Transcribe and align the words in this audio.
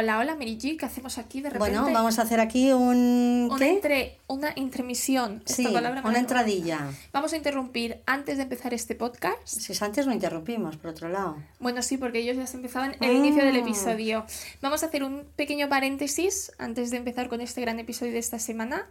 Hola, 0.00 0.18
hola, 0.18 0.34
Mary 0.34 0.56
G, 0.56 0.78
¿qué 0.78 0.86
hacemos 0.86 1.18
aquí 1.18 1.42
de 1.42 1.50
repente? 1.50 1.78
Bueno, 1.78 1.92
vamos 1.92 2.18
a 2.18 2.22
hacer 2.22 2.40
aquí 2.40 2.72
un... 2.72 3.48
una, 3.50 3.58
¿Qué? 3.58 3.68
entre, 3.70 4.18
una 4.28 4.50
intermisión. 4.56 5.42
Esta 5.44 5.52
Sí, 5.56 5.64
palabra 5.64 6.00
una 6.00 6.12
la- 6.12 6.18
entradilla. 6.20 6.90
Vamos 7.12 7.34
a 7.34 7.36
interrumpir 7.36 8.00
antes 8.06 8.38
de 8.38 8.44
empezar 8.44 8.72
este 8.72 8.94
podcast. 8.94 9.46
Si 9.46 9.72
es 9.72 9.82
antes 9.82 10.06
no 10.06 10.14
interrumpimos, 10.14 10.78
por 10.78 10.92
otro 10.92 11.10
lado. 11.10 11.36
Bueno, 11.58 11.82
sí, 11.82 11.98
porque 11.98 12.20
ellos 12.20 12.34
ya 12.38 12.46
se 12.46 12.56
empezaban 12.56 12.96
el 13.02 13.12
inicio 13.12 13.44
del 13.44 13.56
Ah. 13.56 13.58
episodio. 13.58 14.24
Vamos 14.62 14.82
a 14.82 14.86
hacer 14.86 15.04
un 15.04 15.26
pequeño 15.36 15.68
paréntesis 15.68 16.50
antes 16.56 16.90
de 16.90 16.96
empezar 16.96 17.28
con 17.28 17.42
este 17.42 17.60
gran 17.60 17.78
episodio 17.78 18.12
de 18.12 18.20
esta 18.20 18.38
semana 18.38 18.86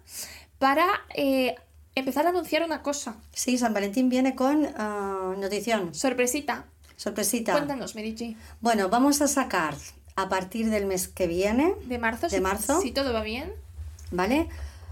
para 0.59 0.85
eh, 1.15 1.55
empezar 1.95 2.27
a 2.27 2.29
anunciar 2.29 2.61
una 2.63 2.83
cosa. 2.83 3.15
Sí, 3.33 3.57
San 3.57 3.73
Valentín 3.73 4.09
viene 4.09 4.35
con 4.35 4.67
ah, 4.77 5.33
notición, 5.39 5.95
Sorpresita. 5.95 6.65
sorpresita. 6.97 7.53
Cuéntanos, 7.53 7.95
G. 7.95 8.35
Bueno, 8.61 8.89
vamos 8.89 9.23
a 9.23 9.27
sacar 9.27 9.73
a 10.21 10.29
partir 10.29 10.69
del 10.69 10.85
mes 10.85 11.07
que 11.07 11.27
viene, 11.27 11.75
De 11.85 11.97
marzo. 11.97 12.27
¿De 12.27 12.37
si- 12.37 12.41
marzo? 12.41 12.81
Si 12.81 12.91
todo 12.91 13.13
va 13.13 13.21
bien. 13.23 13.53
¿vale? 14.11 14.47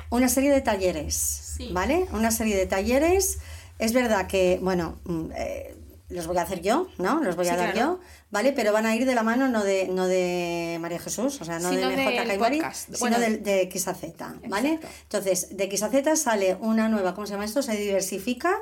Una 0.09 0.29
serie 0.29 0.51
de 0.51 0.61
talleres, 0.61 1.15
Sí. 1.15 1.69
¿vale? 1.71 2.05
Una 2.13 2.31
serie 2.31 2.55
de 2.55 2.65
talleres. 2.67 3.39
Es 3.79 3.93
verdad 3.93 4.27
que, 4.27 4.59
bueno, 4.61 4.99
mm, 5.05 5.25
eh, 5.35 5.75
los 6.09 6.25
voy 6.27 6.37
a 6.37 6.43
hacer 6.43 6.61
yo, 6.61 6.87
¿no? 6.99 7.21
Los 7.21 7.35
voy 7.35 7.47
a 7.49 7.57
dar 7.57 7.73
claro. 7.73 7.97
yo, 7.97 7.99
¿vale? 8.31 8.53
Pero 8.53 8.71
van 8.71 8.85
a 8.85 8.95
ir 8.95 9.05
de 9.05 9.13
la 9.15 9.23
mano 9.23 9.49
no 9.49 9.63
de, 9.63 9.87
no 9.89 10.07
de 10.07 10.77
María 10.79 10.99
Jesús, 10.99 11.41
o 11.41 11.45
sea, 11.45 11.59
no 11.59 11.69
Sino 11.69 11.89
de 11.89 11.95
MJ 11.97 12.25
Caimari, 12.27 12.61
sino 12.73 12.97
Bueno, 12.99 13.19
de, 13.19 13.61
X 13.63 13.87
a 13.89 13.93
Z, 13.93 14.35
¿vale? 14.47 14.73
exacto. 14.75 14.87
Entonces, 15.03 15.57
de 15.57 15.63
X 15.65 15.83
a 15.83 15.89
Z 15.89 16.15
sale 16.15 16.55
una 16.61 16.87
nueva, 16.87 17.13
¿cómo 17.13 17.27
se 17.27 17.33
llama 17.33 17.43
esto? 17.43 17.61
Se 17.61 17.75
diversifica 17.75 18.55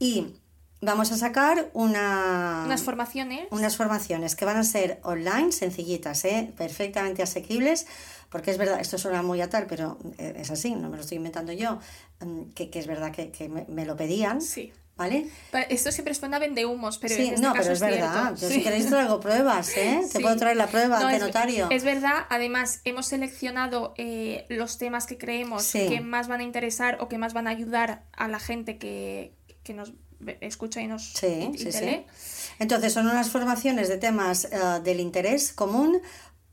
y 0.00 0.34
vamos 0.80 1.12
a 1.12 1.16
sacar 1.16 1.70
una... 1.74 2.62
Unas 2.66 2.82
formaciones. 2.82 3.46
Unas 3.50 3.76
formaciones 3.76 4.34
que 4.36 4.44
van 4.44 4.56
a 4.56 4.64
ser 4.64 5.00
online, 5.02 5.52
sencillitas, 5.52 6.24
¿eh? 6.24 6.52
perfectamente 6.56 7.22
asequibles, 7.22 7.86
porque 8.30 8.50
es 8.50 8.58
verdad, 8.58 8.80
esto 8.80 8.96
suena 8.98 9.22
muy 9.22 9.40
a 9.40 9.50
tal, 9.50 9.66
pero 9.66 9.98
eh, 10.18 10.34
es 10.36 10.50
así, 10.50 10.74
no 10.74 10.88
me 10.88 10.96
lo 10.96 11.02
estoy 11.02 11.16
inventando 11.18 11.52
yo, 11.52 11.78
mm, 12.20 12.50
que, 12.54 12.70
que 12.70 12.78
es 12.78 12.86
verdad 12.86 13.12
que, 13.12 13.30
que 13.30 13.48
me, 13.48 13.64
me 13.68 13.84
lo 13.84 13.96
pedían, 13.96 14.40
Sí. 14.40 14.72
¿vale? 14.96 15.28
Esto 15.70 15.90
siempre 15.92 16.12
suena 16.14 16.38
vende 16.38 16.66
humos, 16.66 16.98
pero 16.98 17.14
sí, 17.14 17.28
en 17.28 17.34
este 17.34 17.40
no, 17.46 17.52
caso 17.54 17.62
pero 17.62 17.72
es 17.74 17.80
verdad. 17.80 18.22
cierto. 18.36 18.40
Yo 18.42 18.48
Sí. 18.48 18.54
si 18.54 18.62
queréis 18.62 18.86
traigo 18.86 19.18
pruebas, 19.20 19.76
¿eh? 19.76 20.00
Te 20.02 20.18
Sí. 20.18 20.22
puedo 20.22 20.36
traer 20.36 20.56
la 20.58 20.66
prueba 20.66 20.98
No, 21.00 21.06
ante 21.06 21.16
es, 21.16 21.22
notario. 21.22 21.68
es 21.70 21.84
verdad, 21.84 22.26
además 22.28 22.80
hemos 22.84 23.06
seleccionado 23.06 23.94
eh, 23.96 24.44
los 24.50 24.76
temas 24.78 25.06
que 25.06 25.16
creemos 25.18 25.70
que 25.72 26.00
más 26.02 26.28
van 26.28 26.40
a 26.40 26.42
interesar 26.42 26.98
o 27.00 27.08
que 27.08 27.16
más 27.18 27.32
van 27.32 27.46
a 27.48 27.50
ayudar 27.50 28.04
a 28.12 28.28
la 28.28 28.38
gente 28.40 28.76
que, 28.78 29.34
que 29.62 29.72
nos 29.74 29.94
escucha 30.40 30.80
y 30.80 30.86
nos 30.86 31.12
Sí, 31.14 31.50
y- 31.54 31.58
sí, 31.58 31.64
te 31.66 31.72
sí. 31.72 31.84
lee. 31.84 32.06
Entonces 32.58 32.92
son 32.92 33.06
unas 33.06 33.30
formaciones 33.30 33.88
de 33.88 33.96
temas 33.98 34.44
eh, 34.46 34.58
del 34.84 35.00
interés 35.00 35.52
común, 35.52 36.00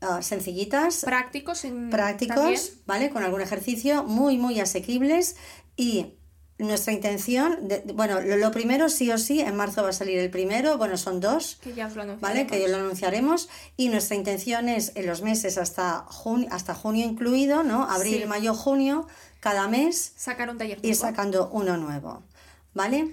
eh, 0.00 0.06
sencillitas, 0.22 1.00
Prácticos 1.04 1.64
en 1.64 1.90
prácticos, 1.90 2.36
también. 2.36 2.62
¿vale? 2.86 3.10
Con 3.10 3.22
algún 3.24 3.40
ejercicio 3.40 4.04
muy, 4.04 4.38
muy 4.38 4.60
asequibles 4.60 5.36
y 5.76 6.14
nuestra 6.58 6.92
intención, 6.92 7.68
de- 7.68 7.80
de- 7.80 7.92
bueno, 7.92 8.20
lo, 8.20 8.36
lo 8.36 8.50
primero 8.50 8.88
sí 8.88 9.10
o 9.12 9.18
sí, 9.18 9.40
en 9.40 9.54
marzo 9.54 9.82
va 9.84 9.90
a 9.90 9.92
salir 9.92 10.18
el 10.18 10.28
primero, 10.30 10.76
bueno, 10.76 10.96
son 10.96 11.20
dos, 11.20 11.58
que 11.62 11.72
ya 11.72 11.86
os 11.86 11.94
lo 11.94 12.16
¿vale? 12.16 12.46
Que 12.48 12.60
ya 12.60 12.66
lo 12.68 12.78
anunciaremos 12.78 13.48
y 13.76 13.90
nuestra 13.90 14.16
intención 14.16 14.68
es 14.68 14.90
en 14.96 15.06
los 15.06 15.22
meses 15.22 15.56
hasta 15.56 16.00
junio, 16.08 16.48
hasta 16.50 16.74
junio 16.74 17.04
incluido, 17.06 17.62
¿no? 17.62 17.88
Abril, 17.88 18.22
Sí. 18.22 18.26
mayo, 18.26 18.54
junio, 18.54 19.06
cada 19.38 19.68
mes 19.68 20.12
sacar 20.16 20.50
un 20.50 20.58
taller 20.58 20.78
ir 20.78 20.82
nuevo. 20.84 21.00
sacando 21.00 21.48
uno 21.52 21.76
nuevo, 21.76 22.24
¿vale? 22.74 23.08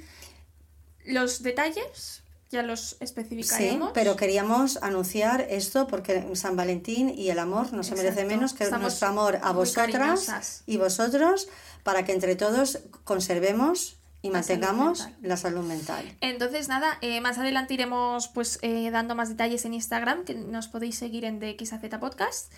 Los 1.05 1.43
detalles 1.43 2.21
ya 2.51 2.61
los 2.61 2.91
Sí, 2.91 2.95
especificaremos. 3.01 3.91
pero 3.93 4.15
queríamos 4.15 4.77
anunciar 4.81 5.41
esto 5.49 5.87
porque 5.87 6.25
San 6.35 6.55
Valentín 6.55 7.09
y 7.09 7.29
el 7.29 7.39
amor 7.39 7.73
no 7.73 7.83
se 7.83 7.95
merece 7.95 8.23
menos 8.23 8.53
que 8.53 8.63
Estamos 8.65 8.83
nuestro 8.83 9.07
amor 9.07 9.39
a 9.41 9.51
vosotras 9.51 9.91
cariñosas. 9.91 10.63
y 10.65 10.77
vosotros 10.77 11.47
para 11.83 12.05
que 12.05 12.13
entre 12.13 12.35
todos 12.35 12.79
conservemos 13.03 13.97
y 14.27 14.31
salud 14.31 14.33
mantengamos 14.37 15.07
la 15.21 15.37
salud 15.37 15.63
mental. 15.65 16.15
Entonces, 16.21 16.67
nada, 16.67 16.97
eh, 17.01 17.21
más 17.21 17.37
adelante 17.37 17.73
iremos 17.73 18.27
pues 18.29 18.59
eh, 18.61 18.89
dando 18.91 19.15
más 19.15 19.29
detalles 19.29 19.65
en 19.65 19.73
Instagram, 19.73 20.25
que 20.25 20.33
nos 20.35 20.67
podéis 20.67 20.97
seguir 20.97 21.25
en 21.25 21.39
DXAZ 21.39 21.81
Podcast. 21.99 22.51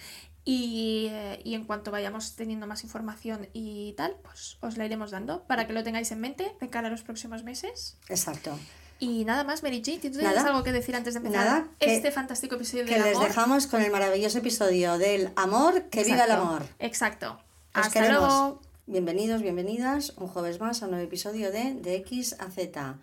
Y, 0.49 1.07
eh, 1.11 1.41
y 1.43 1.55
en 1.55 1.65
cuanto 1.65 1.91
vayamos 1.91 2.35
teniendo 2.37 2.67
más 2.67 2.83
información 2.85 3.49
y 3.51 3.93
tal, 3.97 4.15
pues 4.23 4.57
os 4.61 4.77
la 4.77 4.85
iremos 4.85 5.11
dando 5.11 5.43
para 5.43 5.67
que 5.67 5.73
lo 5.73 5.83
tengáis 5.83 6.09
en 6.11 6.21
mente 6.21 6.55
de 6.61 6.69
cara 6.69 6.87
a 6.87 6.91
los 6.91 7.01
próximos 7.01 7.43
meses. 7.43 7.97
Exacto. 8.07 8.57
Y 8.99 9.25
nada 9.25 9.43
más, 9.43 9.61
Mary 9.61 9.81
G, 9.81 9.99
¿tú 10.01 10.09
tienes 10.17 10.37
algo 10.37 10.63
que 10.63 10.71
decir 10.71 10.95
antes 10.95 11.13
de 11.15 11.17
empezar 11.19 11.45
Nada, 11.45 11.67
que- 11.79 11.93
este 11.97 12.11
fantástico 12.11 12.55
episodio 12.55 12.85
Que 12.85 12.93
del 12.95 13.03
les 13.03 13.15
amor? 13.17 13.27
dejamos 13.27 13.67
con 13.67 13.81
el 13.81 13.91
maravilloso 13.91 14.37
episodio 14.37 14.97
del 14.97 15.31
amor, 15.35 15.83
que 15.89 16.03
viva 16.05 16.15
el 16.23 16.31
Exacto, 16.31 16.41
amor. 16.47 16.65
Exacto. 16.79 17.31
Os 17.33 17.41
Hasta 17.85 17.89
queremos. 18.01 18.19
luego. 18.21 18.61
Bienvenidos, 18.87 19.41
bienvenidas 19.41 20.11
un 20.17 20.27
jueves 20.27 20.59
más 20.59 20.81
a 20.81 20.85
un 20.85 20.91
nuevo 20.91 21.05
episodio 21.05 21.51
de 21.51 21.73
De 21.75 21.95
X 21.97 22.35
a 22.39 22.49
Z. 22.49 22.97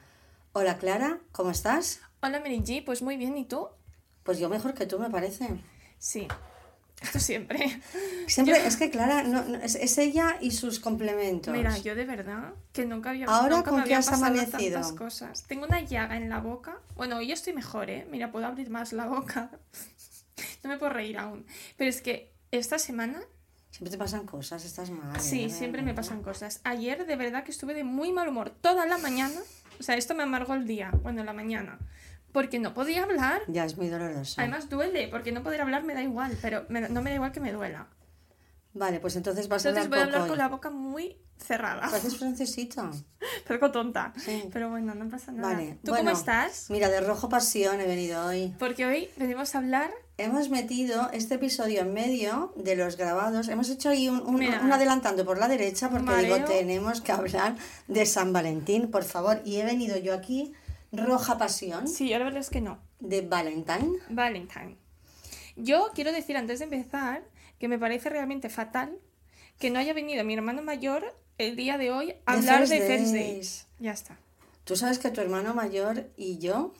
Hola 0.53 0.78
Clara, 0.78 1.19
¿cómo 1.33 1.50
estás? 1.50 2.00
Hola, 2.22 2.41
Mary 2.41 2.61
G, 2.61 2.83
pues 2.84 3.03
muy 3.03 3.17
bien, 3.17 3.37
¿y 3.37 3.45
tú? 3.45 3.69
Pues 4.23 4.39
yo 4.39 4.49
mejor 4.49 4.73
que 4.75 4.87
tú 4.87 4.99
me 4.99 5.11
parece. 5.11 5.49
Sí, 5.99 6.27
esto 7.03 7.19
siempre. 7.19 7.81
Siempre 8.27 8.67
es 8.67 8.77
que 8.77 8.91
Clara 8.91 9.25
no, 9.25 9.44
no- 9.44 9.59
es, 9.59 9.75
es 9.75 9.99
ella 9.99 10.39
y 10.41 10.53
sus 10.53 10.81
complementos. 10.81 11.53
Mira, 11.55 11.77
yo 11.78 11.94
de 11.94 12.06
verdad 12.06 12.55
que 12.73 12.87
nunca 12.87 13.11
había 13.11 13.27
Ahora, 13.27 13.56
nunca 13.56 13.71
¿con 13.71 13.81
me 13.81 13.87
qué 13.87 13.94
has 13.94 14.11
amanecido? 14.11 14.81
tantas 14.81 14.93
cosas. 14.93 15.43
Tengo 15.47 15.67
una 15.67 15.83
llaga 15.83 16.17
en 16.17 16.31
la 16.31 16.41
boca. 16.41 16.78
Bueno, 16.97 17.21
yo 17.21 17.34
estoy 17.34 17.53
mejor, 17.53 17.91
¿eh? 17.91 18.06
Mira, 18.11 18.33
puedo 18.33 18.47
abrir 18.47 18.71
más 18.71 18.93
la 18.93 19.06
boca. 19.06 19.50
No 20.65 20.71
me 20.71 20.78
puedo 20.78 20.93
reír 20.93 21.19
aún. 21.19 21.44
Pero 21.77 21.91
es 21.91 22.00
que 22.00 22.33
esta 22.50 22.78
semana, 22.78 23.23
Siempre 23.75 23.91
te 23.91 23.99
pasan 23.99 24.25
cosas, 24.25 24.65
estás 24.65 24.89
mal. 24.91 25.21
sí, 25.21 25.47
¿eh? 25.47 25.51
siempre 25.51 25.83
me 25.83 25.95
pasan 25.95 26.23
cosas. 26.23 26.61
Ayer 26.62 27.07
de 27.07 27.17
verdad 27.17 27.43
que 27.43 27.51
estuve 27.51 27.75
de 27.75 27.83
muy 27.83 28.12
mal 28.12 28.29
humor 28.29 28.51
toda 28.51 28.87
la 28.87 28.99
mañana. 28.99 29.35
O 29.81 29.83
sea, 29.83 29.97
esto 29.97 30.15
me 30.15 30.23
amargó 30.23 30.55
el 30.55 30.65
día. 30.65 30.93
Bueno, 31.03 31.25
la 31.25 31.33
mañana. 31.33 31.81
Porque 32.31 32.61
no 32.61 32.73
podía 32.73 33.03
hablar. 33.03 33.43
Ya 33.49 33.65
es 33.65 33.77
muy 33.77 33.89
doloroso. 33.89 34.41
Además 34.41 34.69
duele, 34.69 35.09
porque 35.09 35.33
no 35.33 35.43
poder 35.43 35.61
hablar 35.61 35.83
me 35.83 35.93
da 35.95 36.03
igual, 36.03 36.39
pero 36.41 36.65
me- 36.69 36.89
no 36.89 37.03
me 37.03 37.11
da 37.11 37.17
igual 37.17 37.33
que 37.33 37.41
me 37.41 37.51
duela. 37.53 37.89
Vale, 38.75 39.01
pues 39.01 39.17
entonces 39.17 39.49
vas 39.49 39.65
Entonces 39.65 39.87
a 39.87 39.89
voy 39.89 39.99
a 39.99 40.03
hablar 40.03 40.15
hablar 40.21 40.29
con 40.29 40.39
la 40.39 40.49
boca 40.49 40.71
muy 40.71 41.17
cerrada. 41.37 41.81
Pareces 41.91 42.17
francesito. 42.17 42.89
Algo 43.49 43.71
tonta. 43.73 44.12
Sí. 44.17 44.49
Pero 44.53 44.71
bueno, 44.71 44.95
no 44.95 45.09
pasa 45.09 45.33
nada. 45.33 45.53
Vale. 45.53 45.81
¿Tú 45.83 45.91
bueno, 45.91 46.11
cómo 46.12 46.17
estás? 46.17 46.71
Mira, 46.71 46.89
de 46.91 47.01
rojo 47.01 47.29
pasión 47.29 47.81
he 47.81 47.87
venido 47.89 48.25
hoy. 48.25 48.55
Porque 48.56 48.87
hoy 48.87 49.11
venimos 49.17 49.53
a 49.56 49.59
hablar. 49.59 49.91
Hemos 50.16 50.48
metido 50.48 51.10
este 51.12 51.34
episodio 51.34 51.80
en 51.80 51.92
medio 51.92 52.52
de 52.56 52.76
los 52.76 52.97
grabados. 52.97 53.48
Hemos 53.48 53.69
hecho 53.69 53.88
ahí 53.88 54.08
un, 54.08 54.20
un- 54.20 54.36
Mira. 54.36 54.60
un 54.62 54.72
adelantando 54.72 55.25
por 55.25 55.38
la 55.38 55.48
derecha 55.48 55.91
porque 55.91 56.04
Mareo. 56.06 56.36
digo, 56.36 56.47
tenemos 56.47 57.00
que 57.00 57.10
hablar 57.10 57.56
de 57.88 58.06
San 58.06 58.32
Valentín, 58.32 58.91
por 58.92 59.02
favor. 59.02 59.42
Y 59.44 59.56
he 59.56 59.64
venido 59.64 59.97
yo 59.98 60.14
aquí, 60.14 60.52
roja 60.92 61.36
pasión, 61.36 61.88
Sí, 61.88 62.08
yo 62.11 62.19
la 62.19 62.25
verdad 62.26 62.40
es 62.40 62.50
que 62.50 62.61
no. 62.61 62.78
de 63.00 63.22
Valentine. 63.22 63.99
Valentine. 64.08 64.76
Yo 65.56 65.90
quiero 65.94 66.12
decir 66.12 66.37
antes 66.37 66.60
de 66.60 66.67
empezar 66.67 67.25
que 67.58 67.67
me 67.67 67.78
parece 67.78 68.08
realmente 68.08 68.49
fatal 68.49 68.96
que 69.58 69.70
no 69.70 69.81
haya 69.81 69.94
venido 69.94 70.22
mi 70.25 70.34
hermano 70.34 70.62
mayor 70.62 71.05
el 71.38 71.56
día 71.56 71.76
de 71.76 71.90
hoy 71.90 72.14
a 72.26 72.32
De 72.34 72.38
hablar 72.38 72.58
First 72.60 72.72
de 72.72 72.78
First 72.78 73.12
Days. 73.12 73.12
Days. 73.12 73.67
Ya 73.81 73.93
está. 73.93 74.17
Tú 74.62 74.76
sabes 74.76 74.99
que 75.00 75.10
tu 75.10 75.20
hermano 75.20 75.55
mayor 75.55 76.08
y 76.17 76.38
yo 76.38 76.72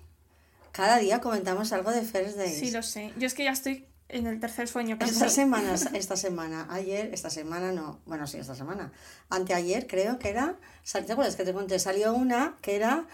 cada 0.75 0.99
día 0.99 1.21
comentamos 1.21 1.73
algo 1.73 1.93
de 1.93 2.03
First 2.03 2.37
Days. 2.37 2.59
Sí, 2.59 2.73
lo 2.73 2.83
sé. 2.83 3.13
Yo 3.17 3.29
es 3.29 3.35
que 3.35 3.45
ya 3.45 3.53
estoy 3.53 3.87
en 4.09 4.27
el 4.27 4.41
tercer 4.41 4.67
sueño 4.67 4.99
casi. 4.99 5.13
Esta 5.13 5.29
semana, 5.43 5.75
esta 5.93 6.17
semana, 6.17 6.67
ayer, 6.69 7.15
esta 7.15 7.31
semana 7.31 7.71
no, 7.71 8.01
bueno, 8.07 8.27
sí, 8.27 8.39
esta 8.39 8.57
semana, 8.57 8.93
anteayer 9.31 9.87
creo 9.87 10.19
que 10.19 10.31
era, 10.31 10.57
¿te 10.91 11.13
acuerdas 11.13 11.37
que 11.37 11.45
te 11.45 11.53
conté? 11.53 11.79
Salió 11.79 12.13
una 12.13 12.57
que 12.61 12.75
era, 12.75 13.07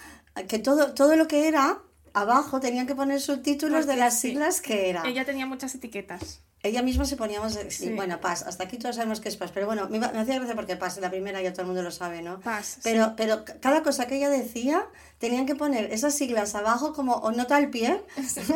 que 0.48 0.58
todo, 0.58 0.94
todo 0.94 1.16
lo 1.16 1.28
que 1.28 1.48
era, 1.48 1.82
abajo 2.14 2.60
tenían 2.60 2.86
que 2.86 2.94
poner 2.94 3.20
subtítulos 3.20 3.86
de 3.86 3.96
las 3.96 4.18
sí. 4.18 4.28
siglas 4.28 4.62
que 4.62 4.88
era. 4.88 5.06
Ella 5.06 5.26
tenía 5.26 5.44
muchas 5.44 5.74
etiquetas. 5.74 6.40
Ella 6.62 6.82
misma 6.82 7.04
se 7.06 7.16
ponía 7.16 7.40
más... 7.40 7.58
Sí. 7.70 7.90
Bueno, 7.94 8.20
Paz, 8.20 8.42
hasta 8.42 8.64
aquí 8.64 8.76
todos 8.76 8.96
sabemos 8.96 9.20
que 9.20 9.28
es 9.30 9.36
Paz, 9.36 9.50
pero 9.54 9.66
bueno, 9.66 9.88
me, 9.88 9.98
me 9.98 10.06
hacía 10.06 10.36
gracia 10.36 10.54
porque 10.54 10.76
Paz, 10.76 10.98
la 10.98 11.10
primera 11.10 11.40
ya 11.40 11.52
todo 11.52 11.62
el 11.62 11.66
mundo 11.68 11.82
lo 11.82 11.90
sabe, 11.90 12.20
¿no? 12.22 12.40
Paz, 12.40 12.78
Pero, 12.82 13.06
sí. 13.06 13.12
pero 13.16 13.44
cada 13.60 13.82
cosa 13.82 14.06
que 14.06 14.16
ella 14.16 14.28
decía, 14.28 14.84
tenían 15.18 15.46
que 15.46 15.54
poner 15.54 15.92
esas 15.92 16.14
siglas 16.14 16.54
abajo 16.54 16.92
como 16.92 17.14
o 17.14 17.32
nota 17.32 17.56
al 17.56 17.70
pie 17.70 18.02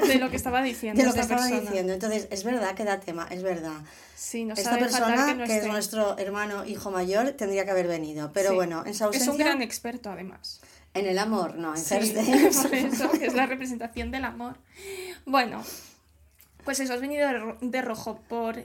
De 0.06 0.16
lo 0.16 0.28
que 0.30 0.36
estaba 0.36 0.62
diciendo 0.62 0.98
de 1.02 1.06
lo 1.08 1.14
que 1.14 1.20
esta 1.20 1.34
estaba 1.34 1.48
persona. 1.48 1.70
diciendo. 1.70 1.92
Entonces, 1.94 2.28
es 2.30 2.44
verdad 2.44 2.74
que 2.74 2.84
da 2.84 3.00
tema, 3.00 3.26
es 3.30 3.42
verdad. 3.42 3.72
Sí, 4.16 4.44
nos 4.44 4.58
Esta 4.58 4.78
persona, 4.78 5.36
que, 5.46 5.56
es 5.58 5.66
nuestro 5.66 6.16
hermano 6.18 6.64
hijo 6.64 6.90
mayor, 6.90 7.32
tendría 7.32 7.64
que 7.64 7.70
haber 7.70 7.86
venido. 7.88 8.30
Pero 8.32 8.50
Sí. 8.50 8.54
bueno, 8.54 8.80
en 8.86 8.92
su 8.94 8.98
Es 8.98 9.02
ausencia... 9.02 9.32
un 9.32 9.38
gran 9.38 9.62
experto, 9.62 10.10
además. 10.10 10.60
En 10.94 11.06
el 11.06 11.18
amor, 11.18 11.56
no, 11.56 11.74
en 11.74 11.80
Sí, 11.82 12.14
por 12.62 12.74
eso, 12.74 13.10
que 13.12 13.26
es 13.26 13.34
la 13.34 13.46
representación 13.46 14.10
del 14.12 14.24
amor. 14.24 14.56
Bueno, 15.26 15.62
pues 16.64 16.80
eso, 16.80 16.92
has 16.94 17.00
venido 17.00 17.26
de, 17.26 17.38
ro- 17.38 17.58
de 17.60 17.82
rojo 17.82 18.20
por... 18.28 18.56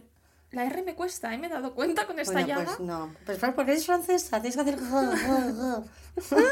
La 0.52 0.64
R 0.66 0.82
me 0.82 0.96
cuesta, 0.96 1.32
¿eh? 1.34 1.38
Me 1.38 1.46
he 1.46 1.50
dado 1.50 1.76
cuenta 1.76 2.08
con 2.08 2.18
esta 2.20 2.34
Bueno, 2.34 2.48
llaga. 2.48 2.66
pues 2.66 2.80
no. 2.80 3.14
Pues 3.26 3.38
porque 3.56 3.72
eres 3.72 3.86
francesa, 3.86 4.42
tienes 4.42 4.56
que 4.56 4.62
hacer... 4.62 4.80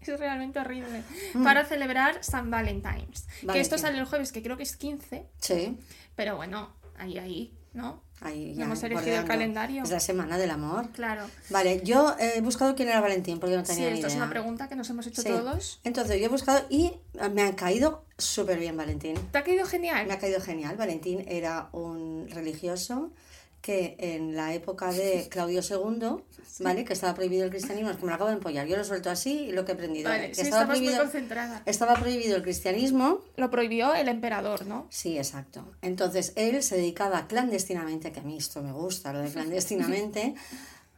Es 0.00 0.18
realmente 0.18 0.58
horrible. 0.58 1.02
Para 1.44 1.64
celebrar 1.64 2.24
San 2.24 2.50
Valentine's. 2.50 3.26
Que 3.52 3.60
esto 3.60 3.78
sale 3.78 3.98
el 3.98 4.06
jueves, 4.06 4.32
que 4.32 4.42
creo 4.42 4.56
que 4.56 4.62
es 4.64 4.76
15. 4.76 5.26
Sí. 5.38 5.78
Pero 6.16 6.36
bueno, 6.36 6.74
ahí, 6.98 7.18
ahí, 7.18 7.54
¿no? 7.74 8.02
Ahí, 8.22 8.54
ya, 8.54 8.64
hemos 8.64 8.82
elegido 8.82 9.16
el 9.18 9.24
calendario. 9.24 9.82
Es 9.82 9.90
la 9.90 10.00
semana 10.00 10.36
del 10.36 10.50
amor. 10.50 10.90
Claro. 10.90 11.24
Vale, 11.48 11.80
yo 11.84 12.14
he 12.18 12.40
buscado 12.42 12.74
quién 12.74 12.88
era 12.88 13.00
Valentín 13.00 13.40
porque 13.40 13.56
no 13.56 13.64
Sí, 13.64 13.72
tenía 13.72 13.88
ni 13.88 13.94
esto 13.94 14.08
es 14.08 14.12
idea. 14.12 14.24
una 14.24 14.30
pregunta 14.30 14.68
que 14.68 14.76
nos 14.76 14.90
hemos 14.90 15.06
hecho 15.06 15.22
Sí. 15.22 15.28
todos. 15.28 15.80
Entonces 15.84 16.18
yo 16.20 16.26
he 16.26 16.28
buscado 16.28 16.66
y 16.68 16.92
me 17.32 17.42
han 17.42 17.54
caído 17.54 18.04
súper 18.18 18.58
bien 18.58 18.76
Valentín. 18.76 19.14
¿Te 19.32 19.38
ha 19.38 19.44
caído 19.44 19.64
genial? 19.64 20.06
Me 20.06 20.12
ha 20.12 20.18
caído 20.18 20.40
genial. 20.40 20.76
Valentín 20.76 21.24
era 21.28 21.68
un 21.72 22.28
religioso 22.30 23.10
que 23.60 23.96
en 23.98 24.34
la 24.36 24.54
época 24.54 24.90
de 24.90 25.28
Claudio 25.30 25.60
II, 25.60 26.22
¿vale? 26.60 26.84
Que 26.86 26.94
estaba 26.94 27.14
prohibido 27.14 27.44
el 27.44 27.50
cristianismo, 27.50 27.90
es 27.90 27.96
que 27.96 28.02
me 28.04 28.08
lo 28.08 28.14
acabo 28.14 28.30
de 28.30 28.36
empollar. 28.36 28.66
Yo 28.66 28.76
lo 28.76 28.84
suelto 28.84 29.10
así 29.10 29.32
y 29.48 29.52
lo 29.52 29.64
que 29.66 29.72
he 29.72 29.74
aprendido. 29.74 30.08
Vale, 30.08 30.28
que 30.30 30.34
sí, 30.36 30.40
estaba, 30.42 30.62
estabas 30.62 30.78
muy 30.78 30.86
prohibido, 30.86 31.02
concentrada. 31.02 31.62
estaba 31.66 31.94
prohibido 31.94 32.36
el 32.36 32.42
cristianismo. 32.42 33.20
Lo 33.36 33.50
prohibió 33.50 33.94
el 33.94 34.08
emperador, 34.08 34.64
¿no? 34.66 34.86
Sí, 34.88 35.18
exacto. 35.18 35.64
Entonces 35.82 36.32
él 36.36 36.62
se 36.62 36.76
dedicaba 36.76 37.26
clandestinamente, 37.26 38.12
que 38.12 38.20
a 38.20 38.22
mí 38.22 38.38
esto 38.38 38.62
me 38.62 38.72
gusta, 38.72 39.12
lo 39.12 39.20
de 39.20 39.30
clandestinamente, 39.32 40.34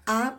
a 0.06 0.38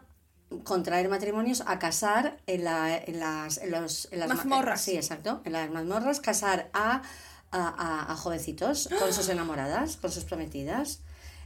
contraer 0.63 1.09
matrimonios, 1.09 1.61
a 1.65 1.77
casar 1.79 2.37
en, 2.47 2.63
la, 2.63 2.95
en 2.95 3.19
las, 3.19 3.57
en 3.57 3.71
los, 3.71 4.07
en 4.11 4.19
las 4.19 4.29
ma- 4.29 4.35
Mazmorras. 4.35 4.81
Sí, 4.81 4.95
exacto. 4.95 5.41
En 5.45 5.51
las 5.53 5.69
mazmorras, 5.69 6.19
casar 6.21 6.69
a, 6.73 7.01
a, 7.51 7.67
a- 7.67 8.11
a 8.11 8.15
jovencitos 8.15 8.87
con 8.99 9.11
sus 9.11 9.27
enamoradas, 9.29 9.97
con 9.97 10.11
sus 10.11 10.23
prometidas. 10.23 11.01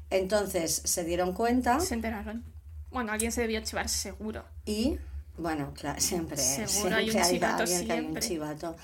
Entonces 0.10 0.82
se 0.86 1.04
dieron 1.04 1.34
cuenta 1.34 1.80
Se 1.80 1.94
enteraron. 1.94 2.44
Bueno, 2.92 3.12
alguien 3.12 3.32
se 3.32 3.42
debió 3.42 3.60
chivar 3.62 3.90
seguro. 3.90 4.46
y, 4.66 4.98
bueno, 5.38 5.74
claro, 5.76 6.00
siempre, 6.02 6.38
Seguro 6.38 6.96
hay 6.96 7.06
un 7.06 7.12
siempre 7.12 7.32
chivato, 7.34 7.64
alguien 7.64 7.86
que 7.86 7.92
hay 7.94 8.00
un 8.00 8.06
siempre. 8.06 8.22
chivato. 8.28 8.76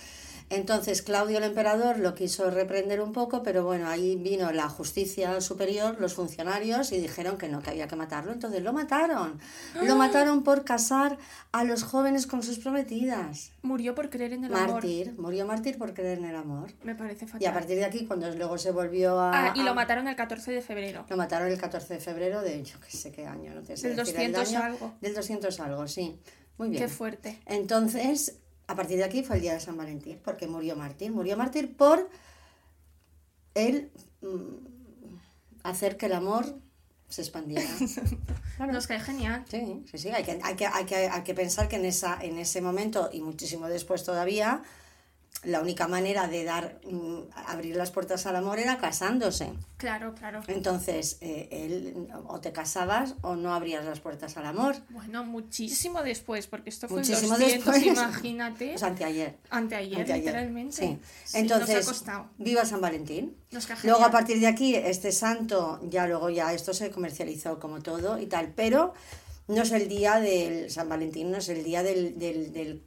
Entonces 0.56 1.02
Claudio 1.02 1.40
el 1.40 1.44
emperador 1.46 1.98
lo 2.00 2.14
quiso 2.16 2.50
reprender 2.50 3.02
un 3.02 3.12
poco, 3.12 3.44
pero 3.44 3.64
bueno, 3.64 3.88
ahí 3.90 4.16
vino 4.16 4.52
la 4.52 4.70
justicia 4.70 5.42
superior, 5.42 5.98
los 6.00 6.14
funcionarios, 6.14 6.92
y 6.92 7.00
dijeron 7.00 7.38
que 7.38 7.50
no, 7.50 7.62
que 7.62 7.72
había 7.72 7.88
que 7.88 7.96
matarlo. 7.96 8.32
Entonces 8.32 8.62
lo 8.62 8.72
mataron. 8.74 9.40
¡Ah! 9.76 9.80
Lo 9.84 9.96
mataron 9.96 10.44
por 10.44 10.64
casar 10.64 11.18
a 11.52 11.64
los 11.64 11.84
jóvenes 11.84 12.28
con 12.28 12.44
sus 12.44 12.60
prometidas. 12.60 13.52
Murió 13.62 13.96
por 13.96 14.10
creer 14.10 14.34
en 14.34 14.44
el 14.46 14.54
amor. 14.54 14.72
Mártir, 14.74 15.14
murió 15.18 15.46
mártir 15.46 15.78
por 15.78 15.94
creer 15.94 16.20
en 16.20 16.26
el 16.26 16.36
amor. 16.36 16.72
Me 16.84 16.96
parece 16.96 17.26
fatal. 17.26 17.42
Y 17.42 17.46
a 17.46 17.54
partir 17.54 17.78
de 17.78 17.86
aquí, 17.86 18.06
cuando 18.06 18.30
luego 18.36 18.58
se 18.58 18.72
volvió 18.72 19.20
a... 19.20 19.48
Ah, 19.48 19.54
y 19.56 19.62
a- 19.62 19.64
lo 19.64 19.74
mataron 19.74 20.08
el 20.08 20.16
14 20.16 20.52
de 20.52 20.62
febrero. 20.62 21.06
lo 21.10 21.18
mataron 21.18 21.48
el 21.48 21.58
14 21.58 21.96
de 21.96 22.00
febrero 22.00 22.42
de, 22.42 22.64
yo 22.64 22.80
qué 22.80 22.96
sé 22.96 23.12
qué 23.12 23.26
año, 23.26 23.54
no 23.56 23.62
te 23.64 23.76
sé 23.78 23.88
Del 23.90 23.98
decir 23.98 24.20
el 24.20 24.32
200 24.34 24.50
año. 24.50 24.64
algo. 24.66 24.94
Del 25.02 25.14
200 25.16 25.60
algo, 25.62 25.88
sí. 25.88 26.20
Muy 26.58 26.70
bien. 26.70 26.84
Qué 26.84 26.88
fuerte. 26.90 27.40
Entonces, 27.48 28.38
a 28.68 28.76
partir 28.76 28.98
de 28.98 29.04
aquí 29.04 29.24
fue 29.24 29.38
el 29.38 29.42
día 29.42 29.54
de 29.54 29.60
San 29.60 29.78
Valentín, 29.78 30.20
porque 30.24 30.48
murió 30.48 30.76
mártir. 30.76 31.12
Murió 31.12 31.38
mártir 31.38 31.76
por 31.76 32.10
él 33.56 33.92
mm, 34.22 34.66
hacer 35.64 35.98
que 35.98 36.08
el 36.08 36.14
amor 36.14 36.46
se 37.10 37.22
expandiera. 37.22 37.66
Claro. 38.56 38.72
Nos 38.72 38.86
cae 38.86 39.00
genial. 39.00 39.44
Sí, 39.50 39.84
sí, 39.90 39.98
sí. 39.98 40.10
Hay 40.10 40.24
que, 40.24 40.40
hay 40.44 40.56
que, 40.56 40.68
hay 40.68 40.86
que, 40.86 40.96
hay 40.96 41.24
que 41.24 41.34
pensar 41.34 41.68
que 41.68 41.78
en, 41.78 41.86
esa, 41.86 42.20
en 42.22 42.38
ese 42.38 42.62
momento 42.62 43.10
y 43.12 43.20
muchísimo 43.20 43.68
después 43.68 44.04
todavía, 44.04 44.62
la 45.44 45.60
única 45.60 45.90
manera 45.90 46.28
de 46.28 46.46
dar 46.46 46.80
mm, 46.90 47.24
abrir 47.48 47.76
las 47.76 47.92
puertas 47.92 48.26
al 48.28 48.38
amor 48.38 48.60
era 48.60 48.78
casándose. 48.78 49.52
Claro, 49.76 50.16
claro. 50.16 50.42
Entonces, 50.48 51.18
eh, 51.20 51.50
él 51.52 52.08
o 52.28 52.40
te 52.40 52.54
casabas 52.54 53.16
o 53.22 53.36
no 53.36 53.54
abrías 53.54 53.84
las 53.84 54.00
puertas 54.00 54.38
al 54.38 54.46
amor. 54.46 54.78
Bueno, 54.90 55.26
muchísimo 55.26 56.02
después, 56.02 56.48
porque 56.48 56.70
esto 56.70 56.88
fue 56.88 57.00
Muchísimo 57.00 57.36
en 57.36 57.42
200, 57.42 57.66
después. 57.74 57.86
imagínate. 57.86 58.76
Anteayer. 58.82 59.38
anteayer, 59.50 60.00
Anteayer, 60.00 60.18
literalmente. 60.18 60.78
Sí. 60.78 61.00
Sí, 61.26 61.38
Entonces, 61.40 61.76
nos 61.76 61.86
ha 61.88 61.90
costado. 61.92 62.30
viva 62.38 62.64
San 62.64 62.80
Valentín. 62.80 63.36
Nos 63.52 63.68
Luego, 63.84 64.06
a 64.06 64.12
partir 64.12 64.40
de 64.40 64.48
aquí, 64.48 64.76
este 64.76 65.12
santo, 65.12 65.82
ya 65.90 66.08
luego 66.08 66.30
ya 66.30 66.54
esto 66.54 66.74
se 66.74 66.90
comercializó 66.90 67.60
como 67.60 67.82
todo 67.82 68.18
y 68.18 68.28
tal, 68.28 68.54
pero 68.56 68.94
no 69.50 69.64
es 69.64 69.72
el 69.74 69.90
día 69.90 70.22
del 70.22 70.72
San 70.72 70.88
Valentín, 70.88 71.32
no 71.32 71.38
es 71.38 71.50
el 71.50 71.66
día 71.66 71.84
del, 71.84 72.18
del, 72.18 72.54
del 72.54 72.84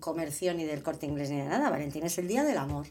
comercio 0.00 0.54
ni 0.54 0.64
del 0.64 0.82
corte 0.82 1.06
inglés 1.06 1.30
ni 1.30 1.38
de 1.38 1.44
nada. 1.44 1.70
Valentín 1.70 2.04
es 2.04 2.18
el 2.18 2.28
día 2.28 2.44
del 2.44 2.58
amor. 2.58 2.86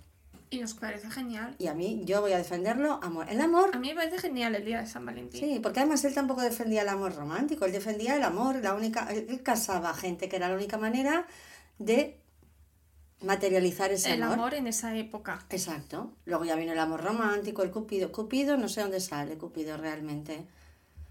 Y 0.51 0.59
nos 0.59 0.73
parece 0.73 1.11
genial. 1.11 1.55
Y 1.59 1.67
a 1.67 1.75
mí, 1.75 2.01
yo 2.05 2.21
voy 2.21 2.31
a 2.33 2.37
defenderlo, 2.39 2.99
amor. 3.03 3.27
El 3.29 3.39
amor, 3.39 3.69
A 3.73 3.77
mí 3.77 3.89
me 3.89 3.95
parece 3.95 4.17
genial 4.17 4.55
el 4.55 4.65
día 4.65 4.81
de 4.81 4.87
San 4.87 5.05
Valentín. 5.05 5.39
sí, 5.39 5.59
porque 5.61 5.79
además 5.79 6.03
él 6.05 6.15
tampoco 6.15 6.41
defendía 6.41 6.81
el 6.81 6.89
amor 6.89 7.15
romántico, 7.15 7.65
él 7.65 7.71
defendía 7.71 8.15
el 8.15 8.23
amor, 8.23 8.55
la 8.63 8.73
única, 8.73 9.07
él, 9.11 9.41
casaba 9.43 9.93
gente 9.93 10.27
que 10.27 10.37
era 10.37 10.49
la 10.49 10.55
única 10.55 10.79
manera 10.79 11.27
de 11.77 12.19
materializar 13.21 13.91
ese 13.91 14.13
el 14.13 14.23
amor 14.23 14.55
en 14.55 14.65
esa 14.65 14.95
época. 14.95 15.45
Exacto. 15.51 16.13
Luego 16.25 16.45
ya 16.45 16.55
vino 16.55 16.71
el 16.71 16.79
amor 16.79 17.03
romántico, 17.03 17.61
el 17.61 17.69
Cupido. 17.69 18.11
Cupido, 18.11 18.57
no 18.57 18.69
sé 18.69 18.81
dónde 18.81 19.01
sale 19.01 19.37
Cupido 19.37 19.77
realmente. 19.77 20.47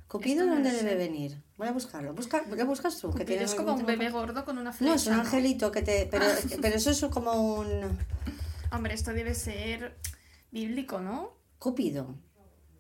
¿Cupido 0.09 0.41
Esto 0.41 0.47
no 0.47 0.55
dónde 0.55 0.71
debe 0.73 0.91
sé. 0.91 0.97
venir? 0.97 1.43
Voy 1.57 1.69
a 1.69 1.73
buscarlo. 1.73 2.15
Busca, 2.15 2.43
¿Lo 2.49 2.67
buscas 2.67 2.99
tú? 2.99 3.13
que 3.13 3.25
Cupido 3.25 3.43
es 3.43 3.55
como 3.55 3.75
un 3.75 3.85
bebé 3.85 4.11
gordo 4.11 4.45
con 4.45 4.57
una 4.59 4.73
flecha. 4.73 4.91
No, 4.91 4.97
es 4.97 5.07
un 5.07 5.15
angelito 5.15 5.71
que 5.71 5.83
te... 5.83 6.09
Pero, 6.11 6.25
pero 6.63 6.77
eso 6.77 6.91
es 6.91 7.05
como 7.13 7.55
un... 7.59 7.99
Hombre, 8.73 8.95
esto 8.95 9.13
debe 9.13 9.35
ser 9.35 9.99
bíblico, 10.51 10.99
¿no? 11.01 11.35
Cupido. 11.59 12.15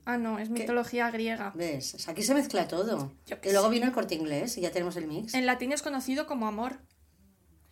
Ah, 0.06 0.16
no, 0.16 0.38
es 0.38 0.48
mitología 0.48 1.10
griega. 1.10 1.52
¿Ves? 1.54 1.94
O 1.94 1.98
sea, 1.98 2.12
aquí 2.12 2.22
se 2.22 2.32
mezcla 2.32 2.66
todo. 2.66 3.12
Yo 3.26 3.36
Y 3.44 3.52
luego 3.52 3.68
vino 3.68 3.84
el 3.84 3.92
corte 3.92 4.14
inglés 4.14 4.56
y 4.56 4.62
ya 4.62 4.70
tenemos 4.70 4.96
el 4.96 5.06
mix. 5.06 5.34
En 5.34 5.44
latín 5.44 5.72
es 5.72 5.82
conocido 5.82 6.26
como 6.26 6.46
amor. 6.46 6.78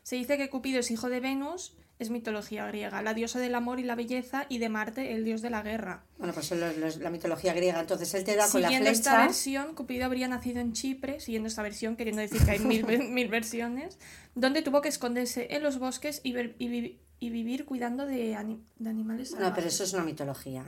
Se 0.02 0.16
dice 0.16 0.36
que 0.36 0.50
Cupido 0.50 0.80
es 0.80 0.90
hijo 0.90 1.08
de 1.08 1.20
Venus, 1.20 1.74
es 1.98 2.10
mitología 2.10 2.66
griega, 2.66 3.00
la 3.02 3.14
diosa 3.14 3.38
del 3.38 3.54
amor 3.54 3.80
y 3.80 3.82
la 3.82 3.94
belleza, 3.94 4.44
y 4.48 4.58
de 4.58 4.68
Marte, 4.68 5.12
el 5.14 5.24
dios 5.24 5.40
de 5.42 5.50
la 5.50 5.62
guerra. 5.62 6.04
Bueno, 6.18 6.34
pues 6.34 6.46
son 6.46 6.60
los- 6.60 6.76
los- 6.76 6.96
la 6.98 7.10
mitología 7.10 7.54
griega. 7.54 7.80
Entonces 7.80 8.12
él 8.14 8.24
te 8.24 8.36
da 8.36 8.48
con 8.50 8.60
la 8.60 8.68
Siguiendo 8.68 8.90
esta 8.90 9.10
flecha... 9.12 9.24
versión, 9.26 9.74
Cupido 9.74 10.04
habría 10.04 10.28
nacido 10.28 10.60
en 10.60 10.72
Chipre, 10.74 11.20
siguiendo 11.20 11.48
esta 11.48 11.62
versión, 11.62 11.96
queriendo 11.96 12.20
decir 12.20 12.42
que 12.44 12.50
hay 12.50 12.58
mil, 12.58 12.84
mil 13.10 13.28
versiones, 13.28 13.98
donde 14.34 14.62
tuvo 14.62 14.82
que 14.82 14.88
esconderse 14.88 15.48
en 15.54 15.62
los 15.62 15.78
bosques 15.78 16.20
y, 16.22 16.32
ver- 16.32 16.54
y 16.58 16.68
vi- 16.68 17.00
y 17.18 17.30
vivir 17.30 17.64
cuidando 17.64 18.04
de, 18.04 18.34
ani- 18.34 18.62
de 18.78 18.90
animales 18.90 19.32
No, 19.38 19.54
pero 19.54 19.68
eso 19.68 19.82
es 19.84 19.92
una 19.94 20.04
mitología. 20.04 20.64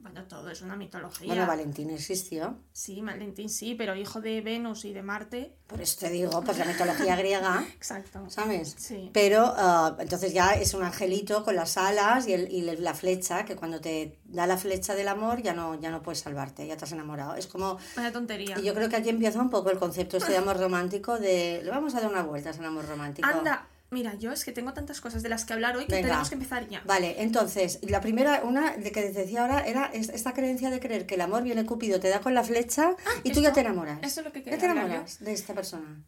Bueno, 0.00 0.24
todo 0.24 0.50
es 0.50 0.62
una 0.62 0.76
mitología. 0.76 1.26
Bueno, 1.26 1.46
Valentín 1.46 1.90
existió. 1.90 2.56
Sí, 2.72 3.02
Valentín 3.02 3.50
sí, 3.50 3.74
pero 3.74 3.94
hijo 3.94 4.20
de 4.22 4.40
Venus 4.40 4.86
y 4.86 4.94
de 4.94 5.02
Marte. 5.02 5.54
Por 5.66 5.80
eso 5.82 5.98
te 6.00 6.10
digo, 6.10 6.42
pues 6.42 6.56
la 6.58 6.64
mitología 6.64 7.16
griega... 7.16 7.62
Exacto. 7.76 8.24
¿sabes? 8.30 8.74
Sí. 8.78 9.10
Pero 9.12 9.52
ah, 9.56 9.96
entonces 9.98 10.32
ya 10.32 10.54
es 10.54 10.72
un 10.74 10.82
angelito 10.82 11.44
con 11.44 11.54
las 11.54 11.76
alas 11.76 12.26
y, 12.26 12.32
el- 12.32 12.50
y 12.50 12.62
la 12.62 12.94
flecha, 12.94 13.44
que 13.44 13.56
cuando 13.56 13.80
te 13.80 14.18
da 14.24 14.46
la 14.46 14.56
flecha 14.56 14.94
del 14.94 15.08
amor 15.08 15.42
ya 15.42 15.52
no, 15.52 15.78
ya 15.78 15.90
no 15.90 16.02
puedes 16.02 16.20
salvarte, 16.20 16.66
ya 16.66 16.76
te 16.76 16.84
has 16.86 16.92
enamorado. 16.92 17.34
Es 17.34 17.46
como... 17.46 17.76
Vaya 17.94 18.10
tontería. 18.10 18.58
Y 18.58 18.62
yo 18.64 18.74
creo 18.74 18.88
que 18.88 18.96
aquí 18.96 19.10
empieza 19.10 19.40
un 19.40 19.50
poco 19.50 19.70
el 19.70 19.78
concepto 19.78 20.16
este 20.16 20.32
de 20.32 20.38
amor 20.38 20.58
romántico, 20.58 21.18
de... 21.18 21.60
Le 21.62 21.70
vamos 21.70 21.94
a 21.94 22.00
dar 22.00 22.10
una 22.10 22.22
vuelta 22.22 22.48
a 22.48 22.52
ese 22.52 22.64
amor 22.64 22.86
romántico. 22.88 23.28
Anda, 23.28 23.68
mira, 23.90 24.14
yo 24.14 24.32
es 24.32 24.44
que 24.44 24.52
tengo 24.52 24.72
tantas 24.72 25.00
cosas 25.00 25.22
de 25.22 25.28
las 25.28 25.44
que 25.44 25.52
hablar 25.52 25.76
hoy 25.76 25.86
que 25.86 25.96
Venga. 25.96 26.08
tenemos 26.08 26.28
que 26.28 26.34
empezar 26.36 26.68
ya. 26.68 26.82
Vale, 26.86 27.22
entonces, 27.22 27.78
la 27.82 28.00
primera, 28.00 28.42
una 28.44 28.76
de 28.76 28.92
que 28.92 29.10
decía 29.10 29.42
ahora, 29.42 29.60
era 29.66 29.86
es- 29.86 30.08
esta 30.10 30.32
creencia 30.32 30.70
de 30.70 30.80
creer 30.80 31.06
que 31.06 31.16
el 31.16 31.20
amor 31.20 31.42
viene 31.42 31.66
Cupido, 31.66 31.98
te 32.00 32.08
da 32.08 32.20
con 32.20 32.34
la 32.34 32.44
flecha 32.44 32.94
y 33.24 33.32
tú 33.32 33.40
ya 33.40 33.52
te 33.52 33.60
enamoras. 33.60 33.98
esto 34.02 34.20
es 34.20 34.26
lo 34.26 34.32
que 34.32 34.40
Ya 34.40 34.44
quería 34.44 34.58
te 34.58 34.66
hablar 34.68 34.84
enamoras 34.86 35.18
de 35.20 35.32
esta 35.32 35.54
persona. 35.54 36.02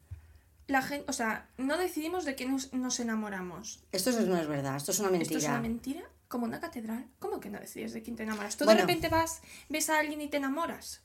La 0.68 0.80
gente, 0.80 1.04
o 1.08 1.12
sea, 1.12 1.48
no 1.58 1.76
decidimos 1.76 2.24
de 2.24 2.36
qué 2.36 2.46
nos, 2.46 2.72
nos 2.72 3.00
enamoramos. 3.00 3.82
Esto 3.92 4.10
es- 4.10 4.20
no 4.26 4.36
es 4.38 4.46
verdad, 4.46 4.76
esto 4.76 4.92
es 4.92 5.00
una 5.00 5.10
mentira. 5.10 5.36
Esto 5.38 5.46
es 5.46 5.50
una 5.52 5.60
mentira, 5.60 6.02
como 6.28 6.44
una 6.46 6.60
catedral. 6.60 7.06
¿Cómo 7.18 7.40
que 7.40 7.50
no 7.50 7.58
decides 7.58 7.92
de 7.92 8.02
quién 8.02 8.16
te 8.16 8.22
enamoras? 8.22 8.56
Tú 8.56 8.64
Bueno. 8.64 8.80
de 8.80 8.86
repente 8.86 9.08
vas, 9.08 9.42
ves 9.68 9.90
a 9.90 9.98
alguien 9.98 10.20
y 10.20 10.28
te 10.28 10.36
enamoras. 10.36 11.02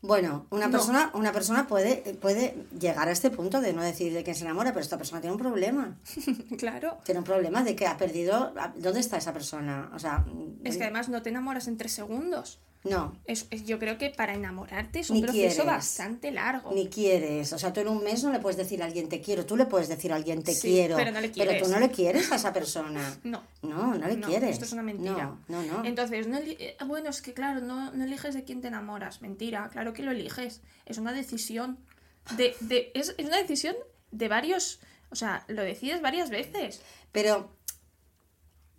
Bueno, 0.00 0.46
una 0.50 0.66
No. 0.66 0.72
persona, 0.72 1.10
una 1.14 1.32
persona 1.32 1.66
puede, 1.66 2.14
puede 2.20 2.66
llegar 2.78 3.08
a 3.08 3.10
este 3.10 3.30
punto 3.30 3.60
de 3.60 3.72
no 3.72 3.82
decidir 3.82 4.12
de 4.14 4.22
quién 4.22 4.36
se 4.36 4.44
enamora, 4.44 4.70
pero 4.70 4.80
esta 4.82 4.96
persona 4.96 5.20
tiene 5.20 5.32
un 5.34 5.40
problema. 5.40 5.98
claro. 6.58 6.98
Tiene 7.04 7.18
un 7.18 7.24
problema 7.24 7.64
de 7.64 7.74
que 7.74 7.86
ha 7.86 7.96
perdido. 7.96 8.54
¿Dónde 8.76 9.00
está 9.00 9.16
esa 9.16 9.32
persona? 9.32 9.90
O 9.94 9.98
sea, 9.98 10.24
Es 10.62 10.76
que 10.76 10.84
además 10.84 11.08
no 11.08 11.20
te 11.22 11.30
enamoras 11.30 11.66
en 11.66 11.76
tres 11.76 11.92
segundos. 11.92 12.60
No. 12.84 13.16
Es, 13.24 13.46
es- 13.50 13.64
yo 13.66 13.78
creo 13.78 13.98
que 13.98 14.10
para 14.10 14.34
enamorarte 14.34 15.00
es 15.00 15.10
un 15.10 15.16
Ni 15.16 15.22
proceso 15.22 15.40
quieres. 15.62 15.66
bastante 15.66 16.30
largo. 16.30 16.72
Ni 16.72 16.88
quieres. 16.88 17.52
O 17.52 17.58
sea, 17.58 17.72
tú 17.72 17.80
en 17.80 17.88
un 17.88 18.02
mes 18.04 18.22
no 18.22 18.30
le 18.32 18.38
puedes 18.38 18.56
decir 18.56 18.82
a 18.82 18.86
alguien 18.86 19.08
te 19.08 19.20
quiero. 19.20 19.44
Tú 19.44 19.56
le 19.56 19.66
puedes 19.66 19.88
decir 19.88 20.12
a 20.12 20.16
alguien 20.16 20.42
te 20.42 20.52
Sí, 20.54 20.68
quiero. 20.68 20.96
pero 20.96 21.10
no 21.10 21.20
le 21.20 21.28
tú 21.28 21.34
quieres. 21.34 21.68
no 21.68 21.80
le 21.80 21.90
quieres 21.90 22.30
a 22.32 22.36
esa 22.36 22.52
persona. 22.52 23.18
No. 23.24 23.42
No, 23.62 23.94
no 23.94 24.06
le 24.06 24.16
No, 24.16 24.26
quieres. 24.28 24.50
esto 24.50 24.64
es 24.64 24.72
una 24.72 24.82
mentira. 24.82 25.36
No, 25.48 25.62
no, 25.62 25.62
no. 25.62 25.84
Entonces, 25.84 26.26
no 26.28 26.38
eh, 26.38 26.76
bueno, 26.86 27.10
es 27.10 27.20
que 27.20 27.34
claro, 27.34 27.60
no, 27.60 27.90
no 27.92 28.04
eliges 28.04 28.34
de 28.34 28.44
quién 28.44 28.60
te 28.60 28.68
enamoras. 28.68 29.20
Mentira, 29.22 29.68
claro 29.72 29.92
que 29.92 30.02
lo 30.02 30.12
eliges. 30.12 30.60
Es 30.86 30.98
una 30.98 31.12
decisión. 31.12 31.78
De, 32.36 32.54
de, 32.60 32.92
es, 32.94 33.14
es 33.18 33.26
una 33.26 33.38
decisión 33.38 33.74
de 34.12 34.28
varios. 34.28 34.80
O 35.10 35.16
sea, 35.16 35.44
lo 35.48 35.62
decides 35.62 36.00
varias 36.02 36.30
veces. 36.30 36.80
Pero 37.12 37.50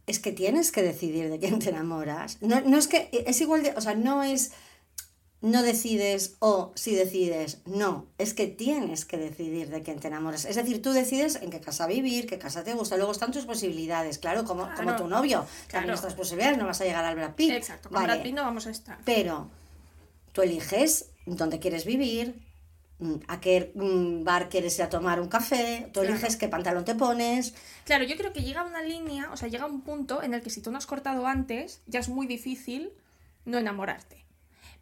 es 0.10 0.20
que 0.20 0.32
tienes 0.32 0.72
que 0.72 0.82
decidir 0.82 1.30
de 1.30 1.38
quién 1.38 1.60
te 1.60 1.70
enamoras. 1.70 2.38
No, 2.42 2.60
no 2.62 2.78
es 2.78 2.88
que 2.88 3.10
es 3.28 3.40
igual 3.42 3.62
de, 3.62 3.74
o 3.76 3.82
sea, 3.82 3.94
no 3.94 4.24
es 4.24 4.52
no 5.42 5.64
decides 5.64 6.36
o 6.40 6.74
si 6.76 6.96
decides, 6.96 7.62
no, 7.66 8.08
es 8.18 8.34
que 8.34 8.48
tienes 8.48 9.06
que 9.06 9.18
decidir 9.18 9.70
de 9.70 9.84
quién 9.84 10.00
te 10.00 10.08
enamoras. 10.08 10.46
Es 10.46 10.56
decir, 10.56 10.82
tú 10.82 10.92
decides 10.92 11.36
en 11.36 11.50
qué 11.50 11.62
casa 11.62 11.88
vivir, 11.88 12.28
qué 12.28 12.38
casa 12.38 12.64
te 12.64 12.74
gusta, 12.74 12.98
luego 12.98 13.12
están 13.12 13.32
tus 13.32 13.46
posibilidades, 13.46 14.18
claro, 14.18 14.44
como, 14.44 14.68
como 14.76 14.96
tu 14.96 15.08
novio. 15.08 15.46
claro. 15.68 15.68
También 15.70 15.94
estas 15.94 16.16
posibilidades, 16.16 16.58
no 16.58 16.66
vas 16.66 16.82
a 16.82 16.86
llegar 16.86 17.06
al 17.06 17.16
Brad 17.16 17.36
Pitt. 17.36 17.52
Exacto, 17.52 17.90
con 17.90 17.96
Vale. 17.96 18.14
Brad 18.14 18.24
Pitt 18.24 18.36
no 18.36 18.44
vamos 18.44 18.68
a 18.68 18.72
estar. 18.72 18.98
Pero 19.06 19.48
tú 20.34 20.42
eliges 20.42 21.06
dónde 21.26 21.60
quieres 21.60 21.86
vivir, 21.86 22.36
a 23.28 23.40
qué 23.40 23.72
mm, 23.76 24.24
bar 24.24 24.50
quieres 24.50 24.78
ir 24.78 24.84
a 24.84 24.90
tomar 24.90 25.22
un 25.22 25.30
café, 25.30 25.86
tú 25.94 26.02
Claro. 26.02 26.10
eliges 26.16 26.36
qué 26.36 26.48
pantalón 26.50 26.84
te 26.86 26.96
pones. 26.96 27.54
Claro, 27.86 28.04
yo 28.04 28.18
creo 28.18 28.34
que 28.34 28.42
llega 28.44 28.64
una 28.64 28.82
línea, 28.82 29.30
o 29.32 29.38
sea, 29.38 29.48
llega 29.48 29.66
un 29.66 29.82
punto 29.82 30.22
en 30.22 30.34
el 30.34 30.42
que 30.42 30.50
si 30.50 30.62
tú 30.62 30.72
no 30.72 30.78
has 30.78 30.86
cortado 30.86 31.26
antes, 31.28 31.82
ya 31.88 32.00
es 32.00 32.10
muy 32.10 32.28
difícil 32.28 32.92
no 33.46 33.58
enamorarte. 33.58 34.26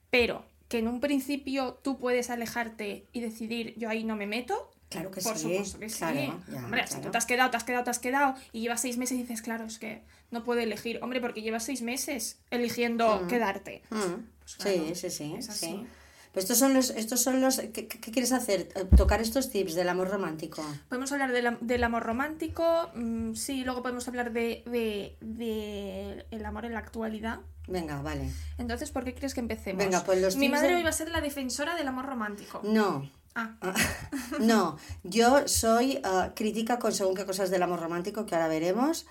Pero 0.09 0.45
que 0.67 0.79
en 0.79 0.87
un 0.87 0.99
principio 0.99 1.79
tú 1.83 1.97
puedes 1.99 2.29
alejarte 2.29 3.05
y 3.13 3.19
decidir, 3.21 3.73
yo 3.77 3.89
ahí 3.89 4.03
no 4.03 4.15
me 4.15 4.25
meto. 4.25 4.71
Claro 4.89 5.11
que 5.11 5.21
Por 5.21 5.35
sí. 5.37 5.43
supuesto 5.43 5.79
que 5.79 5.89
sí. 5.89 5.99
ya, 5.99 6.63
Hombre, 6.63 6.87
si 6.87 6.99
tú 7.01 7.11
te 7.11 7.17
has 7.17 7.25
quedado, 7.25 7.51
te 7.51 7.57
has 7.57 7.63
quedado, 7.65 7.83
te 7.83 7.89
has 7.89 7.99
quedado 7.99 8.35
y 8.53 8.61
llevas 8.61 8.81
seis 8.81 8.97
meses 8.97 9.17
y 9.17 9.21
dices, 9.21 9.41
claro, 9.41 9.65
es 9.65 9.79
que 9.79 10.01
no 10.31 10.43
puedo 10.43 10.59
elegir. 10.61 10.99
Hombre, 11.01 11.19
porque 11.21 11.41
llevas 11.41 11.65
seis 11.65 11.81
meses 11.81 12.39
eligiendo 12.51 13.27
quedarte. 13.27 13.81
Mm, 13.89 14.23
Pues 14.39 14.55
claro, 14.55 14.77
sí, 14.87 14.95
sí, 14.95 15.09
sí. 15.09 15.35
es 15.37 15.45
sí. 15.47 15.85
Pues 16.33 16.43
estos 16.45 16.57
son 16.59 16.73
los, 16.73 16.89
estos 16.91 17.21
son 17.21 17.41
los, 17.41 17.59
¿qué, 17.73 17.87
quieres 17.87 18.31
hacer? 18.31 18.69
Eh, 18.75 18.85
Tocar 18.95 19.21
estos 19.21 19.49
tips 19.49 19.73
del 19.75 19.89
amor 19.89 20.09
romántico. 20.09 20.63
Podemos 20.89 21.11
hablar 21.11 21.31
del 21.31 21.47
am- 21.47 21.57
del 21.61 21.83
amor 21.83 22.03
romántico, 22.03 22.89
mm, 22.95 23.33
sí, 23.33 23.63
luego 23.63 23.81
podemos 23.81 24.07
hablar 24.07 24.31
de, 24.31 24.63
de- 24.67 25.17
de 25.21 26.25
el 26.31 26.45
amor 26.45 26.65
en 26.65 26.73
la 26.73 26.79
actualidad. 26.79 27.39
Venga, 27.67 28.01
vale. 28.01 28.31
Entonces, 28.57 28.91
¿por 28.91 29.03
qué 29.03 29.13
crees 29.15 29.33
que 29.33 29.39
empecemos? 29.39 29.83
Venga, 29.83 30.03
pues 30.03 30.21
los 30.21 30.35
Mi 30.37 30.47
madre 30.49 30.69
de- 30.69 30.75
hoy 30.75 30.83
va 30.83 30.89
a 30.89 30.93
ser 30.93 31.09
la 31.09 31.21
defensora 31.21 31.75
del 31.75 31.87
amor 31.87 32.05
romántico. 32.05 32.61
No, 32.63 33.09
Ah, 33.39 33.55
no. 34.39 34.77
Yo 35.03 35.47
soy 35.47 35.99
ah, 36.03 36.31
crítica 36.35 36.79
con 36.79 36.91
según 36.91 37.13
qué 37.15 37.23
cosas 37.25 37.49
del 37.51 37.61
amor 37.61 37.79
romántico, 37.79 38.25
que 38.25 38.33
ahora 38.35 38.47
veremos. 38.47 39.05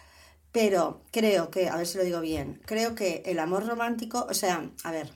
Pero 0.53 1.03
creo 1.13 1.51
que, 1.51 1.69
a 1.69 1.77
ver 1.77 1.87
si 1.87 1.99
lo 1.99 2.05
digo 2.05 2.21
bien, 2.21 2.61
creo 2.65 2.95
que 2.95 3.23
el 3.27 3.39
amor 3.39 3.67
romántico, 3.67 4.27
o 4.29 4.33
sea, 4.35 4.71
a 4.85 4.91
ver, 4.91 5.11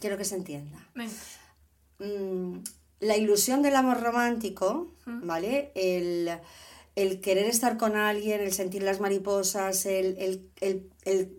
quiero 0.00 0.16
que 0.16 0.24
se 0.24 0.34
entienda. 0.36 0.78
mm, 1.98 2.58
la 3.00 3.16
ilusión 3.16 3.62
del 3.62 3.76
amor 3.76 4.00
romántico, 4.00 4.88
¿vale? 5.06 5.70
El, 5.74 6.30
el 6.96 7.20
querer 7.20 7.46
estar 7.46 7.76
con 7.78 7.94
alguien, 7.96 8.40
el 8.40 8.52
sentir 8.52 8.82
las 8.82 8.98
mariposas, 9.00 9.86
el, 9.86 10.16
el- 10.60 10.90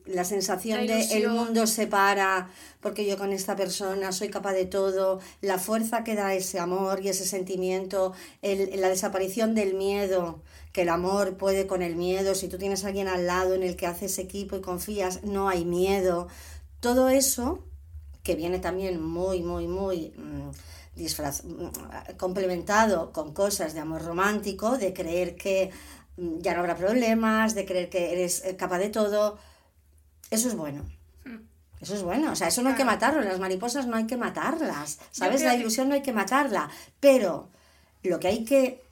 la 0.06 0.24
sensación 0.24 0.88
La 0.88 0.96
de 0.96 1.02
el 1.18 1.24
mundo 1.30 1.68
se 1.68 1.86
para 1.86 2.50
porque 2.80 3.06
yo 3.06 3.18
con 3.18 3.34
esta 3.34 3.56
persona 3.58 4.12
soy 4.14 4.30
capaz 4.30 4.54
de 4.54 4.66
todo, 4.66 5.20
la 5.42 5.60
fuerza 5.60 6.04
que 6.06 6.16
da 6.16 6.34
ese 6.34 6.60
amor 6.60 7.02
y 7.04 7.10
ese 7.10 7.26
sentimiento, 7.26 8.14
la 8.42 8.88
desaparición 8.90 9.54
del 9.54 9.74
miedo, 9.76 10.42
que 10.72 10.84
el 10.84 10.90
amor 10.90 11.36
puede 11.36 11.68
con 11.68 11.82
el 11.82 11.96
miedo, 11.98 12.36
si 12.36 12.48
tú 12.48 12.58
tienes 12.58 12.84
a 12.86 12.88
alguien 12.88 13.08
al 13.10 13.28
lado 13.28 13.54
en 13.54 13.64
el 13.64 13.76
que 13.76 13.86
haces 13.86 14.18
equipo 14.18 14.56
y 14.56 14.62
confías, 14.62 15.24
no 15.24 15.50
hay 15.50 15.66
miedo, 15.66 16.30
todo 16.80 17.10
eso 17.10 17.66
que 18.30 18.36
viene 18.36 18.60
también 18.60 19.02
muy, 19.02 19.42
muy, 19.42 19.68
muy 19.68 20.14
mm, 20.16 20.52
disfraz- 20.96 21.44
mm, 21.44 22.16
complementado 22.16 23.12
con 23.12 23.34
cosas 23.34 23.74
de 23.74 23.80
amor 23.80 24.04
romántico, 24.06 24.78
de 24.78 24.94
creer 24.94 25.36
que 25.36 25.72
mm, 26.18 26.38
ya 26.42 26.54
no 26.54 26.60
habrá 26.60 26.76
problemas, 26.76 27.56
de 27.56 27.66
creer 27.66 27.90
que 27.90 28.12
eres 28.14 28.46
eh, 28.46 28.56
capaz 28.56 28.78
de 28.78 28.90
todo. 28.90 29.40
Eso 30.30 30.48
es 30.48 30.56
bueno. 30.56 30.84
Eso 31.82 31.96
es 31.96 32.04
bueno, 32.04 32.34
o 32.34 32.36
sea, 32.36 32.50
eso 32.50 32.62
no 32.62 32.70
hay 32.70 32.76
que 32.76 32.84
Hmm. 32.84 32.94
Matarlo, 32.94 33.22
las 33.22 33.40
mariposas 33.40 33.88
no 33.88 33.96
hay 33.96 34.06
que 34.06 34.18
matarlas, 34.18 35.00
¿sabes? 35.12 35.42
La 35.42 35.56
ilusión 35.56 35.88
no 35.90 35.96
hay 35.96 36.04
que 36.04 36.14
matarla, 36.14 36.70
pero 37.00 37.48
lo 38.04 38.20
que 38.20 38.28
hay 38.28 38.44
que 38.46 38.84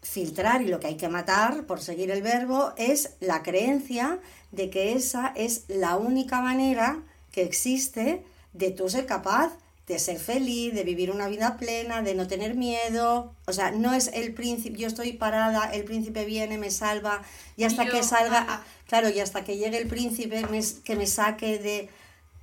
filtrar 0.00 0.62
y 0.62 0.68
lo 0.68 0.80
que 0.80 0.86
hay 0.86 0.96
que 0.96 1.08
matar, 1.08 1.64
por 1.66 1.80
seguir 1.82 2.10
el 2.12 2.22
verbo, 2.22 2.72
es 2.78 3.10
la 3.20 3.42
creencia 3.42 4.20
de 4.52 4.70
que 4.70 4.94
esa 4.94 5.32
es 5.36 5.64
la 5.68 5.96
única 5.98 6.40
manera 6.40 7.02
que 7.32 7.42
existe 7.42 8.24
de 8.52 8.70
tú 8.70 8.88
ser 8.88 9.06
capaz 9.06 9.52
de 9.86 9.98
ser 9.98 10.20
feliz, 10.20 10.72
de 10.72 10.84
vivir 10.84 11.10
una 11.10 11.26
vida 11.26 11.56
plena, 11.56 12.00
de 12.02 12.14
no 12.14 12.28
tener 12.28 12.54
miedo. 12.54 13.34
O 13.46 13.52
sea, 13.52 13.72
no 13.72 13.92
es 13.92 14.06
el 14.14 14.32
príncipe, 14.34 14.78
yo 14.78 14.86
estoy 14.86 15.12
parada, 15.14 15.64
el 15.72 15.82
príncipe 15.84 16.24
viene, 16.24 16.58
me 16.58 16.70
salva, 16.70 17.22
y 17.56 17.64
hasta 17.64 17.84
yo, 17.86 17.90
que 17.90 18.02
salga, 18.04 18.62
claro, 18.86 19.08
y 19.10 19.18
hasta 19.18 19.42
que 19.42 19.56
llegue 19.56 19.78
el 19.78 19.88
príncipe 19.88 20.46
me- 20.46 20.62
que 20.84 20.94
me 20.94 21.06
saque 21.08 21.58
de, 21.58 21.88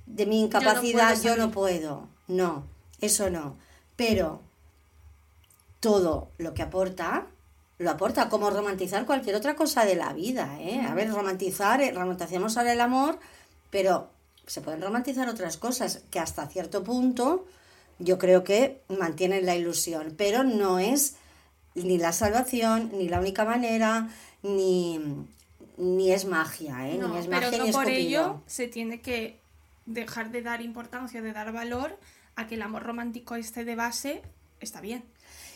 de 0.06 0.26
mi 0.26 0.42
incapacidad, 0.42 1.14
puedo 1.14 1.24
yo 1.24 1.36
no 1.36 1.50
puedo. 1.50 2.08
No, 2.28 2.64
eso 3.00 3.30
no. 3.30 3.56
Pero 3.96 4.42
todo 5.80 6.30
lo 6.38 6.54
que 6.54 6.62
aporta, 6.62 7.26
lo 7.78 7.90
aporta, 7.90 8.28
como 8.28 8.50
romantizar 8.50 9.06
cualquier 9.06 9.36
otra 9.36 9.54
cosa 9.54 9.84
de 9.84 9.94
la 9.94 10.12
vida, 10.12 10.58
¿eh? 10.60 10.80
A 10.88 10.94
ver, 10.94 11.10
romantizar, 11.10 11.80
eh, 11.80 11.92
romantizamos 11.92 12.56
ahora 12.56 12.72
el 12.72 12.80
amor, 12.80 13.18
pero 13.70 14.10
se 14.50 14.60
pueden 14.60 14.80
romantizar 14.80 15.28
otras 15.28 15.56
cosas 15.56 16.02
que 16.10 16.18
hasta 16.18 16.46
cierto 16.48 16.82
punto 16.84 17.46
yo 17.98 18.18
creo 18.18 18.44
que 18.44 18.80
mantienen 18.88 19.46
la 19.46 19.56
ilusión, 19.56 20.14
pero 20.16 20.44
no 20.44 20.78
es 20.78 21.16
ni 21.74 21.98
la 21.98 22.12
salvación, 22.12 22.90
ni 22.94 23.08
la 23.08 23.20
única 23.20 23.44
manera, 23.44 24.08
ni, 24.42 25.00
ni 25.76 26.12
es 26.12 26.24
magia, 26.24 26.88
¿eh? 26.88 26.98
No, 26.98 27.08
ni 27.08 27.18
es 27.18 27.26
pero 27.26 27.50
no 27.50 27.62
ni 27.62 27.68
es 27.70 27.76
por 27.76 27.88
ello 27.88 28.42
se 28.46 28.68
tiene 28.68 29.00
que 29.00 29.38
dejar 29.86 30.30
de 30.30 30.42
dar 30.42 30.60
importancia, 30.60 31.22
de 31.22 31.32
dar 31.32 31.52
valor 31.52 31.98
a 32.36 32.46
que 32.46 32.54
el 32.54 32.62
amor 32.62 32.84
romántico 32.84 33.34
este 33.34 33.64
de 33.64 33.74
base 33.74 34.22
está 34.60 34.80
bien. 34.80 35.02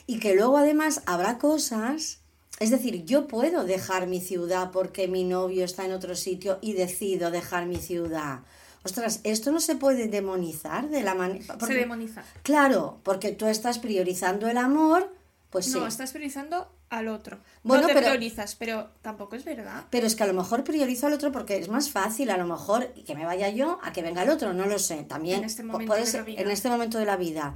Y 0.07 0.19
que 0.19 0.35
luego 0.35 0.59
además 0.59 1.03
habrá 1.07 1.39
cosas, 1.39 2.19
es 2.59 2.71
decir, 2.71 3.05
yo 3.05 3.29
puedo 3.29 3.65
dejar 3.65 4.07
mi 4.09 4.21
ciudad 4.21 4.71
porque 4.73 5.07
mi 5.07 5.25
novio 5.25 5.65
está 5.65 5.85
en 5.85 5.93
otro 5.93 6.17
sitio 6.17 6.59
y 6.61 6.73
decido 6.73 7.31
dejar 7.31 7.67
mi 7.67 7.77
ciudad. 7.77 8.41
Ostras, 8.85 9.21
esto 9.25 9.53
no 9.53 9.61
se 9.61 9.77
puede 9.77 10.09
demonizar 10.09 10.89
de 10.89 11.03
la 11.03 11.15
manera... 11.15 11.57
Se 11.65 11.75
demoniza. 11.75 12.25
Claro, 12.43 12.99
porque 13.05 13.31
tú 13.33 13.47
estás 13.47 13.79
priorizando 13.79 14.49
el 14.49 14.59
amor, 14.59 15.15
pues 15.51 15.67
sí. 15.67 15.73
No, 15.79 15.87
estás 15.87 16.11
priorizando 16.11 16.69
al 16.91 17.09
otro. 17.09 17.39
Bueno, 17.63 17.83
no 17.83 17.89
te 17.89 17.95
pero- 17.95 18.07
priorizas, 18.09 18.57
pero 18.57 18.91
tampoco 19.01 19.37
es 19.37 19.45
verdad. 19.45 19.85
Pero 19.91 20.07
es 20.07 20.17
que 20.17 20.25
a 20.25 20.27
lo 20.27 20.35
mejor 20.35 20.65
priorizo 20.65 21.07
al 21.07 21.13
otro 21.13 21.31
porque 21.31 21.57
es 21.59 21.69
más 21.69 21.91
fácil, 21.91 22.31
a 22.31 22.37
lo 22.37 22.47
mejor, 22.47 22.89
que 22.93 23.15
me 23.15 23.25
vaya 23.25 23.49
yo 23.51 23.79
a 23.85 23.93
que 23.93 24.03
venga 24.03 24.25
el 24.25 24.31
otro, 24.31 24.53
no 24.53 24.67
lo 24.67 24.79
sé. 24.81 25.05
También 25.05 25.39
En 25.41 25.45
este 25.45 25.63
momento 25.63 25.87
puede 25.87 26.01
de 26.01 26.07
la 26.07 26.13
ser- 26.13 26.25
vida. 26.25 26.41
en 26.43 26.51
este 26.51 26.69
momento 26.69 26.99
de 26.99 27.05
la 27.07 27.17
vida. 27.17 27.55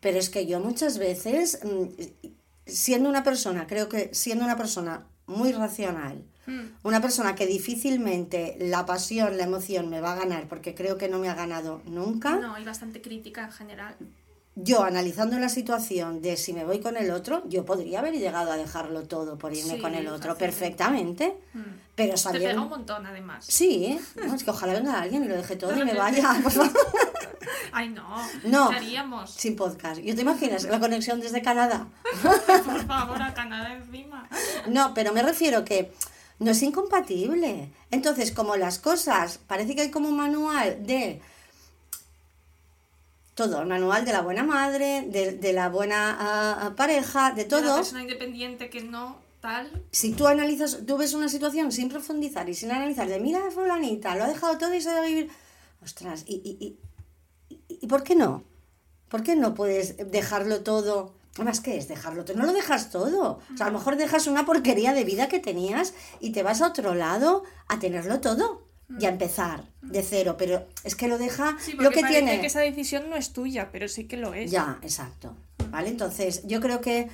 Pero 0.00 0.18
es 0.18 0.30
que 0.30 0.46
yo 0.46 0.60
muchas 0.60 0.98
veces, 0.98 1.60
mm, 1.64 2.28
siendo 2.66 3.08
una 3.08 3.22
persona, 3.22 3.66
creo 3.66 3.88
que 3.88 4.14
siendo 4.14 4.44
una 4.44 4.56
persona 4.56 5.06
muy 5.26 5.52
racional. 5.52 6.24
Una 6.82 7.00
persona 7.00 7.34
que 7.34 7.46
difícilmente 7.46 8.56
la 8.60 8.86
pasión, 8.86 9.36
la 9.36 9.44
emoción 9.44 9.88
me 9.90 10.00
va 10.00 10.12
a 10.12 10.16
ganar, 10.16 10.48
porque 10.48 10.74
creo 10.74 10.96
que 10.98 11.08
no 11.08 11.18
me 11.18 11.28
ha 11.28 11.34
ganado 11.34 11.82
nunca, 11.86 12.36
No, 12.36 12.54
hay 12.54 12.64
bastante 12.64 13.00
crítica 13.02 13.44
en 13.44 13.52
general. 13.52 13.94
yo 14.54 14.82
analizando 14.84 15.38
la 15.38 15.48
situación 15.48 16.22
de 16.22 16.36
si 16.36 16.52
me 16.52 16.64
voy 16.64 16.80
con 16.80 16.96
el 16.96 17.10
otro, 17.10 17.42
yo 17.48 17.64
podría 17.64 17.98
haber 17.98 18.14
llegado 18.14 18.50
a 18.52 18.56
dejarlo 18.56 19.02
todo 19.02 19.36
por 19.38 19.52
irme 19.52 19.74
Sí, 19.74 19.80
con 19.80 19.94
el 19.94 20.06
otro 20.08 20.36
perfectamente, 20.38 21.36
pero 21.52 21.64
Te 21.94 21.94
pega 22.04 22.16
sabiendo... 22.16 22.62
un 22.62 22.68
montón, 22.70 23.04
además. 23.06 23.44
Sí, 23.48 23.84
¿eh? 23.86 24.00
No, 24.26 24.34
es 24.34 24.44
que 24.44 24.50
ojalá 24.50 24.72
venga 24.72 25.00
alguien 25.00 25.24
y 25.24 25.28
lo 25.28 25.36
deje 25.36 25.56
todo 25.56 25.76
y 25.76 25.84
me 25.84 25.94
vaya 25.94 26.34
por 26.42 26.52
favor, 26.52 26.72
Ay, 27.72 27.90
no. 27.90 28.06
No. 28.44 28.70
¿Qué 28.70 28.76
haríamos? 28.76 29.30
sin 29.30 29.54
podcast. 29.56 30.00
¿Yo 30.00 30.14
te 30.14 30.22
imaginas 30.22 30.64
la 30.64 30.80
conexión 30.80 31.20
desde 31.20 31.42
Canadá? 31.42 31.86
Por 32.64 32.86
favor, 32.86 33.20
a 33.22 33.34
Canadá 33.34 33.74
encima. 33.74 34.26
No, 34.68 34.94
pero 34.94 35.12
me 35.12 35.22
refiero 35.22 35.64
que 35.64 35.92
no 36.38 36.50
es 36.50 36.62
incompatible. 36.62 37.70
Entonces, 37.90 38.30
como 38.32 38.56
las 38.56 38.78
cosas, 38.78 39.38
parece 39.46 39.74
que 39.74 39.82
hay 39.82 39.90
como 39.90 40.08
un 40.08 40.16
manual 40.16 40.86
de 40.86 41.20
todo, 43.34 43.60
el 43.60 43.66
manual 43.68 44.04
de 44.04 44.12
la 44.12 44.22
buena 44.22 44.42
madre, 44.44 45.02
de, 45.08 45.32
de 45.32 45.52
la 45.52 45.68
buena 45.68 46.16
ah, 46.18 46.58
ah, 46.60 46.74
pareja, 46.74 47.32
de 47.32 47.44
De 47.44 47.50
la 47.50 47.62
todo. 47.62 47.76
persona 47.76 48.02
independiente 48.02 48.70
que 48.70 48.82
no, 48.82 49.18
tal. 49.40 49.82
Si 49.90 50.12
tú 50.12 50.26
analizas, 50.26 50.78
tú 50.86 50.96
ves 50.96 51.12
una 51.12 51.28
situación 51.28 51.70
sin 51.70 51.88
profundizar 51.90 52.48
y 52.48 52.54
sin 52.54 52.70
analizar, 52.70 53.08
de 53.08 53.20
mira, 53.20 53.50
fulanita, 53.50 54.16
lo 54.16 54.24
ha 54.24 54.28
dejado 54.28 54.56
todo 54.56 54.74
y 54.74 54.80
se 54.80 54.90
va 54.90 54.98
a 54.98 55.06
vivir. 55.06 55.30
Ostras, 55.82 56.24
¿y, 56.26 56.36
y, 56.36 56.66
y, 56.66 57.78
y 57.82 57.86
por 57.86 58.02
qué 58.02 58.14
no? 58.14 58.42
¿Por 59.10 59.22
qué 59.22 59.36
no 59.36 59.54
puedes 59.54 59.96
dejarlo 60.10 60.62
todo? 60.62 61.14
Además, 61.36 61.60
¿qué 61.60 61.76
es 61.76 61.88
dejarlo 61.88 62.24
todo? 62.24 62.36
No 62.36 62.46
lo 62.46 62.52
dejas 62.52 62.90
todo. 62.90 63.40
O 63.52 63.56
sea, 63.56 63.66
a 63.66 63.70
lo 63.70 63.78
mejor 63.78 63.96
dejas 63.96 64.26
una 64.26 64.44
porquería 64.44 64.92
de 64.92 65.04
vida 65.04 65.28
que 65.28 65.38
tenías 65.38 65.94
y 66.20 66.30
te 66.32 66.42
vas 66.42 66.60
a 66.62 66.68
otro 66.68 66.94
lado 66.94 67.44
a 67.68 67.78
tenerlo 67.78 68.20
todo 68.20 68.66
y 69.00 69.04
a 69.06 69.08
empezar 69.08 69.64
de 69.82 70.02
cero. 70.02 70.36
Pero 70.38 70.64
es 70.84 70.94
que 70.94 71.08
lo 71.08 71.18
deja 71.18 71.56
Sí, 71.60 71.72
lo 71.72 71.90
que 71.90 72.02
tiene. 72.04 72.40
que 72.40 72.46
esa 72.46 72.60
decisión 72.60 73.10
no 73.10 73.16
es 73.16 73.32
tuya, 73.32 73.70
pero 73.72 73.88
sí 73.88 74.04
que 74.04 74.16
lo 74.16 74.32
es. 74.34 74.50
Ya, 74.50 74.78
exacto. 74.82 75.34
¿Vale? 75.70 75.88
Entonces, 75.88 76.42
yo 76.46 76.60
creo 76.60 76.80
que, 76.80 77.08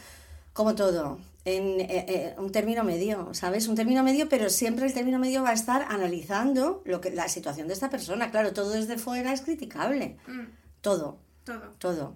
como 0.52 0.74
todo, 0.74 1.18
en 1.44 1.80
eh, 1.80 1.86
eh, 2.08 2.34
un 2.38 2.52
término 2.52 2.84
medio, 2.84 3.32
¿sabes? 3.32 3.66
Un 3.66 3.74
término 3.74 4.04
medio, 4.04 4.28
pero 4.28 4.50
siempre 4.50 4.86
el 4.86 4.92
término 4.94 5.18
medio 5.18 5.42
va 5.42 5.50
a 5.50 5.54
estar 5.54 5.86
analizando 5.88 6.82
lo 6.84 7.00
que, 7.00 7.10
la 7.10 7.28
situación 7.28 7.66
de 7.66 7.72
esta 7.74 7.90
persona. 7.90 8.30
Claro, 8.30 8.52
todo 8.52 8.70
desde 8.70 8.98
fuera 8.98 9.32
es 9.32 9.40
criticable. 9.40 10.18
Mm, 10.28 10.42
Todo, 10.82 11.18
todo. 11.44 11.70
todo. 11.78 12.14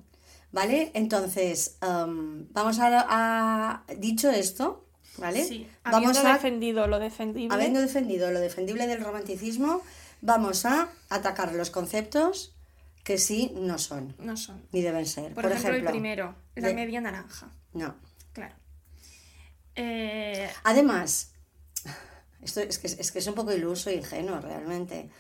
¿Vale? 0.57 0.91
Entonces, 0.95 1.77
am, 1.83 2.49
vamos 2.53 2.79
a, 2.79 2.89
a- 3.09 3.85
Dicho 3.99 4.31
esto, 4.31 4.87
¿vale? 5.19 5.45
Sí, 5.45 5.69
Vamos 5.85 6.09
habiendo 6.17 6.31
a 6.31 6.33
defendido 6.33 6.87
lo 6.87 6.99
defendible. 6.99 7.55
Habiendo 7.55 7.81
defendido 7.83 8.31
lo 8.31 8.41
defendible 8.41 8.87
del 8.87 9.05
romanticismo, 9.05 9.83
vamos 10.23 10.65
a 10.65 10.89
atacar 11.11 11.53
los 11.53 11.69
conceptos 11.71 12.55
que 13.05 13.19
sí 13.19 13.53
no 13.55 13.79
son, 13.79 14.15
No 14.19 14.39
son. 14.39 14.63
ni 14.73 14.81
deben 14.81 15.05
ser. 15.05 15.35
Por, 15.35 15.43
Por, 15.45 15.53
ejemplo, 15.53 15.77
el 15.77 15.85
primero, 15.85 16.35
la 16.55 16.69
de- 16.69 16.75
media 16.75 17.03
naranja. 17.03 17.51
No. 17.75 17.95
Claro. 18.33 18.55
Eh, 19.75 20.49
Además, 20.65 21.33
esto 22.43 22.61
es 22.61 22.79
que, 22.79 22.87
es 22.87 23.13
que 23.13 23.19
es 23.19 23.27
un 23.27 23.35
poco 23.35 23.53
iluso 23.53 23.91
e 23.91 23.97
ingenuo 23.97 24.41
realmente. 24.41 25.11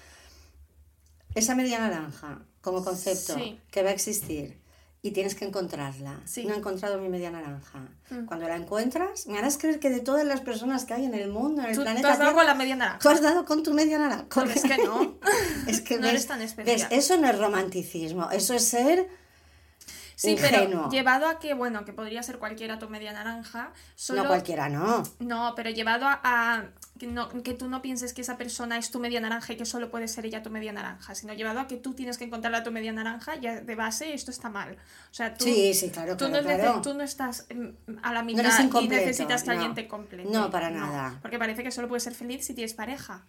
Esa 1.34 1.54
media 1.54 1.78
naranja 1.78 2.40
como 2.62 2.82
concepto 2.82 3.34
Sí. 3.34 3.60
que 3.70 3.82
va 3.82 3.90
a 3.90 3.92
existir 3.92 4.64
y 5.02 5.12
tienes 5.12 5.34
que 5.36 5.44
encontrarla. 5.44 6.20
Sí. 6.24 6.44
No 6.46 6.54
he 6.54 6.56
encontrado 6.56 6.98
mi 7.00 7.08
media 7.08 7.30
naranja. 7.30 7.88
Mm. 8.10 8.24
Cuando 8.26 8.48
la 8.48 8.56
encuentras, 8.56 9.26
me 9.28 9.38
harás 9.38 9.56
creer 9.58 9.78
que 9.78 9.88
de 9.90 10.00
todas 10.00 10.24
las 10.24 10.40
personas 10.40 10.84
que 10.84 10.94
hay 10.94 11.04
en 11.04 11.14
el 11.14 11.28
mundo, 11.30 11.62
en 11.62 11.68
el 11.68 11.74
tú, 11.74 11.80
tú 11.80 11.84
planeta 11.84 12.12
has 12.12 12.18
dado 12.18 12.30
Tierra, 12.30 12.40
con 12.40 12.46
la 12.46 12.54
media 12.54 12.76
naranja. 12.76 12.98
tú 12.98 13.08
has 13.10 13.20
dado 13.22 13.44
con 13.44 13.62
tu 13.62 13.72
media 13.72 13.98
naranja. 13.98 14.44
Es 14.54 14.62
que 14.62 14.78
no. 14.78 15.18
Es 15.68 15.80
que 15.80 15.96
No 15.96 16.02
ves, 16.02 16.10
eres 16.10 16.26
tan 16.26 16.42
especial. 16.42 16.76
ves, 16.76 16.86
eso 16.90 17.16
no 17.18 17.28
es 17.28 17.38
romanticismo, 17.38 18.30
eso 18.30 18.54
es 18.54 18.64
ser 18.64 19.08
Sí, 20.18 20.30
ingenuo. 20.30 20.80
pero 20.84 20.90
llevado 20.90 21.26
a 21.28 21.38
que, 21.38 21.52
bueno, 21.52 21.84
que 21.84 21.92
podría 21.92 22.22
ser 22.22 22.38
cualquiera 22.38 22.78
tu 22.78 22.88
media 22.88 23.12
naranja, 23.12 23.72
solo... 23.94 24.22
No 24.22 24.28
cualquiera, 24.28 24.70
no. 24.70 25.02
No, 25.18 25.52
pero 25.54 25.68
llevado 25.68 26.06
a, 26.06 26.20
a 26.24 26.64
que, 26.98 27.06
no, 27.06 27.28
que 27.28 27.52
tú 27.52 27.68
no 27.68 27.82
pienses 27.82 28.14
que 28.14 28.22
esa 28.22 28.38
persona 28.38 28.78
es 28.78 28.90
tu 28.90 28.98
media 28.98 29.20
naranja 29.20 29.52
y 29.52 29.56
que 29.58 29.66
solo 29.66 29.90
puede 29.90 30.08
ser 30.08 30.24
ella 30.24 30.42
tu 30.42 30.48
media 30.48 30.72
naranja, 30.72 31.14
sino 31.14 31.34
llevado 31.34 31.60
a 31.60 31.66
que 31.66 31.76
tú 31.76 31.92
tienes 31.92 32.16
que 32.16 32.24
encontrar 32.24 32.54
a 32.54 32.62
tu 32.64 32.72
media 32.72 32.92
naranja, 32.92 33.36
ya 33.36 33.60
de 33.60 33.74
base 33.74 34.14
esto 34.14 34.30
está 34.30 34.48
mal. 34.48 34.78
O 35.10 35.14
sea, 35.14 35.34
tú, 35.34 35.44
Sí, 35.44 35.74
sí, 35.74 35.90
claro, 35.90 36.16
tú, 36.16 36.28
claro, 36.28 36.42
no, 36.42 36.48
nece- 36.50 36.60
claro. 36.62 36.80
tú 36.80 36.94
no 36.94 37.02
estás 37.02 37.46
mm, 37.54 37.98
a 38.02 38.12
la 38.14 38.22
mitad 38.22 38.42
y 38.80 38.88
necesitas 38.88 39.42
que 39.42 39.50
alguien 39.50 39.74
te 39.74 39.86
complete. 39.86 40.30
No, 40.30 40.50
para 40.50 40.70
nada. 40.70 41.18
Porque 41.20 41.38
parece 41.38 41.62
que 41.62 41.70
solo 41.70 41.88
puedes 41.88 42.04
ser 42.04 42.14
feliz 42.14 42.46
si 42.46 42.54
tienes 42.54 42.72
pareja. 42.72 43.26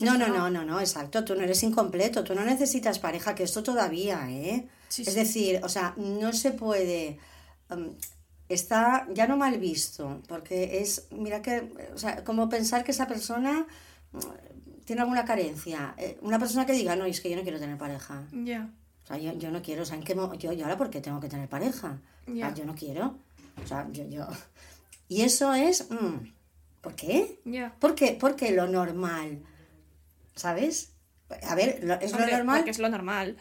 No, 0.00 0.16
no, 0.18 0.28
no, 0.28 0.50
no, 0.50 0.64
no, 0.64 0.80
exacto. 0.80 1.24
Tú 1.24 1.34
no 1.34 1.42
eres 1.42 1.62
incompleto, 1.62 2.24
tú 2.24 2.34
no 2.34 2.44
necesitas 2.44 2.98
pareja, 2.98 3.34
que 3.34 3.42
esto 3.44 3.62
todavía, 3.62 4.30
¿eh? 4.30 4.66
Sí, 4.88 5.02
es 5.02 5.08
sí. 5.12 5.14
decir, 5.14 5.60
o 5.62 5.68
sea, 5.68 5.94
no 5.96 6.32
se 6.32 6.50
puede. 6.52 7.18
um, 7.70 7.90
está 8.48 9.06
ya 9.14 9.26
no 9.28 9.36
mal 9.36 9.58
visto, 9.58 10.20
porque 10.26 10.80
es, 10.80 11.06
mira 11.12 11.40
que, 11.42 11.72
o 11.94 11.98
sea, 11.98 12.24
como 12.24 12.48
pensar 12.48 12.82
que 12.82 12.90
esa 12.90 13.06
persona 13.06 13.66
mm, 14.12 14.18
tiene 14.84 15.02
alguna 15.02 15.24
carencia. 15.24 15.94
Eh, 15.98 16.18
una 16.22 16.38
persona 16.38 16.66
que 16.66 16.72
diga, 16.72 16.96
no, 16.96 17.04
es 17.04 17.20
que 17.20 17.30
yo 17.30 17.36
no 17.36 17.42
quiero 17.42 17.60
tener 17.60 17.78
pareja. 17.78 18.24
Ya. 18.32 18.68
O 19.04 19.06
sea, 19.06 19.18
yo, 19.18 19.32
yo 19.38 19.50
no 19.52 19.62
quiero, 19.62 19.82
o 19.82 19.86
sea, 19.86 19.96
¿en 19.96 20.02
qué 20.02 20.14
mo- 20.16 20.34
yo, 20.34 20.52
yo 20.52 20.64
ahora 20.64 20.76
por 20.76 20.90
qué 20.90 21.00
tengo 21.00 21.20
que 21.20 21.28
tener 21.28 21.48
pareja? 21.48 21.98
Ya. 22.26 22.52
yo 22.54 22.64
no 22.64 22.74
quiero. 22.74 23.16
O 23.62 23.66
sea, 23.66 23.86
yo, 23.92 24.04
yo. 24.08 24.26
Y 25.08 25.22
eso 25.22 25.52
es. 25.54 25.88
mm, 25.90 26.16
¿Por 26.80 26.94
qué? 26.94 27.40
Ya. 27.44 27.74
¿Por 27.78 27.94
qué? 27.94 28.16
Porque 28.18 28.50
lo 28.52 28.66
normal. 28.66 29.42
¿Sabes? 30.40 30.92
A 31.48 31.54
ver, 31.54 31.68
es 32.00 32.12
Hombre, 32.12 32.26
lo 32.30 32.36
normal 32.38 32.56
Porque 32.58 32.70
es 32.70 32.78
lo 32.78 32.88
normal. 32.88 33.36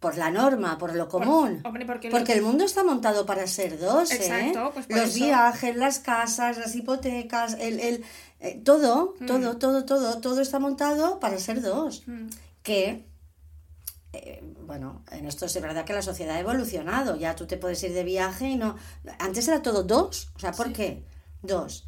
por 0.00 0.16
la 0.18 0.30
norma, 0.30 0.76
por 0.78 0.94
lo 0.94 1.08
común. 1.08 1.62
hombre, 1.64 1.86
porque 1.86 2.08
lo- 2.10 2.16
porque 2.16 2.34
el 2.34 2.42
mundo 2.42 2.64
está 2.64 2.84
montado 2.84 3.24
para 3.24 3.46
ser 3.46 3.78
dos, 3.78 4.10
¿eh? 4.10 4.16
Exacto, 4.16 4.70
pues 4.74 4.86
por 4.86 4.98
Los 4.98 5.08
eso. 5.16 5.24
viajes, 5.24 5.76
las 5.76 5.98
casas, 6.00 6.58
las 6.58 6.74
hipotecas, 6.76 7.54
el, 7.58 7.80
el, 7.80 8.04
eh, 8.40 8.60
todo, 8.64 9.14
Mm. 9.18 9.26
todo, 9.26 9.56
todo, 9.56 9.84
todo, 9.86 10.18
todo 10.20 10.40
está 10.42 10.58
montado 10.58 11.18
para 11.20 11.38
ser 11.38 11.62
dos. 11.62 12.02
Mm, 12.06 12.28
Que, 12.62 13.04
eh, 14.12 14.42
bueno, 14.66 15.02
en 15.10 15.26
esto 15.26 15.46
es 15.46 15.60
verdad 15.60 15.84
que 15.86 15.92
la 15.94 16.02
sociedad 16.02 16.36
ha 16.36 16.40
evolucionado. 16.40 17.16
Ya 17.16 17.34
tú 17.34 17.46
te 17.46 17.56
puedes 17.56 17.82
ir 17.82 17.92
de 17.94 18.04
viaje 18.04 18.46
y 18.48 18.56
no. 18.56 18.76
Antes 19.18 19.48
era 19.48 19.62
todo 19.62 19.82
dos. 19.82 20.30
O 20.36 20.38
sea, 20.38 20.52
¿por 20.52 20.68
Sí. 20.68 20.72
qué? 20.74 21.04
Dos. 21.42 21.86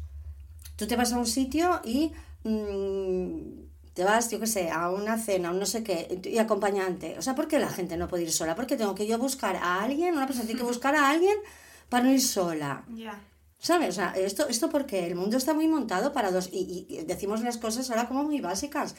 Tú 0.75 0.85
te 0.87 0.95
vas 0.95 1.13
a 1.13 1.17
un 1.17 1.25
sitio 1.27 1.81
y 1.83 2.11
mm, 2.43 3.66
te 3.97 4.03
vas, 4.03 4.29
yo 4.29 4.39
qué 4.39 4.45
sé, 4.45 4.69
a 4.69 4.91
una 4.91 5.17
cena, 5.17 5.49
un 5.49 5.57
no 5.57 5.65
sé 5.65 5.83
qué, 5.83 6.21
y 6.23 6.37
acompañante. 6.37 7.17
O 7.17 7.23
sea, 7.23 7.33
¿por 7.33 7.47
qué 7.47 7.57
la 7.57 7.69
gente 7.69 7.97
no 7.97 8.07
puede 8.07 8.21
ir 8.21 8.31
sola? 8.31 8.53
Porque 8.53 8.77
tengo 8.77 8.93
que 8.93 9.07
yo 9.07 9.17
buscar 9.17 9.55
a 9.55 9.81
alguien, 9.81 10.13
una 10.13 10.27
persona 10.27 10.45
tiene 10.45 10.59
que 10.59 10.67
buscar 10.67 10.93
a 10.93 11.09
alguien 11.09 11.35
para 11.89 12.03
no 12.03 12.11
ir 12.11 12.21
sola. 12.21 12.85
Ya. 12.93 13.19
¿Sabes? 13.57 13.89
O 13.89 13.93
sea, 13.93 14.11
esto, 14.15 14.47
esto 14.49 14.69
porque 14.69 15.07
el 15.07 15.15
mundo 15.15 15.35
está 15.35 15.55
muy 15.55 15.67
montado 15.67 16.13
para 16.13 16.29
dos. 16.29 16.47
Y, 16.53 16.85
y 16.87 17.05
decimos 17.05 17.41
las 17.41 17.57
cosas 17.57 17.89
ahora 17.89 18.07
como 18.07 18.23
muy 18.23 18.39
básicas. 18.39 18.93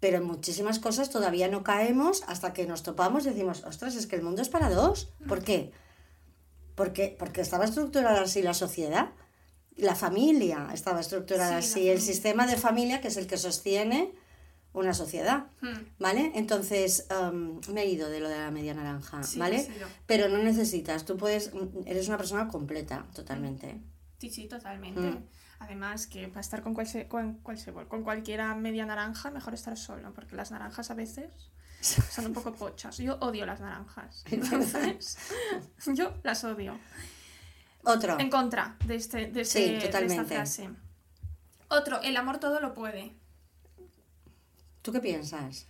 Pero 0.00 0.16
en 0.16 0.24
muchísimas 0.24 0.80
cosas 0.80 1.08
todavía 1.08 1.46
no 1.46 1.62
caemos 1.62 2.24
hasta 2.26 2.52
que 2.52 2.66
nos 2.66 2.82
topamos 2.82 3.26
y 3.26 3.30
decimos, 3.30 3.62
ostras, 3.62 3.94
es 3.94 4.08
que 4.08 4.16
el 4.16 4.22
mundo 4.22 4.42
es 4.42 4.48
para 4.48 4.70
dos. 4.70 5.12
¿Por 5.28 5.44
qué? 5.44 5.70
Porque, 6.74 7.14
porque 7.16 7.42
estaba 7.42 7.64
estructurada 7.64 8.22
así 8.22 8.42
la 8.42 8.54
sociedad. 8.54 9.10
La 9.78 9.94
familia 9.94 10.68
estaba 10.74 11.00
estructurada 11.00 11.62
Sí, 11.62 11.70
así. 11.72 11.88
El 11.88 12.00
sistema 12.00 12.46
de 12.46 12.56
familia, 12.56 13.00
que 13.00 13.08
es 13.08 13.16
el 13.16 13.26
que 13.26 13.36
sostiene 13.36 14.12
una 14.74 14.92
sociedad. 14.92 15.46
Mm. 15.62 15.78
¿Vale? 15.98 16.32
Entonces, 16.34 17.06
em, 17.10 17.60
me 17.72 17.82
he 17.82 17.86
ido 17.86 18.10
de 18.10 18.20
lo 18.20 18.28
de 18.28 18.38
la 18.38 18.50
media 18.50 18.74
naranja, 18.74 19.22
Sí, 19.22 19.38
¿vale? 19.38 19.66
Pero 20.06 20.28
no 20.28 20.38
necesitas, 20.38 21.04
tú 21.04 21.16
puedes, 21.16 21.50
eres 21.86 22.06
una 22.08 22.18
persona 22.18 22.48
completa, 22.48 23.06
totalmente. 23.14 23.80
Sí, 24.18 24.30
sí, 24.30 24.46
totalmente. 24.46 25.00
Mm. 25.00 25.24
Además, 25.60 26.06
que 26.06 26.28
para 26.28 26.40
estar 26.40 26.62
con, 26.62 26.74
cualse- 26.74 27.08
con, 27.08 27.42
cualse- 27.42 27.72
con 27.88 28.02
cualquiera 28.04 28.54
media 28.54 28.84
naranja, 28.86 29.30
mejor 29.30 29.54
estar 29.54 29.76
solo, 29.76 30.12
porque 30.12 30.36
las 30.36 30.50
naranjas 30.50 30.90
a 30.90 30.94
veces 30.94 31.30
son 31.80 32.26
un 32.26 32.32
poco 32.32 32.52
pochas. 32.52 32.98
Yo 32.98 33.16
odio 33.20 33.46
las 33.46 33.60
naranjas. 33.60 34.24
Entonces, 34.30 35.16
yo 35.94 36.14
las 36.24 36.44
odio. 36.44 36.78
Otro. 37.90 38.18
En 38.18 38.30
contra 38.30 38.76
de, 38.84 38.96
este, 38.96 39.26
de, 39.28 39.40
este- 39.42 39.44
Sí, 39.44 39.68
de 39.70 39.76
esta 39.78 39.86
totalmente. 40.00 40.34
frase. 40.34 40.70
Otro, 41.68 42.00
el 42.02 42.16
amor 42.16 42.38
todo 42.38 42.60
lo 42.60 42.74
puede. 42.74 43.14
¿Tú 44.82 44.92
qué 44.92 45.00
piensas? 45.00 45.66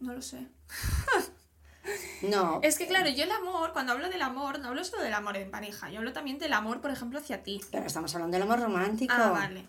No 0.00 0.12
lo 0.14 0.22
sé. 0.22 0.46
No. 2.22 2.60
Es 2.62 2.78
que 2.78 2.86
claro, 2.86 3.10
yo 3.10 3.24
el 3.24 3.30
amor, 3.30 3.74
cuando 3.74 3.92
hablo 3.92 4.08
del 4.08 4.22
amor, 4.22 4.58
no 4.58 4.68
hablo 4.68 4.82
solo 4.84 5.02
del 5.02 5.12
amor 5.12 5.36
en 5.36 5.50
pareja, 5.50 5.90
yo 5.90 5.98
hablo 5.98 6.14
también 6.14 6.38
del 6.38 6.54
amor, 6.54 6.80
por 6.80 6.90
ejemplo, 6.90 7.18
hacia 7.18 7.42
ti. 7.42 7.60
Pero 7.70 7.84
estamos 7.84 8.14
hablando 8.14 8.34
del 8.36 8.42
amor 8.44 8.58
romántico. 8.60 9.12
Ah, 9.14 9.28
vale. 9.28 9.60
El 9.60 9.66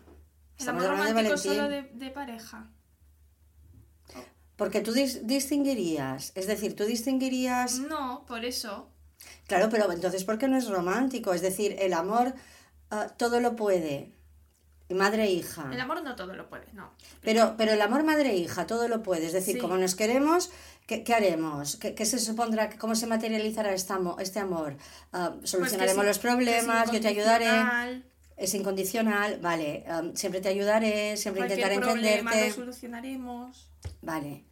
Estamos 0.58 0.86
amor 0.86 0.98
de 0.98 1.08
romántico 1.12 1.38
solo 1.38 1.68
de, 1.68 2.12
pareja. 2.14 2.70
Porque 4.56 4.80
tú 4.80 4.94
dis- 4.94 5.24
distinguirías. 5.24 6.32
Es 6.36 6.48
decir, 6.48 6.78
tú 6.78 6.86
distinguirías. 6.86 7.80
No, 7.80 8.24
por 8.26 8.46
eso. 8.46 8.90
Claro, 9.48 9.70
pero 9.70 9.92
entonces, 9.92 10.24
¿por 10.24 10.38
qué 10.38 10.48
no 10.48 10.58
es 10.58 10.68
romántico? 10.70 11.34
Es 11.34 11.42
decir, 11.42 11.76
el 11.80 11.94
amor 11.94 12.34
ah, 12.92 13.08
todo 13.18 13.40
lo 13.40 13.56
puede. 13.56 14.12
Madre 14.90 15.24
e 15.24 15.32
hija. 15.32 15.68
El 15.74 15.82
amor 15.82 16.04
no 16.04 16.16
todo 16.16 16.36
lo 16.36 16.48
puede, 16.48 16.66
no. 16.74 16.92
Pero, 17.24 17.56
pero 17.58 17.72
el 17.74 17.82
amor 17.82 18.04
madre 18.04 18.30
e 18.32 18.36
hija, 18.38 18.68
todo 18.68 18.88
lo 18.88 19.02
puede. 19.02 19.26
Es 19.26 19.34
decir, 19.34 19.56
Sí. 19.56 19.60
como 19.60 19.78
nos 19.78 19.96
queremos, 19.96 20.52
¿qué, 20.86 21.04
qué 21.04 21.16
haremos? 21.16 21.78
¿Qué, 21.78 21.96
qué 21.96 22.06
se 22.06 22.20
supondrá? 22.20 22.70
¿Cómo 22.78 22.94
se 22.94 23.08
materializará 23.08 23.74
este 23.74 23.94
amor? 23.94 24.22
Este 24.22 24.40
amor? 24.40 24.78
Ah, 25.12 25.30
Pues 25.32 25.42
que 25.42 25.48
solucionaremos 25.48 26.06
los 26.06 26.20
problemas, 26.20 26.92
yo 26.92 27.02
te 27.02 27.08
ayudaré. 27.08 28.04
Es 28.38 28.54
incondicional, 28.54 29.40
vale. 29.40 29.86
am, 29.88 30.14
siempre 30.16 30.42
te 30.42 30.50
ayudaré, 30.50 31.16
siempre 31.18 31.40
Cualquier 31.44 31.60
intentaré 31.60 31.82
problema 31.82 32.30
lo 32.32 32.36
entenderte. 32.38 32.54
solucionaremos. 32.56 33.72
Vale. 34.02 34.44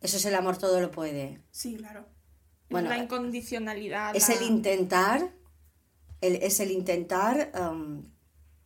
Eso 0.00 0.16
es 0.16 0.24
el 0.24 0.34
amor, 0.36 0.56
todo 0.56 0.80
lo 0.80 0.90
puede. 0.90 1.40
Sí, 1.50 1.76
claro. 1.76 2.06
Bueno, 2.72 2.88
la 2.88 2.98
incondicionalidad. 2.98 4.16
Es 4.16 4.28
la- 4.28 4.34
el 4.34 4.42
intentar, 4.42 5.30
el- 6.20 6.36
es 6.36 6.60
el 6.60 6.70
intentar, 6.70 7.50
am, 7.54 8.02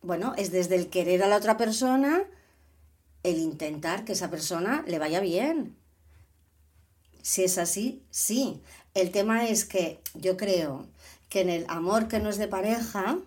bueno, 0.01 0.33
es 0.37 0.51
desde 0.51 0.75
el 0.75 0.89
querer 0.89 1.23
a 1.23 1.27
la 1.27 1.37
otra 1.37 1.57
persona, 1.57 2.23
el 3.23 3.37
intentar 3.37 4.05
que 4.05 4.13
esa 4.13 4.29
persona 4.29 4.83
le 4.87 4.99
vaya 4.99 5.19
bien. 5.19 5.75
Si 7.21 7.43
es 7.43 7.57
así, 7.57 8.03
sí. 8.09 8.61
El 8.93 9.11
tema 9.11 9.47
es 9.47 9.65
que 9.65 9.99
yo 10.13 10.37
creo 10.37 10.85
que 11.29 11.41
en 11.41 11.49
el 11.49 11.65
amor 11.67 12.07
que 12.07 12.19
no 12.19 12.29
es 12.29 12.37
de 12.37 12.47
pareja, 12.47 13.19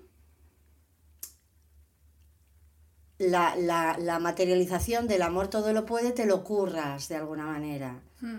la, 3.18 3.54
la, 3.56 3.98
la 3.98 4.18
materialización 4.18 5.06
del 5.06 5.20
amor 5.22 5.48
todo 5.48 5.72
lo 5.74 5.84
puede, 5.84 6.12
te 6.12 6.24
lo 6.24 6.42
curras 6.42 7.08
de 7.08 7.16
alguna 7.16 7.44
manera. 7.44 8.00
Mm. 8.20 8.38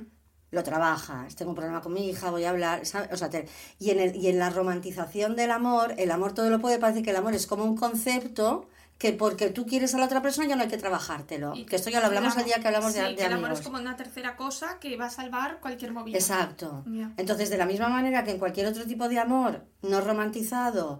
Lo 0.52 0.64
trabajas, 0.64 1.36
tengo 1.36 1.52
un 1.52 1.56
problema 1.56 1.80
con 1.82 1.94
mi 1.94 2.10
hija, 2.10 2.30
voy 2.30 2.44
a 2.44 2.50
hablar, 2.50 2.86
¿sabes? 2.86 3.10
O 3.14 3.18
sea, 3.18 3.30
te- 3.30 3.48
y, 3.80 3.92
en 3.92 4.00
el, 4.02 4.16
y 4.18 4.28
en 4.28 4.38
la 4.38 4.50
romantización 4.50 5.38
del 5.38 5.50
amor, 5.52 5.94
el 5.98 6.12
amor 6.12 6.34
todo 6.34 6.50
lo 6.50 6.60
puede, 6.60 6.78
parece 6.78 7.02
que 7.04 7.12
el 7.12 7.16
amor 7.16 7.34
es 7.34 7.48
como 7.48 7.64
un 7.64 7.78
concepto 7.78 8.68
que 8.98 9.14
porque 9.14 9.50
tú 9.50 9.66
quieres 9.66 9.96
a 9.96 9.98
la 9.98 10.06
otra 10.06 10.22
persona 10.22 10.48
ya 10.50 10.56
no 10.58 10.62
hay 10.64 10.68
que 10.68 10.78
trabajártelo. 10.78 11.56
Y- 11.56 11.66
que 11.66 11.78
esto 11.78 11.90
ya 11.90 12.02
lo 12.02 12.08
hablamos 12.08 12.36
el 12.36 12.44
día 12.44 12.60
que 12.60 12.68
hablamos 12.68 12.94
de, 12.94 13.00
sí, 13.00 13.08
de 13.12 13.16
que 13.16 13.22
el 13.26 13.32
amor 13.34 13.46
amigos. 13.46 13.60
es 13.62 13.66
como 13.66 13.78
una 13.80 13.96
tercera 13.96 14.36
cosa 14.36 14.78
que 14.80 14.96
va 14.98 15.06
a 15.06 15.10
salvar 15.10 15.60
cualquier 15.62 15.94
movida. 15.94 16.18
Exacto. 16.18 16.84
Entonces, 17.16 17.50
de 17.50 17.58
la 17.58 17.66
misma 17.66 17.88
manera 17.88 18.24
que 18.26 18.32
en 18.32 18.38
cualquier 18.38 18.68
otro 18.68 18.84
tipo 18.86 19.08
de 19.08 19.20
amor 19.20 19.64
no 19.82 20.02
romantizado, 20.02 21.00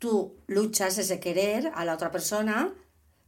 tú 0.00 0.34
luchas 0.48 0.98
ese 0.98 1.20
querer 1.20 1.70
a 1.76 1.84
la 1.84 1.94
otra 1.94 2.10
persona, 2.10 2.72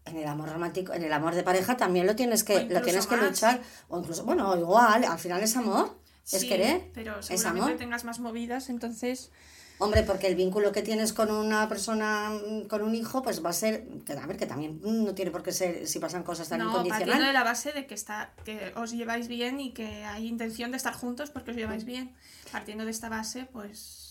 en 0.07 0.16
el 0.16 0.27
amor 0.27 0.51
romántico, 0.51 0.92
en 0.92 1.03
el 1.03 1.12
amor 1.12 1.35
de 1.35 1.42
pareja 1.42 1.77
también 1.77 2.07
lo 2.07 2.16
tienes 2.16 2.45
que, 2.45 2.64
lo 2.64 2.81
tienes 2.83 3.07
que 3.07 3.16
más. 3.16 3.27
luchar. 3.31 3.61
O 3.88 3.99
incluso, 3.99 4.25
bueno, 4.25 4.57
igual, 4.57 5.05
al 5.05 5.19
final 5.19 5.42
es 5.42 5.57
amor, 5.57 5.99
es 6.31 6.40
Sí, 6.40 6.49
querer, 6.49 6.90
Pero 6.95 7.19
es 7.21 7.45
amor. 7.45 7.77
tengas 7.77 8.05
más 8.05 8.19
movidas, 8.21 8.69
entonces. 8.69 9.31
Hombre, 9.79 10.05
porque 10.05 10.27
el 10.27 10.37
vínculo 10.37 10.73
que 10.73 10.81
tienes 10.81 11.12
con 11.12 11.31
una 11.31 11.69
persona, 11.69 12.31
mm, 12.31 12.62
con 12.66 12.81
un 12.81 12.95
hijo, 12.95 13.23
pues 13.23 13.45
va 13.45 13.51
a 13.51 13.53
ser, 13.53 13.87
que 14.07 14.14
a 14.14 14.27
ver, 14.27 14.38
que 14.38 14.47
también 14.47 14.81
mm, 14.83 15.05
no 15.05 15.14
tiene 15.14 15.31
por 15.31 15.42
qué 15.42 15.53
ser 15.53 15.87
si 15.87 15.99
pasan 15.99 16.23
cosas 16.23 16.49
tan 16.49 16.61
No, 16.61 16.64
partiendo 16.73 16.95
de 16.95 16.97
incondicionales. 17.03 17.35
la 17.35 17.45
base 17.45 17.73
de 17.73 17.87
que 17.87 17.92
está, 17.95 18.33
que 18.47 18.73
os 18.77 18.92
lleváis 18.92 19.29
bien 19.29 19.61
y 19.61 19.73
que 19.75 19.87
hay 20.07 20.29
intención 20.29 20.71
de 20.71 20.79
estar 20.79 20.95
juntos 20.95 21.29
porque 21.31 21.51
os 21.51 21.57
lleváis 21.59 21.85
bien. 21.85 22.14
Partiendo 22.51 22.87
de 22.87 22.90
esta 22.90 23.11
base, 23.11 23.45
pues. 23.53 24.06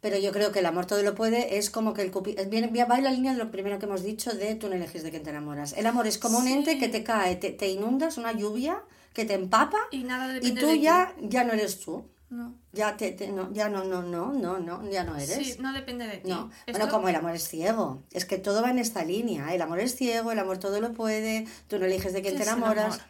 Pero 0.00 0.16
yo 0.18 0.30
creo 0.32 0.52
que 0.52 0.60
el 0.60 0.66
amor 0.66 0.86
todo 0.86 1.02
lo 1.02 1.14
puede 1.14 1.58
es 1.58 1.70
como 1.70 1.92
que 1.92 2.02
el 2.02 2.10
cupi... 2.12 2.34
es- 2.38 2.48
viene, 2.48 2.68
va 2.84 2.98
en 2.98 3.04
la 3.04 3.10
línea 3.10 3.32
de 3.32 3.38
lo 3.38 3.50
primero 3.50 3.78
que 3.78 3.86
hemos 3.86 4.02
dicho 4.04 4.32
de 4.32 4.54
tú 4.54 4.68
no 4.68 4.74
eliges 4.76 5.02
de 5.02 5.10
quién 5.10 5.22
te 5.24 5.30
enamoras. 5.30 5.72
El 5.72 5.86
amor 5.86 6.06
es 6.06 6.18
como 6.18 6.38
un 6.38 6.46
ente 6.46 6.78
que 6.78 6.88
te 6.88 7.02
cae, 7.02 7.36
te, 7.36 7.50
te 7.50 7.68
inundas, 7.68 8.16
una 8.16 8.32
lluvia 8.32 8.80
que 9.12 9.24
te 9.24 9.34
empapa 9.34 9.78
Y 9.90 10.04
nada 10.04 10.36
y 10.40 10.52
tú 10.52 10.66
de 10.66 10.78
ya, 10.80 11.14
ya 11.20 11.42
no 11.44 11.52
eres 11.52 11.80
tú. 11.80 12.04
No. 12.30 12.54
Ya, 12.72 12.96
te, 12.96 13.10
te- 13.12 13.28
no, 13.28 13.50
ya 13.54 13.68
no, 13.70 13.84
no, 13.84 14.02
no, 14.02 14.32
no, 14.34 14.58
no, 14.58 14.88
ya 14.90 15.02
no 15.02 15.16
eres. 15.16 15.30
Sí, 15.54 15.56
no 15.60 15.72
depende 15.72 16.06
de 16.06 16.18
ti. 16.18 16.28
No, 16.30 16.50
Esto- 16.66 16.78
bueno, 16.78 16.92
como 16.92 17.08
el 17.08 17.16
amor 17.16 17.34
es 17.34 17.48
ciego. 17.48 18.02
Es 18.12 18.24
que 18.26 18.36
todo 18.38 18.60
va 18.62 18.70
en 18.70 18.78
esta 18.78 19.02
línea. 19.02 19.52
El 19.54 19.62
amor 19.62 19.80
es 19.80 19.96
ciego, 19.96 20.30
el 20.30 20.38
amor 20.38 20.58
todo 20.58 20.78
lo 20.80 20.92
puede, 20.92 21.46
tú 21.68 21.78
no 21.78 21.86
eliges 21.86 22.12
de 22.12 22.20
quién 22.20 22.34
¿Qué 22.34 22.44
te 22.44 22.44
el 22.44 22.48
enamoras. 22.50 22.94
amor? 22.96 23.00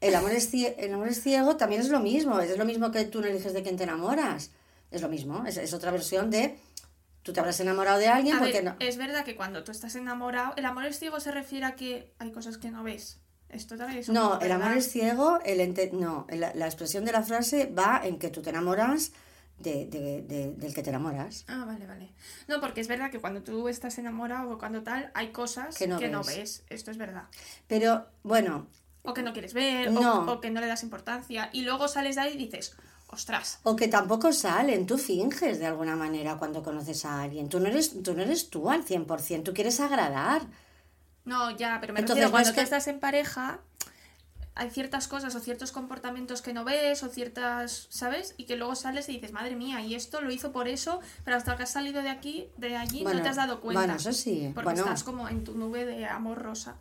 El 0.00 0.14
amor, 0.16 0.32
es 0.32 0.52
el 0.52 0.92
amor 0.92 1.08
es 1.08 1.22
ciego 1.22 1.56
también 1.56 1.80
es 1.80 1.88
lo 1.88 2.00
mismo. 2.00 2.38
Es 2.40 2.58
lo 2.58 2.64
mismo 2.66 2.90
que 2.90 3.04
tú 3.04 3.20
no 3.22 3.28
eliges 3.28 3.54
de 3.54 3.62
quién 3.62 3.76
te 3.76 3.84
enamoras. 3.84 4.50
Es 4.94 5.02
lo 5.02 5.08
mismo. 5.08 5.44
Es, 5.46 5.56
es 5.56 5.72
otra 5.74 5.90
versión 5.90 6.30
de 6.30 6.58
tú 7.22 7.32
te 7.32 7.40
habrás 7.40 7.58
enamorado 7.60 7.98
de 7.98 8.08
alguien 8.08 8.36
A 8.36 8.38
porque 8.38 8.52
ver, 8.60 8.64
no. 8.64 8.76
es 8.80 8.96
verdad 8.96 9.24
que 9.24 9.34
cuando 9.34 9.64
tú 9.64 9.72
estás 9.72 9.94
enamorado, 9.96 10.52
el 10.56 10.64
amor 10.66 10.84
es 10.84 10.98
ciego 10.98 11.20
se 11.20 11.30
refiere 11.32 11.64
a 11.66 11.74
que 11.74 12.12
hay 12.18 12.30
cosas 12.32 12.58
que 12.58 12.70
no 12.70 12.82
ves. 12.84 13.18
Esto 13.48 13.76
también 13.76 14.00
es 14.00 14.08
un 14.08 14.14
No, 14.14 14.40
el 14.40 14.52
amor 14.52 14.72
es 14.76 14.90
ciego, 14.90 15.38
el 15.44 15.60
ente- 15.60 15.90
no, 15.92 16.26
la, 16.30 16.52
la 16.54 16.66
expresión 16.66 17.04
de 17.04 17.12
la 17.12 17.22
frase 17.22 17.66
va 17.66 18.00
en 18.04 18.18
que 18.18 18.28
tú 18.30 18.42
te 18.42 18.50
enamoras 18.50 19.12
de, 19.58 19.86
de- 19.86 20.22
de- 20.22 20.52
del 20.54 20.74
que 20.74 20.82
te 20.82 20.90
enamoras. 20.90 21.44
Ah, 21.48 21.64
vale, 21.66 21.86
vale. 21.86 22.12
No, 22.48 22.60
porque 22.60 22.80
es 22.80 22.88
verdad 22.88 23.10
que 23.10 23.20
cuando 23.20 23.42
tú 23.42 23.68
estás 23.68 23.96
enamorado 23.98 24.50
o 24.50 24.58
cuando 24.58 24.82
tal, 24.82 25.10
hay 25.14 25.28
cosas 25.32 25.76
Que 25.76 25.86
no 25.86 25.98
ves. 25.98 26.36
ves. 26.36 26.64
Esto 26.68 26.90
es 26.90 26.98
verdad. 26.98 27.24
Pero 27.68 28.06
bueno, 28.22 28.66
O 29.02 29.14
que 29.14 29.22
no 29.22 29.32
quieres 29.32 29.54
ver, 29.54 29.90
No. 29.92 30.24
o, 30.24 30.32
o 30.32 30.40
que 30.40 30.50
no 30.50 30.60
le 30.60 30.66
das 30.66 30.82
importancia. 30.82 31.48
Y 31.52 31.62
luego 31.62 31.88
sales 31.88 32.16
de 32.16 32.22
ahí 32.22 32.34
y 32.34 32.38
dices, 32.38 32.74
ostras, 33.14 33.58
o 33.62 33.74
que 33.74 33.88
tampoco 33.88 34.32
salen, 34.32 34.86
tú 34.86 34.98
finges 34.98 35.58
de 35.58 35.66
alguna 35.66 35.96
manera 35.96 36.36
cuando 36.36 36.62
conoces 36.62 37.04
a 37.04 37.22
alguien. 37.22 37.48
Tú 37.48 37.58
no 37.60 37.68
eres 37.68 38.02
tú, 38.02 38.12
no 38.14 38.22
eres 38.22 38.50
tú 38.50 38.70
al 38.70 38.84
100%, 38.84 39.42
tú 39.44 39.54
quieres 39.54 39.80
agradar. 39.80 40.42
no, 41.24 41.50
ya, 41.56 41.78
pero 41.80 41.92
me 41.94 42.00
Entonces, 42.00 42.24
refiero 42.24 42.30
cuando 42.30 42.52
que- 42.52 42.60
estás 42.60 42.86
en 42.88 43.00
pareja, 43.00 43.60
hay 44.56 44.70
ciertas 44.70 45.08
cosas 45.08 45.34
o 45.34 45.40
ciertos 45.40 45.72
comportamientos 45.72 46.40
que 46.42 46.52
no 46.52 46.62
ves 46.64 47.02
o 47.02 47.08
ciertas, 47.08 47.86
¿sabes? 47.90 48.34
Y 48.36 48.44
que 48.44 48.54
luego 48.56 48.74
sales 48.76 49.08
y 49.08 49.12
dices, 49.14 49.32
madre 49.32 49.56
mía, 49.56 49.80
y 49.80 49.94
esto 49.96 50.20
lo 50.20 50.30
hizo 50.30 50.52
por 50.52 50.68
eso, 50.68 51.00
pero 51.24 51.36
hasta 51.36 51.56
que 51.56 51.64
has 51.64 51.72
salido 51.72 52.02
de 52.02 52.10
aquí, 52.10 52.48
de 52.56 52.76
allí, 52.76 53.02
Bueno, 53.02 53.18
no 53.18 53.22
te 53.24 53.30
has 53.30 53.36
dado 53.36 53.60
cuenta. 53.60 53.80
bueno, 53.80 53.94
eso 53.96 54.12
sí, 54.12 54.52
Porque 54.54 54.66
bueno. 54.70 54.82
estás 54.82 55.02
como 55.02 55.28
en 55.28 55.42
tu 55.44 55.54
nube 55.56 55.84
de 55.86 56.06
amor 56.06 56.40
rosa. 56.42 56.76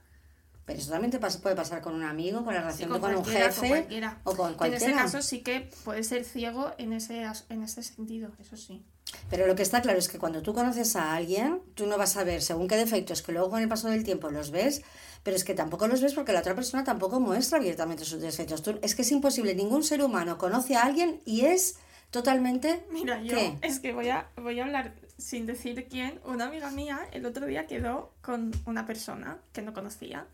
Pero 0.65 0.79
eso 0.79 0.91
también 0.91 1.11
te 1.11 1.19
puede 1.19 1.55
pasar 1.55 1.81
con 1.81 1.93
un 1.93 2.03
amigo, 2.03 2.43
con 2.45 2.53
la 2.53 2.61
Sí, 2.61 2.65
relación 2.85 2.89
con, 2.91 3.01
con, 3.01 3.15
un 3.15 3.25
jefe 3.25 3.59
con 3.59 3.67
cualquiera. 3.69 4.21
o 4.23 4.35
con 4.35 4.51
En 4.51 4.57
cualquiera. 4.57 4.85
ese 4.85 4.95
caso 4.95 5.21
sí 5.21 5.39
que 5.41 5.69
puede 5.83 6.03
ser 6.03 6.23
ciego 6.23 6.71
en 6.77 6.93
ese, 6.93 7.23
en 7.49 7.63
ese 7.63 7.83
sentido, 7.83 8.31
eso 8.39 8.55
sí. 8.55 8.81
Pero 9.29 9.45
lo 9.45 9.55
que 9.55 9.61
está 9.63 9.81
claro 9.81 9.99
es 9.99 10.07
que 10.07 10.17
cuando 10.17 10.41
tú 10.41 10.53
conoces 10.53 10.95
a 10.95 11.13
alguien, 11.15 11.61
tú 11.75 11.85
no 11.85 11.97
vas 11.97 12.15
a 12.17 12.23
ver 12.23 12.41
según 12.41 12.67
qué 12.69 12.77
defectos, 12.77 13.21
que 13.21 13.33
luego 13.33 13.49
con 13.49 13.61
el 13.61 13.67
paso 13.67 13.89
del 13.89 14.03
tiempo 14.05 14.29
los 14.31 14.51
ves, 14.51 14.81
pero 15.21 15.35
es 15.35 15.43
que 15.43 15.53
tampoco 15.53 15.87
los 15.87 16.01
ves 16.01 16.13
porque 16.13 16.31
la 16.31 16.39
otra 16.39 16.55
persona 16.55 16.83
tampoco 16.85 17.19
muestra 17.19 17.57
abiertamente 17.57 18.05
sus 18.05 18.21
defectos. 18.21 18.63
Tú- 18.63 18.79
es 18.81 18.95
que 18.95 19.01
es 19.01 19.11
imposible, 19.11 19.53
ningún 19.55 19.83
ser 19.83 20.01
humano 20.01 20.37
conoce 20.37 20.77
a 20.77 20.83
alguien 20.83 21.19
y 21.25 21.41
es 21.41 21.75
totalmente... 22.09 22.85
Mira, 22.91 23.21
yo 23.21 23.35
¿Qué? 23.35 23.57
es 23.61 23.79
que 23.79 23.91
voy 23.93 24.09
a, 24.09 24.29
voy 24.37 24.59
a 24.59 24.63
hablar 24.63 24.93
sin 25.23 25.45
decir 25.45 25.87
quién. 25.89 26.19
Una 26.25 26.45
amiga 26.45 26.69
mía 26.69 26.99
el 27.11 27.25
otro 27.25 27.45
día 27.45 27.65
quedó 27.65 28.13
con 28.21 28.51
una 28.65 28.85
persona 28.85 29.39
que 29.53 29.61
no 29.61 29.73
conocía 29.73 30.27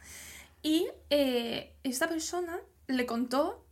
y 0.61 0.87
eh, 1.09 1.73
esta 1.83 2.09
persona 2.09 2.59
le 2.87 3.05
contó, 3.05 3.65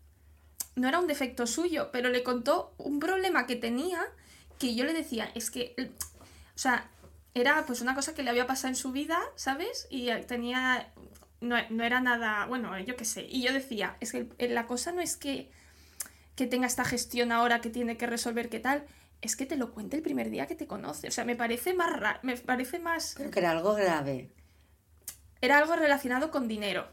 no 0.76 0.88
era 0.88 1.00
un 1.00 1.08
defecto 1.08 1.48
suyo, 1.48 1.90
pero 1.92 2.10
le 2.10 2.24
contó 2.24 2.74
un 2.78 3.00
problema 3.00 3.46
que 3.46 3.56
tenía 3.56 4.02
que 4.60 4.76
yo 4.76 4.86
le 4.86 4.94
decía, 4.94 5.30
es 5.36 5.52
que, 5.52 5.76
o 5.78 6.58
sea, 6.58 6.90
era 7.34 7.66
pues 7.66 7.82
una 7.82 7.94
cosa 7.94 8.14
que 8.16 8.24
le 8.24 8.30
había 8.30 8.48
pasado 8.48 8.70
en 8.70 8.76
su 8.76 8.92
vida, 8.92 9.20
¿sabes? 9.36 9.88
Y 9.92 10.10
tenía, 10.28 10.92
no, 11.42 11.58
no 11.70 11.84
era 11.84 12.00
nada, 12.00 12.46
bueno, 12.48 12.80
yo 12.80 12.96
qué 12.96 13.06
sé. 13.06 13.28
Y 13.30 13.44
yo 13.44 13.54
decía, 13.54 13.98
es 14.00 14.14
que 14.14 14.28
la 14.50 14.66
cosa 14.66 14.92
no 14.92 15.02
es 15.02 15.18
que 15.18 15.52
que 16.38 16.46
tenga 16.46 16.68
esta 16.68 16.86
gestión 16.86 17.32
ahora 17.32 17.62
que 17.62 17.72
tiene 17.72 17.98
que 17.98 18.06
resolver 18.06 18.48
qué 18.48 18.60
tal, 18.60 18.86
es 19.22 19.36
que 19.36 19.46
te 19.46 19.58
lo 19.58 19.72
cuente 19.74 19.98
el 19.98 20.04
primer 20.04 20.30
día 20.30 20.48
que 20.48 20.56
te 20.56 20.68
conoce. 20.68 21.08
O 21.08 21.12
sea, 21.12 21.26
me 21.26 21.36
parece 21.36 21.74
más 21.74 22.00
raro, 22.00 22.20
me 22.24 22.38
parece 22.38 22.80
más... 22.80 23.16
Pero 23.18 23.32
que 23.32 23.40
era 23.40 23.52
algo 23.52 23.74
grave. 23.74 24.32
Era 25.42 25.58
algo 25.58 25.76
relacionado 25.76 26.32
con 26.32 26.48
dinero, 26.48 26.88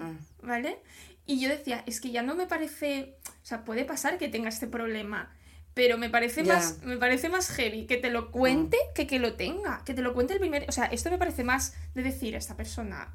Ah, 0.00 0.12
¿vale? 0.42 0.80
Y 1.26 1.40
yo 1.40 1.48
decía, 1.48 1.82
es 1.86 2.00
que 2.00 2.10
ya 2.10 2.22
no 2.22 2.34
me 2.34 2.46
parece... 2.46 3.16
O 3.42 3.44
sea, 3.44 3.64
puede 3.64 3.84
pasar 3.84 4.16
que 4.16 4.28
tenga 4.28 4.48
este 4.48 4.68
problema, 4.68 5.34
pero 5.74 5.98
me 5.98 6.08
parece, 6.08 6.44
más, 6.44 6.82
me 6.82 6.96
parece 6.96 7.28
más 7.28 7.50
heavy 7.50 7.86
que 7.86 7.96
te 7.96 8.10
lo 8.10 8.30
cuente 8.30 8.76
que 8.94 9.06
que 9.06 9.18
lo 9.18 9.34
tenga. 9.34 9.82
Que 9.84 9.94
te 9.94 10.02
lo 10.02 10.14
cuente 10.14 10.34
el 10.34 10.40
primer... 10.40 10.66
O 10.68 10.72
sea, 10.72 10.84
esto 10.86 11.10
me 11.10 11.18
parece 11.18 11.44
más 11.44 11.74
de 11.94 12.02
decir 12.02 12.34
a 12.34 12.38
esta 12.38 12.56
persona 12.56 13.14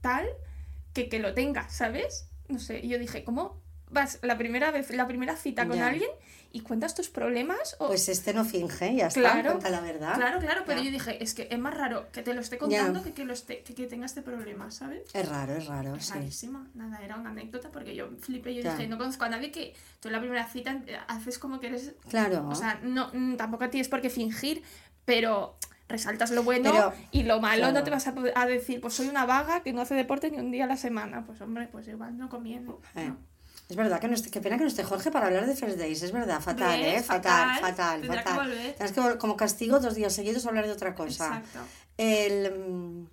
tal 0.00 0.28
que 0.92 1.08
que 1.08 1.18
lo 1.18 1.34
tenga, 1.34 1.68
¿sabes? 1.68 2.28
No 2.48 2.58
sé, 2.58 2.80
y 2.80 2.88
yo 2.88 2.98
dije, 2.98 3.24
¿cómo 3.24 3.62
vas 3.90 4.18
la 4.22 4.36
primera 4.38 4.70
vez, 4.70 4.90
la 4.90 5.06
primera 5.06 5.36
cita 5.36 5.66
con 5.66 5.76
Ya. 5.76 5.88
alguien 5.88 6.10
y 6.52 6.60
cuentas 6.60 6.94
tus 6.94 7.08
problemas? 7.08 7.76
O, 7.78 7.88
Pues 7.88 8.08
este 8.08 8.34
no 8.34 8.44
finge, 8.44 8.94
ya 8.96 9.06
está, 9.08 9.20
Claro, 9.20 9.50
cuenta 9.52 9.70
la 9.70 9.80
verdad. 9.80 10.14
Claro, 10.14 10.40
claro, 10.40 10.62
pero 10.66 10.78
Ya. 10.80 10.86
yo 10.86 10.90
dije, 10.92 11.22
es 11.22 11.34
que 11.34 11.46
es 11.50 11.58
más 11.58 11.74
raro 11.74 12.08
que 12.12 12.22
te 12.22 12.34
lo 12.34 12.40
esté 12.40 12.58
contando 12.58 13.02
que 13.02 13.12
que, 13.12 13.24
lo 13.24 13.32
esté, 13.32 13.62
que, 13.62 13.74
que 13.74 13.86
tenga 13.86 14.06
este 14.06 14.22
problema, 14.22 14.70
¿sabes? 14.70 15.02
Es 15.14 15.28
raro, 15.28 15.54
es 15.54 15.66
raro, 15.66 15.94
Es 15.96 16.06
sí. 16.06 16.12
rarísimo. 16.14 16.66
Nada, 16.74 17.02
era 17.04 17.16
una 17.16 17.30
anécdota 17.30 17.68
porque 17.70 17.94
yo 17.94 18.08
flipé. 18.20 18.54
Yo 18.54 18.62
dije, 18.62 18.88
no 18.88 18.98
conozco 18.98 19.24
a 19.24 19.28
nadie 19.28 19.50
que 19.50 19.74
tú 20.00 20.08
en 20.08 20.12
la 20.12 20.20
primera 20.20 20.46
cita 20.48 20.80
haces 21.08 21.38
como 21.38 21.60
que 21.60 21.68
eres. 21.68 21.92
Claro. 22.08 22.48
O 22.48 22.54
sea, 22.54 22.80
no, 22.82 23.10
mm, 23.12 23.36
tampoco 23.36 23.68
tienes 23.70 23.88
por 23.88 24.00
qué 24.00 24.10
fingir, 24.10 24.62
pero 25.04 25.56
resaltas 25.88 26.30
lo 26.30 26.44
bueno 26.44 26.70
Pero, 26.70 26.92
y 27.10 27.24
lo 27.24 27.40
malo 27.40 27.62
claro. 27.62 27.72
no 27.78 27.82
te 27.84 27.90
vas 27.90 28.06
a 28.06 28.46
decir, 28.46 28.80
pues 28.80 28.94
soy 28.94 29.08
una 29.08 29.26
vaga 29.26 29.62
que 29.64 29.72
no 29.72 29.80
hace 29.82 29.94
deporte 29.94 30.30
ni 30.30 30.38
un 30.38 30.52
día 30.52 30.64
a 30.64 30.68
la 30.68 30.76
semana. 30.76 31.24
Pues 31.26 31.40
hombre, 31.40 31.68
pues 31.70 31.88
igual 31.88 32.16
no 32.16 32.28
conviene. 32.28 32.70
Eh, 32.94 33.08
¿no? 33.08 33.16
Es 33.70 33.76
verdad 33.76 34.00
que 34.00 34.08
no 34.08 34.14
esté, 34.14 34.30
qué 34.30 34.40
pena 34.40 34.56
que 34.56 34.64
no 34.64 34.68
esté 34.68 34.82
Jorge 34.82 35.10
para 35.12 35.26
hablar 35.28 35.46
de 35.46 35.54
First 35.54 35.78
Days, 35.78 36.02
es 36.02 36.10
verdad, 36.12 36.40
fatal. 36.40 36.80
¿eh? 36.80 37.00
Fatal, 37.02 37.60
Fatal. 37.60 37.60
fatal, 37.60 38.00
que 38.00 38.06
fatal. 38.08 38.50
Tienes 38.76 38.92
que 38.92 39.00
vol- 39.00 39.16
como 39.18 39.36
castigo 39.36 39.78
dos 39.78 39.94
días 39.94 40.12
seguidos 40.12 40.44
hablar 40.46 40.66
de 40.66 40.72
otra 40.72 40.94
cosa. 40.94 41.26
Exacto. 41.38 41.60
El, 41.96 42.58
mm, 42.68 43.06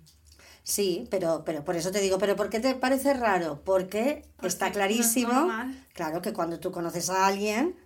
sí, 0.64 1.06
pero, 1.10 1.44
pero 1.44 1.64
por 1.64 1.76
eso 1.76 1.92
te 1.92 2.00
digo, 2.00 2.18
¿pero 2.18 2.34
por 2.34 2.50
qué 2.50 2.58
te 2.58 2.74
parece 2.74 3.14
raro? 3.14 3.62
Porque, 3.64 4.24
Porque 4.36 4.48
está 4.48 4.64
no 4.66 4.70
es 4.70 4.76
clarísimo, 4.76 5.48
claro, 5.92 6.20
que 6.22 6.32
cuando 6.32 6.58
tú 6.58 6.72
conoces 6.72 7.08
a 7.08 7.26
alguien, 7.26 7.76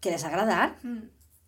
quieres 0.00 0.24
agradar. 0.24 0.76
Mm. 0.82 1.04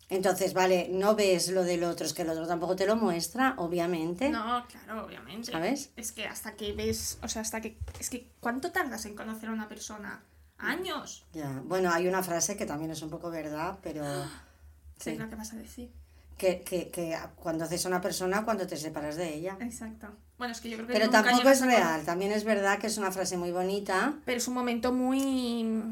Entonces, 0.09 0.53
vale, 0.53 0.89
no 0.91 1.15
ves 1.15 1.47
lo 1.49 1.63
del 1.63 1.85
otro, 1.85 2.05
es 2.05 2.13
que 2.13 2.23
el 2.23 2.29
otro 2.29 2.45
tampoco 2.45 2.75
te 2.75 2.85
lo 2.85 2.97
muestra, 2.97 3.53
obviamente. 3.57 4.29
No, 4.29 4.65
claro, 4.67 5.05
obviamente. 5.05 5.53
¿Sabes? 5.53 5.91
Es 5.95 6.11
que 6.11 6.25
hasta 6.27 6.55
que 6.55 6.73
ves, 6.73 7.17
o 7.21 7.29
sea, 7.29 7.41
hasta 7.43 7.61
que... 7.61 7.77
Es 7.97 8.09
que, 8.09 8.29
¿cuánto 8.41 8.73
tardas 8.73 9.05
en 9.05 9.15
conocer 9.15 9.47
a 9.47 9.53
una 9.53 9.69
persona? 9.69 10.21
Años. 10.61 11.25
Ya, 11.33 11.61
bueno, 11.65 11.91
hay 11.91 12.07
una 12.07 12.23
frase 12.23 12.55
que 12.55 12.65
también 12.65 12.91
es 12.91 13.01
un 13.01 13.09
poco 13.09 13.29
verdad, 13.29 13.77
pero 13.81 14.03
Sí. 14.99 15.15
lo 15.15 15.29
que 15.29 15.35
vas 15.35 15.53
a 15.53 15.55
decir. 15.57 15.89
que, 16.37 16.61
que, 16.61 16.89
que 16.89 17.17
cuando 17.35 17.65
haces 17.65 17.85
a 17.85 17.89
una 17.89 18.01
persona, 18.01 18.45
cuando 18.45 18.65
te 18.67 18.77
separas 18.77 19.15
de 19.15 19.33
ella. 19.33 19.57
Exacto. 19.59 20.07
Bueno, 20.37 20.53
es 20.53 20.61
que 20.61 20.69
yo 20.69 20.77
creo 20.77 20.87
que 20.87 20.93
Pero 20.93 21.05
nunca 21.05 21.23
tampoco 21.23 21.49
es 21.49 21.61
real, 21.61 22.03
también 22.03 22.31
es 22.31 22.43
verdad 22.43 22.79
que 22.79 22.87
es 22.87 22.97
una 22.97 23.11
frase 23.11 23.37
muy 23.37 23.51
bonita 23.51 24.15
Pero 24.25 24.37
es 24.39 24.47
un 24.47 24.55
momento 24.55 24.91
muy... 24.91 25.83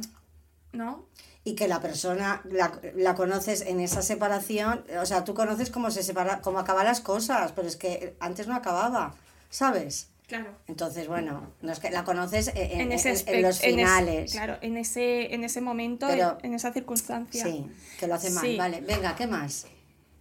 ¿No? 0.72 1.06
y 1.46 1.56
que 1.56 1.68
la 1.68 1.82
persona 1.82 2.42
la, 2.44 2.80
la 2.96 3.16
conoces 3.16 3.62
en 3.62 3.80
esa 3.80 4.02
separación, 4.02 4.84
o 5.02 5.06
sea, 5.06 5.24
tú 5.24 5.34
conoces 5.34 5.72
cómo 5.72 5.90
se 5.90 6.04
separa, 6.04 6.42
cómo 6.42 6.60
acaban 6.60 6.86
las 6.86 7.00
cosas, 7.02 7.54
pero 7.54 7.68
es 7.68 7.76
que 7.76 8.16
antes 8.20 8.46
no 8.48 8.56
acababa, 8.56 9.16
¿sabes? 9.50 10.10
Claro. 10.30 10.56
Entonces, 10.68 11.08
bueno, 11.08 11.54
no 11.62 11.72
es 11.72 11.80
que 11.80 11.90
la 11.90 12.04
conoces 12.04 12.50
en, 12.50 12.58
En, 12.58 12.82
en- 12.82 12.92
ese 12.94 13.10
en- 13.10 13.16
aspecto, 13.16 13.34
en 13.38 13.42
los 13.42 13.64
en 13.64 13.66
ese- 13.66 13.78
finales. 13.78 14.32
claro, 14.32 14.58
en 14.62 14.78
ese, 14.78 15.34
en 15.34 15.44
ese 15.44 15.60
momento, 15.60 16.08
Pero- 16.08 16.38
en, 16.44 16.54
esa 16.54 16.72
circunstancia. 16.72 17.44
Sí, 17.44 17.66
que 18.00 18.06
lo 18.08 18.14
hace 18.14 18.30
mal. 18.30 18.46
Sí. 18.46 18.56
Vale, 18.56 18.80
venga, 18.82 19.16
¿qué 19.16 19.26
más? 19.28 19.66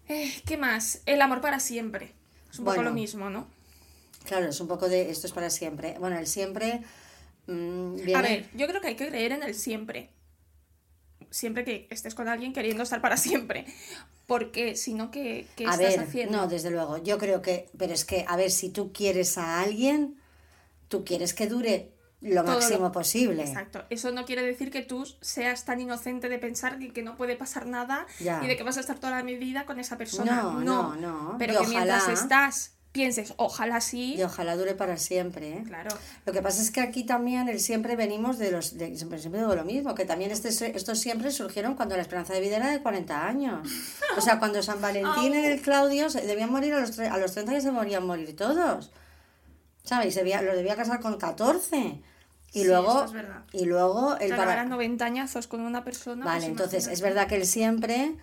Eh, 0.09 0.33
¿Qué 0.47 0.57
más? 0.57 1.03
El 1.05 1.21
amor 1.21 1.40
para 1.42 1.61
siempre. 1.61 2.14
Es 2.51 2.59
un 2.59 2.64
poco 2.64 2.83
lo 2.83 2.90
mismo, 2.92 3.29
¿no? 3.29 3.47
Claro, 4.25 4.47
es 4.49 4.59
un 4.61 4.66
poco 4.66 4.88
de 4.88 5.11
esto 5.11 5.27
es 5.27 5.33
para 5.35 5.51
siempre. 5.51 5.97
Bueno, 6.01 6.18
el 6.18 6.27
siempre 6.27 6.81
mm, 7.47 7.97
viene... 7.97 8.14
A 8.14 8.23
ver, 8.23 8.49
yo 8.55 8.66
creo 8.66 8.81
que 8.81 8.88
hay 8.88 8.97
que 8.97 9.09
creer 9.09 9.33
en 9.33 9.42
el 9.42 9.55
siempre. 9.55 10.09
Siempre 11.31 11.64
que 11.64 11.87
estés 11.91 12.14
con 12.14 12.29
alguien 12.29 12.53
queriendo 12.53 12.83
estar 12.83 13.01
para 13.01 13.17
siempre. 13.29 13.67
Porque 14.27 14.77
si 14.77 14.95
no, 14.95 15.11
¿qué, 15.11 15.47
qué 15.57 15.64
a 15.67 15.71
estás 15.71 15.79
ver, 15.97 16.01
haciendo? 16.01 16.37
no, 16.38 16.49
desde 16.49 16.71
luego. 16.71 16.99
Yo 16.99 17.17
creo 17.19 17.41
que, 17.43 17.69
pero 17.79 17.95
es 17.95 18.05
que, 18.05 18.25
a 18.29 18.37
ver, 18.37 18.51
si 18.51 18.71
tú 18.71 18.93
quieres 18.93 19.38
a 19.38 19.61
alguien, 19.61 20.21
tú 20.88 21.05
quieres 21.05 21.33
que 21.35 21.47
dure 21.47 21.93
lo 22.21 22.43
Todo 22.43 22.55
lo- 22.55 22.61
máximo 22.61 22.93
posible. 22.93 23.43
Exacto. 23.45 23.85
Eso 23.91 24.11
no 24.11 24.25
quiere 24.27 24.43
decir 24.43 24.71
que 24.71 24.83
tú 24.83 25.07
seas 25.21 25.64
tan 25.64 25.81
inocente 25.81 26.29
de 26.29 26.38
pensar 26.38 26.79
que, 26.79 26.93
que 26.93 27.03
no 27.03 27.17
puede 27.17 27.37
pasar 27.37 27.67
nada 27.67 28.07
Ya. 28.21 28.43
y 28.45 28.49
de 28.49 28.57
que 28.57 28.64
vas 28.64 28.77
a 28.77 28.81
estar 28.81 28.99
toda 28.99 29.23
mi 29.23 29.37
vida 29.37 29.64
con 29.67 29.79
esa 29.81 29.97
persona. 29.97 30.43
No, 30.43 30.61
no, 30.61 30.97
no. 30.97 31.37
Pero 31.38 31.55
Y 31.55 31.57
que 31.59 31.67
mientras 31.69 32.03
ojalá- 32.03 32.14
estás, 32.21 32.77
pienses, 32.92 33.35
ojalá 33.37 33.81
sí. 33.81 34.14
Y 34.16 34.22
ojalá 34.22 34.57
dure 34.57 34.74
para 34.74 34.96
siempre. 34.96 35.48
¿eh? 35.59 35.62
Claro. 35.66 35.90
Lo 36.27 36.33
que 36.33 36.42
pasa 36.42 36.61
es 36.62 36.70
que 36.70 36.81
aquí 36.81 37.05
también 37.05 37.48
el 37.48 37.61
siempre 37.61 37.96
venimos 37.96 38.38
de 38.38 38.51
los. 38.51 38.77
De, 38.77 38.96
siempre, 38.96 39.18
siempre 39.18 39.40
digo 39.40 39.55
lo 39.55 39.64
mismo, 39.64 39.94
que 39.94 40.05
también 40.05 40.31
este, 40.31 40.48
estos 40.77 40.98
siempre 40.98 41.31
surgieron 41.31 41.74
cuando 41.74 41.96
la 41.96 42.03
esperanza 42.03 42.33
de 42.35 42.40
vida 42.40 42.57
era 42.57 42.70
de 42.70 42.81
40 42.83 43.27
años. 43.27 43.68
O 44.16 44.20
sea, 44.20 44.38
cuando 44.38 44.62
San 44.62 44.81
Valentín 44.81 45.35
en 45.35 45.44
el 45.44 45.61
Claudio 45.61 46.11
se 46.11 46.22
debían 46.27 46.51
morir 46.51 46.74
a 46.74 46.81
los, 46.81 46.98
a 46.98 47.16
los 47.18 47.33
30 47.33 47.53
ya 47.53 47.61
se 47.61 47.70
morían 47.72 48.07
morir 48.07 48.35
todos. 48.35 48.90
¿Sabes? 49.85 50.12
Se 50.14 50.20
debía, 50.20 50.42
los 50.42 50.55
debía 50.57 50.77
casar 50.77 51.01
con 51.01 51.16
14. 51.18 52.03
Y 52.55 52.61
Sí, 52.62 52.64
luego. 52.66 53.05
es. 53.05 53.12
Y 53.53 53.66
luego 53.66 54.16
el 54.18 54.29
Claro, 54.29 54.42
para- 54.42 54.51
ahora 54.61 54.64
90 54.64 55.05
añazos 55.05 55.46
con 55.46 55.61
una 55.61 55.85
persona. 55.85 56.24
Vale, 56.24 56.38
pues 56.40 56.48
entonces 56.48 56.87
es 56.87 57.01
verdad 57.03 57.29
que 57.29 57.37
el 57.37 57.46
siempre 57.46 58.16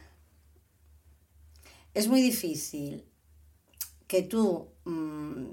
es 1.93 2.07
muy 2.07 2.21
difícil 2.21 3.05
que 4.07 4.21
tú 4.21 4.69
mm, 4.85 5.45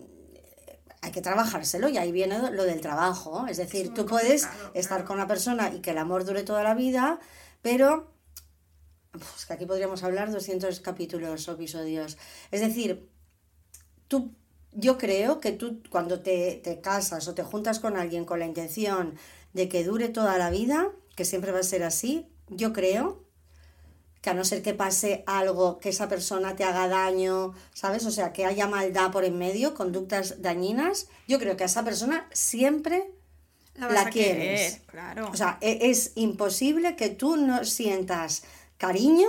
hay 1.02 1.10
que 1.10 1.20
trabajárselo 1.20 1.88
y 1.88 1.98
ahí 1.98 2.12
viene 2.12 2.38
lo 2.52 2.64
del 2.64 2.80
trabajo. 2.80 3.46
Es 3.48 3.56
decir, 3.56 3.92
tú 3.92 4.06
puedes 4.06 4.48
estar 4.74 4.98
claro. 4.98 5.04
con 5.04 5.16
una 5.16 5.26
persona 5.26 5.72
y 5.74 5.80
que 5.80 5.90
el 5.90 5.98
amor 5.98 6.24
dure 6.24 6.44
toda 6.44 6.62
la 6.62 6.74
vida, 6.74 7.18
pero 7.60 8.12
uf, 9.14 9.36
es 9.36 9.46
que 9.46 9.52
aquí 9.52 9.66
podríamos 9.66 10.04
hablar 10.04 10.30
200 10.30 10.78
capítulos 10.80 11.48
o 11.48 11.52
episodios. 11.52 12.18
Es 12.52 12.60
decir, 12.60 13.08
tú, 14.06 14.32
yo 14.72 14.96
creo 14.96 15.40
que 15.40 15.50
tú 15.50 15.82
cuando 15.90 16.20
te, 16.20 16.60
te 16.62 16.80
casas 16.80 17.26
o 17.26 17.34
te 17.34 17.42
juntas 17.42 17.80
con 17.80 17.96
alguien 17.96 18.24
con 18.24 18.38
la 18.38 18.46
intención 18.46 19.16
de 19.52 19.68
que 19.68 19.84
dure 19.84 20.08
toda 20.08 20.38
la 20.38 20.50
vida, 20.50 20.92
que 21.16 21.24
siempre 21.24 21.50
va 21.50 21.58
a 21.58 21.64
ser 21.64 21.82
así, 21.82 22.28
yo 22.48 22.72
creo 22.72 23.21
que 24.22 24.30
a 24.30 24.34
no 24.34 24.44
ser 24.44 24.62
que 24.62 24.72
pase 24.72 25.24
algo, 25.26 25.78
que 25.78 25.88
esa 25.90 26.08
persona 26.08 26.54
te 26.56 26.62
haga 26.64 26.86
daño, 26.88 27.54
¿sabes? 27.74 28.06
O 28.06 28.10
sea, 28.12 28.32
que 28.32 28.46
haya 28.46 28.68
maldad 28.68 29.10
por 29.10 29.24
en 29.24 29.36
medio, 29.36 29.74
conductas 29.74 30.40
dañinas, 30.40 31.08
yo 31.26 31.38
creo 31.40 31.56
que 31.56 31.64
a 31.64 31.66
esa 31.66 31.84
persona 31.84 32.28
siempre 32.32 33.10
la, 33.74 34.08
quieres. 34.10 34.74
querer, 34.74 34.82
claro. 34.86 35.28
o 35.30 35.36
sea, 35.36 35.58
e- 35.60 35.90
es 35.90 36.12
imposible 36.14 36.94
que 36.94 37.08
tú 37.08 37.36
no 37.36 37.64
sientas 37.64 38.44
cariño 38.78 39.28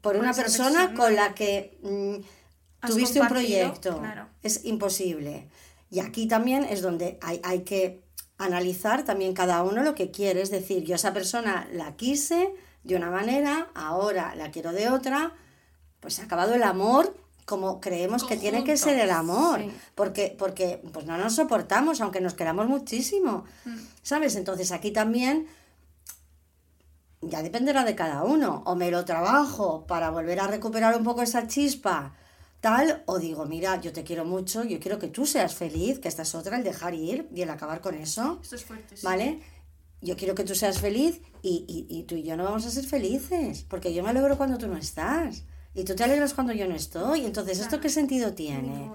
por, 0.00 0.14
Por 0.14 0.22
una 0.22 0.32
persona, 0.32 0.86
persona. 0.88 0.94
con 0.94 1.14
la 1.14 1.34
que 1.34 1.76
mm, 1.82 2.86
tuviste 2.88 3.20
un 3.20 3.28
proyecto. 3.28 3.98
claro. 3.98 4.28
Es 4.42 4.64
imposible. 4.64 5.48
Y 5.90 6.00
aquí 6.00 6.26
también 6.26 6.64
es 6.64 6.80
donde 6.80 7.18
hay, 7.20 7.40
hay 7.44 7.60
que 7.62 8.00
analizar 8.38 9.04
también 9.04 9.34
cada 9.34 9.62
uno 9.62 9.82
lo 9.82 9.94
que 9.94 10.10
quiere. 10.10 10.40
Es 10.40 10.50
decir, 10.50 10.84
yo 10.84 10.94
a 10.94 10.96
esa 10.96 11.12
persona 11.12 11.68
la 11.72 11.96
quise 11.96 12.54
de 12.86 12.96
una 12.96 13.10
manera, 13.10 13.68
ahora 13.74 14.34
la 14.36 14.50
quiero 14.50 14.72
de 14.72 14.88
otra, 14.88 15.32
pues 16.00 16.14
se 16.14 16.22
ha 16.22 16.24
acabado 16.24 16.54
el 16.54 16.62
amor 16.62 17.16
como 17.44 17.80
creemos 17.80 18.24
que 18.24 18.36
tiene 18.36 18.64
que 18.64 18.76
ser 18.76 18.98
el 18.98 19.10
amor. 19.10 19.60
sí. 19.60 19.70
Porque, 19.94 20.34
porque 20.36 20.82
pues 20.92 21.06
no 21.06 21.16
nos 21.16 21.34
soportamos, 21.36 22.00
aunque 22.00 22.20
nos 22.20 22.34
queramos 22.34 22.66
muchísimo. 22.66 23.44
Mm. 23.64 23.76
¿Sabes? 24.02 24.34
Entonces 24.34 24.72
aquí 24.72 24.90
también 24.90 25.46
ya 27.20 27.42
dependerá 27.42 27.84
de 27.84 27.94
cada 27.94 28.24
uno. 28.24 28.62
O 28.66 28.74
me 28.74 28.90
lo 28.90 29.04
trabajo 29.04 29.86
para 29.86 30.10
volver 30.10 30.40
a 30.40 30.48
recuperar 30.48 30.96
un 30.96 31.04
poco 31.04 31.22
esa 31.22 31.46
chispa, 31.46 32.14
tal, 32.60 33.04
o 33.06 33.18
digo, 33.18 33.46
mira, 33.46 33.80
yo 33.80 33.92
te 33.92 34.02
quiero 34.02 34.24
mucho, 34.24 34.64
yo 34.64 34.80
quiero 34.80 34.98
que 34.98 35.08
tú 35.08 35.24
seas 35.24 35.54
feliz, 35.54 36.00
que 36.00 36.08
esta 36.08 36.22
es 36.22 36.34
otra, 36.34 36.56
el 36.56 36.64
dejar 36.64 36.94
ir 36.94 37.28
y 37.32 37.42
el 37.42 37.50
acabar 37.50 37.80
con 37.80 37.94
eso, 37.94 38.40
Esto 38.42 38.56
es 38.56 38.64
fuerte. 38.64 38.96
sí. 38.96 39.04
¿vale? 39.06 39.40
Yo 40.00 40.16
quiero 40.16 40.34
que 40.34 40.44
tú 40.44 40.54
seas 40.54 40.80
feliz 40.80 41.20
y, 41.42 41.64
y, 41.68 41.86
y 41.88 42.02
tú 42.04 42.16
y 42.16 42.22
yo 42.22 42.36
no 42.36 42.44
vamos 42.44 42.66
a 42.66 42.70
ser 42.70 42.84
felices, 42.84 43.64
porque 43.68 43.94
yo 43.94 44.02
me 44.02 44.10
alegro 44.10 44.36
cuando 44.36 44.58
tú 44.58 44.68
no 44.68 44.76
estás. 44.76 45.44
Y 45.74 45.84
tú 45.84 45.94
te 45.94 46.04
alegras 46.04 46.32
cuando 46.32 46.54
yo 46.54 46.66
no 46.66 46.74
estoy. 46.74 47.26
Entonces, 47.26 47.60
¿esto 47.60 47.80
qué 47.80 47.90
sentido 47.90 48.32
tiene? 48.32 48.90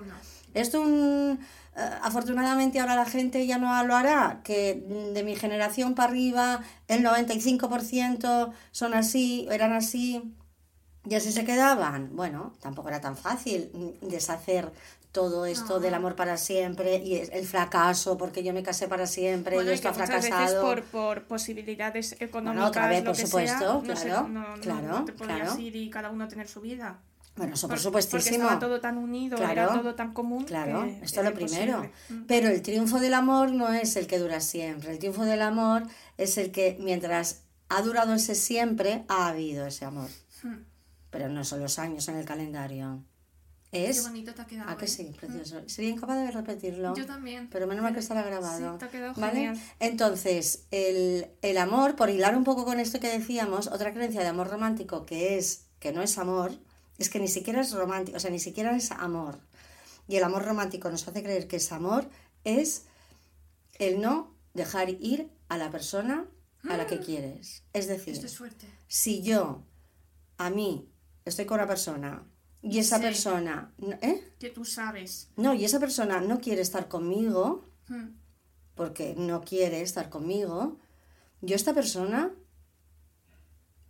Esto 0.53 0.81
un, 0.81 1.39
eh, 1.75 1.89
afortunadamente 2.01 2.79
ahora 2.79 2.95
la 2.95 3.05
gente 3.05 3.45
ya 3.47 3.57
no 3.57 3.83
lo 3.85 3.95
hará, 3.95 4.41
que 4.43 4.83
de 5.13 5.23
mi 5.23 5.35
generación 5.35 5.95
para 5.95 6.11
arriba 6.11 6.61
el 6.87 7.03
95% 7.03 8.51
son 8.71 8.93
así, 8.93 9.47
eran 9.49 9.71
así, 9.71 10.33
y 11.05 11.15
así 11.15 11.31
se 11.31 11.45
quedaban. 11.45 12.15
Bueno, 12.15 12.53
tampoco 12.59 12.89
era 12.89 12.99
tan 12.99 13.15
fácil 13.15 13.71
deshacer 14.01 14.71
todo 15.11 15.45
esto 15.45 15.79
del 15.79 15.93
amor 15.93 16.15
para 16.15 16.37
siempre 16.37 16.97
y 16.97 17.15
el 17.15 17.45
fracaso 17.45 18.17
porque 18.17 18.43
yo 18.43 18.53
me 18.53 18.63
casé 18.63 18.87
para 18.87 19.05
siempre 19.07 19.55
Bueno, 19.55 19.71
y 19.71 19.73
esto 19.73 19.89
ha 19.89 19.91
muchas 19.91 20.09
veces 20.09 20.27
fracasado. 20.29 20.61
por, 20.61 20.83
por 20.85 21.23
posibilidades 21.23 22.15
económicas, 22.21 22.69
otra 22.69 22.87
vez, 22.87 23.03
lo 23.03 23.11
por 23.11 23.15
que 23.17 23.25
supuesto, 23.27 23.83
sea, 23.85 23.95
claro, 23.95 24.27
no, 24.29 24.55
no- 24.55 24.61
claro, 24.61 24.87
no 24.87 25.05
te 25.05 25.13
claro. 25.13 25.59
ir 25.59 25.75
y 25.75 25.89
cada 25.89 26.09
uno 26.11 26.27
tener 26.27 26.47
su 26.47 26.61
vida. 26.61 26.99
Bueno, 27.35 27.53
eso 27.55 27.67
por, 27.67 27.75
Por- 27.77 27.83
supuestísimo. 27.83 28.21
Porque 28.23 28.35
estaba 28.35 28.59
todo 28.59 28.81
tan 28.81 28.97
unido, 28.97 29.37
era 29.37 29.53
Claro, 29.53 29.79
todo 29.79 29.95
tan 29.95 30.13
común. 30.13 30.43
Claro, 30.43 30.83
que 30.83 30.91
esto 30.95 31.05
es 31.05 31.13
era 31.17 31.29
lo 31.29 31.35
primero. 31.35 31.89
Mm. 32.09 32.23
Pero 32.27 32.49
el 32.49 32.61
triunfo 32.61 32.99
del 32.99 33.13
amor 33.13 33.51
no 33.51 33.71
es 33.73 33.95
el 33.95 34.05
que 34.07 34.19
dura 34.19 34.41
siempre. 34.41 34.91
El 34.91 34.99
triunfo 34.99 35.23
del 35.23 35.41
amor 35.41 35.83
es 36.17 36.37
el 36.37 36.51
que 36.51 36.77
mientras 36.81 37.43
ha 37.69 37.81
durado 37.83 38.13
ese 38.13 38.35
siempre, 38.35 39.05
ha 39.07 39.27
habido 39.27 39.65
ese 39.65 39.85
amor. 39.85 40.09
Mm. 40.43 40.55
Pero 41.09 41.29
no 41.29 41.43
son 41.45 41.61
los 41.61 41.79
años 41.79 42.07
en 42.09 42.17
el 42.17 42.25
calendario. 42.25 43.01
Qué 43.71 43.89
Es... 43.89 44.03
bonito 44.03 44.33
te 44.33 44.41
ha 44.41 44.45
quedado. 44.45 44.69
¿A 44.69 44.77
que 44.77 44.85
¿eh? 44.85 44.87
sí? 44.87 45.13
Precioso. 45.17 45.61
Sería 45.67 45.91
incapaz 45.91 46.17
de 46.17 46.31
repetirlo. 46.31 46.93
Yo 46.95 47.05
también. 47.05 47.47
Pero 47.49 47.67
menos 47.67 47.83
mal 47.83 47.93
que 47.93 48.01
estará 48.01 48.21
grabado. 48.21 48.73
Sí, 48.73 48.79
te 48.79 48.85
ha 48.85 48.89
quedado 48.89 49.13
¿Vale? 49.15 49.33
genial. 49.33 49.61
Entonces, 49.79 50.65
el, 50.71 51.27
el 51.41 51.57
amor, 51.57 51.95
por 51.95 52.09
hilar 52.09 52.35
un 52.35 52.43
poco 52.43 52.65
con 52.65 52.79
esto 52.79 52.99
que 52.99 53.07
decíamos, 53.07 53.67
otra 53.67 53.93
creencia 53.93 54.21
de 54.21 54.27
amor 54.27 54.49
romántico 54.49 55.05
que 55.05 55.37
es, 55.37 55.67
que 55.79 55.93
no 55.93 56.01
es 56.01 56.17
amor, 56.17 56.51
es 56.97 57.09
que 57.09 57.19
ni 57.19 57.27
siquiera 57.29 57.61
es 57.61 57.71
romántico, 57.71 58.17
o 58.17 58.19
sea, 58.19 58.29
ni 58.29 58.39
siquiera 58.39 58.75
es 58.75 58.91
amor. 58.91 59.39
Y 60.07 60.17
el 60.17 60.23
amor 60.23 60.43
romántico 60.43 60.89
nos 60.91 61.07
hace 61.07 61.23
creer 61.23 61.47
que 61.47 61.55
es 61.55 61.71
amor, 61.71 62.09
es 62.43 62.83
el 63.79 64.01
no 64.01 64.35
dejar 64.53 64.89
ir 64.89 65.29
a 65.47 65.57
la 65.57 65.71
persona 65.71 66.25
a 66.69 66.75
la 66.77 66.85
que 66.87 66.99
quieres. 66.99 67.63
Es 67.73 67.87
decir, 67.87 68.13
Esto 68.13 68.25
es 68.27 68.37
fuerte. 68.37 68.67
si 68.87 69.21
yo, 69.23 69.63
a 70.37 70.49
mí, 70.49 70.89
estoy 71.25 71.45
con 71.45 71.55
una 71.59 71.67
persona 71.67 72.23
y 72.63 72.79
esa 72.79 72.97
Sí. 72.97 73.01
persona, 73.03 73.73
¿eh? 74.01 74.23
Que 74.39 74.49
tú 74.49 74.65
sabes. 74.65 75.29
No, 75.35 75.53
y 75.53 75.65
esa 75.65 75.79
persona 75.79 76.21
no 76.21 76.39
quiere 76.39 76.61
estar 76.61 76.87
conmigo, 76.87 77.65
Mm. 77.87 78.09
porque 78.75 79.15
no 79.17 79.41
quiere 79.41 79.81
estar 79.81 80.09
conmigo, 80.09 80.77
yo 81.41 81.55
esta 81.55 81.73
persona 81.73 82.31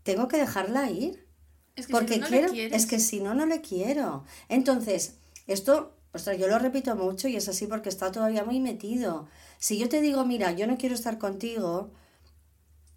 tengo 0.04 0.28
que 0.28 0.38
dejarla 0.38 0.90
ir. 0.90 1.28
Es 1.76 1.88
que 1.88 1.94
Porque 1.94 2.16
si 2.16 2.20
no 2.20 2.28
quiero, 2.28 2.54
le 2.54 2.76
es 2.76 2.86
que 2.86 3.00
si 3.00 3.20
no, 3.22 3.34
no 3.34 3.46
le 3.46 3.62
quiero. 3.62 4.26
Entonces, 4.50 5.16
esto, 5.48 5.96
ostras, 6.14 6.38
yo 6.38 6.48
lo 6.48 6.60
repito 6.60 6.96
mucho 6.96 7.28
y 7.28 7.36
es 7.36 7.48
así 7.48 7.68
porque 7.68 7.90
está 7.90 8.12
todavía 8.12 8.44
muy 8.44 8.60
metido. 8.60 9.28
Si 9.58 9.78
yo 9.78 9.88
te 9.88 10.02
digo, 10.02 10.26
mira, 10.26 10.52
yo 10.52 10.68
no 10.68 10.78
quiero 10.78 10.96
estar 10.96 11.18
contigo, 11.18 11.92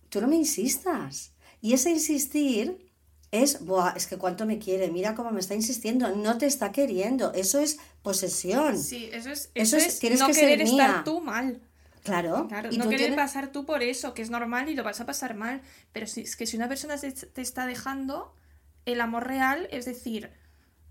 tú 0.08 0.20
no 0.20 0.28
me 0.28 0.37
insistas. 0.37 1.32
Y 1.60 1.74
ese 1.74 1.90
insistir 1.90 2.90
es, 3.42 3.64
Buah, 3.64 3.94
es 3.97 4.07
que 4.07 4.16
cuánto 4.16 4.47
me 4.47 4.59
quiere, 4.59 4.90
mira 4.90 5.14
cómo 5.14 5.31
me 5.31 5.40
está 5.40 5.55
insistiendo, 5.55 6.14
no 6.14 6.38
te 6.38 6.47
está 6.47 6.73
queriendo, 6.73 7.33
eso 7.35 7.59
es 7.61 7.79
posesión. 8.03 8.79
Sí, 8.79 9.09
eso 9.12 9.31
es, 9.31 9.51
Eso 9.55 9.77
eso 9.77 9.77
es- 9.79 9.87
es 9.94 9.99
tienes 9.99 10.20
no 10.20 10.27
que 10.29 10.35
ser 10.35 10.44
querer 10.49 10.62
estar 10.62 10.90
mía. 10.90 11.03
tú 11.05 11.20
mal. 11.20 11.61
Claro, 12.03 12.47
Claro, 12.49 12.68
y 12.70 12.77
no 12.77 12.85
querer 12.85 12.99
tienes- 12.99 13.16
pasar 13.16 13.51
tú 13.51 13.64
por 13.64 13.83
eso, 13.83 14.12
que 14.14 14.20
es 14.23 14.29
normal 14.31 14.68
y 14.68 14.75
lo 14.75 14.85
vas 14.85 15.01
a 15.01 15.07
pasar 15.07 15.35
mal. 15.35 15.62
Pero 15.92 16.07
si, 16.07 16.20
es 16.20 16.37
que 16.37 16.47
si 16.47 16.57
una 16.57 16.68
persona 16.68 16.99
te, 16.99 17.11
te 17.12 17.40
está 17.40 17.66
dejando, 17.66 18.35
el 18.85 19.01
amor 19.01 19.27
real 19.27 19.68
es 19.70 19.87
decir, 19.87 20.31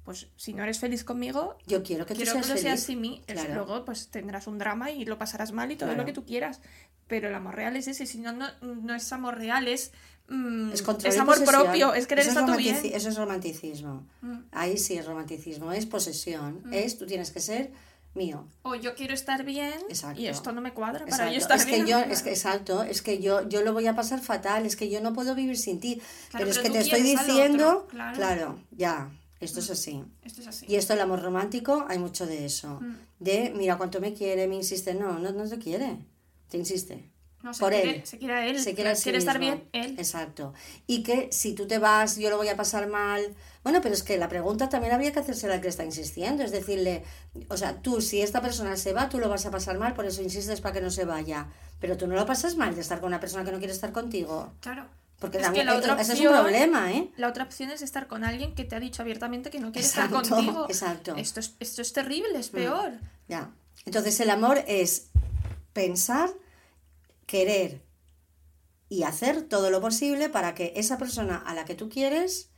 pues 0.03 0.27
si 0.35 0.53
no 0.53 0.63
eres 0.63 0.79
feliz 0.79 1.03
conmigo, 1.03 1.57
Yo 1.65 1.81
quiero 1.83 2.05
que 2.05 2.13
tú 2.13 2.17
quiero 2.21 2.33
seas 2.33 2.45
que 2.47 2.53
lo 2.53 2.59
seas 2.59 2.79
sin 2.81 3.01
mí. 3.01 3.21
Es- 3.27 3.35
Claro. 3.35 3.53
Luego 3.55 3.85
pues 3.85 4.09
tendrás 4.09 4.47
un 4.47 4.57
drama 4.57 4.91
y 4.91 5.05
lo 5.05 5.17
pasarás 5.17 5.51
mal 5.51 5.71
y 5.71 5.75
todo 5.75 5.87
Claro. 5.89 6.01
lo 6.01 6.05
que 6.05 6.13
tú 6.13 6.25
quieras. 6.25 6.59
Pero 7.07 7.27
el 7.29 7.35
amor 7.35 7.55
real 7.55 7.75
es 7.75 7.87
ese, 7.87 8.05
si 8.05 8.17
no, 8.19 8.31
no, 8.31 8.47
no 8.61 8.95
es 8.95 9.11
amor 9.13 9.37
real, 9.37 9.67
es, 9.67 9.91
mm, 10.29 10.71
Es 10.71 10.83
es 11.05 11.17
amor 11.17 11.43
propio, 11.43 11.93
es 11.93 12.07
querer 12.07 12.25
eso 12.25 12.39
estar 12.39 12.45
romantici- 12.49 12.81
bien. 12.81 12.95
Eso 12.95 13.09
es 13.09 13.17
romanticismo. 13.17 14.07
Mm. 14.21 14.39
Ahí 14.51 14.77
sí 14.77 14.95
es 14.97 15.05
romanticismo, 15.05 15.71
es 15.73 15.85
posesión. 15.85 16.63
Es 16.71 16.97
tú 16.97 17.05
tienes 17.05 17.31
que 17.31 17.39
ser 17.41 17.71
mío. 18.13 18.47
O 18.61 18.75
yo 18.75 18.93
quiero 18.95 19.13
estar 19.13 19.43
bien 19.43 19.73
Exacto. 19.89 20.21
y 20.21 20.27
esto 20.27 20.51
no 20.51 20.61
me 20.61 20.73
cuadra 20.73 21.05
para 21.05 21.31
yo 21.31 21.37
estar 21.39 21.57
es 21.57 21.65
bien. 21.65 21.83
que 21.85 21.91
yo, 21.91 21.99
es 21.99 22.21
que 22.21 22.29
exacto, 22.29 22.83
es 22.83 23.01
que 23.01 23.19
yo, 23.19 23.47
yo 23.49 23.61
lo 23.63 23.73
voy 23.73 23.87
a 23.87 23.95
pasar 23.95 24.21
fatal, 24.21 24.65
es 24.65 24.75
que 24.75 24.89
yo 24.89 25.01
no 25.01 25.13
puedo 25.13 25.33
vivir 25.35 25.57
sin 25.57 25.79
ti. 25.79 26.01
pero 26.31 26.49
es 26.49 26.57
pero 26.57 26.61
que 26.61 26.67
tú 26.69 26.73
te 26.73 26.79
estoy 26.81 27.01
diciendo, 27.01 27.87
claro. 27.89 28.15
claro. 28.15 28.59
ya, 28.71 29.09
esto 29.43 29.59
es 29.59 29.69
así. 29.69 30.03
Esto 30.23 30.41
es 30.41 30.47
así. 30.47 30.65
Y 30.67 30.75
esto 30.75 30.93
el 30.93 31.01
amor 31.01 31.21
romántico, 31.21 31.85
hay 31.87 31.99
mucho 31.99 32.25
de 32.25 32.45
eso. 32.45 32.79
Mm. 32.81 32.95
De, 33.19 33.53
mira 33.55 33.77
cuánto 33.77 33.99
me 34.01 34.13
quiere, 34.13 34.47
me 34.47 34.55
insiste. 34.55 34.93
No, 34.93 35.19
no, 35.19 35.31
no 35.31 35.47
te 35.47 35.59
quiere. 35.59 35.97
Te 36.49 36.57
insiste. 36.57 37.13
No, 37.43 37.53
se 37.53 37.59
por 37.59 37.73
quiere, 37.73 37.97
él. 37.97 38.05
Se 38.05 38.17
quiere 38.17 38.33
a 38.33 38.47
él. 38.47 38.59
Se 38.59 38.73
quiere 38.73 38.91
a 38.91 38.95
sí 38.95 39.09
estar 39.09 39.37
bien 39.37 39.67
él. 39.73 39.95
Exacto. 39.99 40.53
Y 40.87 41.03
que 41.03 41.27
si 41.31 41.53
tú 41.53 41.67
te 41.67 41.77
vas, 41.77 42.15
yo 42.15 42.29
lo 42.29 42.37
voy 42.37 42.47
a 42.47 42.55
pasar 42.55 42.87
mal. 42.87 43.35
Bueno, 43.63 43.81
pero 43.81 43.93
es 43.93 44.01
que 44.01 44.17
la 44.17 44.29
pregunta 44.29 44.69
también 44.69 44.93
habría 44.93 45.11
que 45.11 45.19
hacerse 45.19 45.51
al 45.51 45.59
que 45.59 45.67
está 45.67 45.83
insistiendo. 45.83 46.43
Es 46.43 46.51
decirle, 46.51 47.03
o 47.49 47.57
sea, 47.57 47.81
tú, 47.81 47.99
si 47.99 48.21
esta 48.21 48.41
persona 48.41 48.77
se 48.77 48.93
va, 48.93 49.09
tú 49.09 49.19
lo 49.19 49.27
vas 49.27 49.45
a 49.45 49.51
pasar 49.51 49.77
mal, 49.77 49.93
por 49.93 50.05
eso 50.05 50.21
insistes 50.21 50.61
para 50.61 50.73
que 50.73 50.81
no 50.81 50.89
se 50.89 51.03
vaya. 51.03 51.47
Pero 51.81 51.97
tú 51.97 52.07
no 52.07 52.15
lo 52.15 52.25
pasas 52.25 52.55
mal 52.55 52.75
de 52.75 52.81
estar 52.81 53.01
con 53.01 53.07
una 53.07 53.19
persona 53.19 53.43
que 53.43 53.51
no 53.51 53.57
quiere 53.57 53.73
estar 53.73 53.91
contigo. 53.91 54.53
Claro. 54.61 54.87
Porque 55.23 55.37
Es 55.37 55.43
también 55.43 55.65
que 55.65 55.71
la 55.71 55.77
otra 55.77 55.93
ese 56.01 56.01
es 56.13 56.19
un 56.19 56.27
opción- 56.27 56.41
problema, 56.43 56.91
¿eh? 56.91 57.09
La 57.15 57.29
otra 57.29 57.45
opción 57.45 57.71
es 57.71 57.81
estar 57.81 58.07
con 58.07 58.25
alguien 58.25 58.53
que 58.55 58.65
te 58.65 58.75
ha 58.75 58.79
dicho 58.81 59.01
abiertamente 59.01 59.49
que 59.49 59.61
no 59.61 59.71
quiere 59.71 59.87
Exacto, 59.87 60.19
estar 60.21 60.35
contigo. 60.37 60.65
exacto. 60.67 61.15
Esto 61.15 61.39
es, 61.39 61.55
esto 61.61 61.81
es 61.81 61.93
terrible, 61.93 62.37
es 62.37 62.49
peor. 62.49 62.91
Ya. 63.29 63.49
Entonces 63.85 64.19
el 64.19 64.29
amor 64.29 64.61
es 64.67 65.07
pensar, 65.71 66.29
querer 67.25 67.81
y 68.89 69.03
hacer 69.03 69.43
todo 69.43 69.69
lo 69.69 69.79
posible 69.79 70.27
para 70.27 70.53
que 70.55 70.73
esa 70.75 70.97
persona 70.97 71.37
a 71.37 71.53
la 71.53 71.63
que 71.63 71.75
tú 71.75 71.87
quieres 71.87 72.49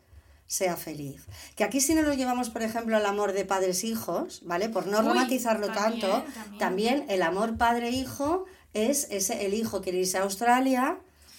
sea 0.47 0.75
feliz. 0.75 1.25
Que 1.55 1.63
aquí 1.63 1.79
si 1.81 1.93
no 1.93 2.01
lo 2.01 2.15
llevamos, 2.15 2.49
por 2.49 2.63
ejemplo, 2.63 2.97
al 2.97 3.05
amor 3.05 3.33
de 3.33 3.45
padres-hijos, 3.45 4.41
¿vale? 4.43 4.69
Por 4.69 4.87
no 4.87 5.01
Uy, 5.01 5.05
romantizarlo 5.07 5.67
también, 5.67 6.01
tanto, 6.01 6.23
también. 6.33 6.57
también 6.59 7.05
el 7.09 7.21
amor 7.21 7.57
padre-hijo 7.57 8.45
es 8.73 9.07
ese, 9.11 9.45
el 9.45 9.53
hijo 9.53 9.81
quiere 9.81 9.99
irse 9.99 10.17
a 10.17 10.23
Australia, 10.23 10.97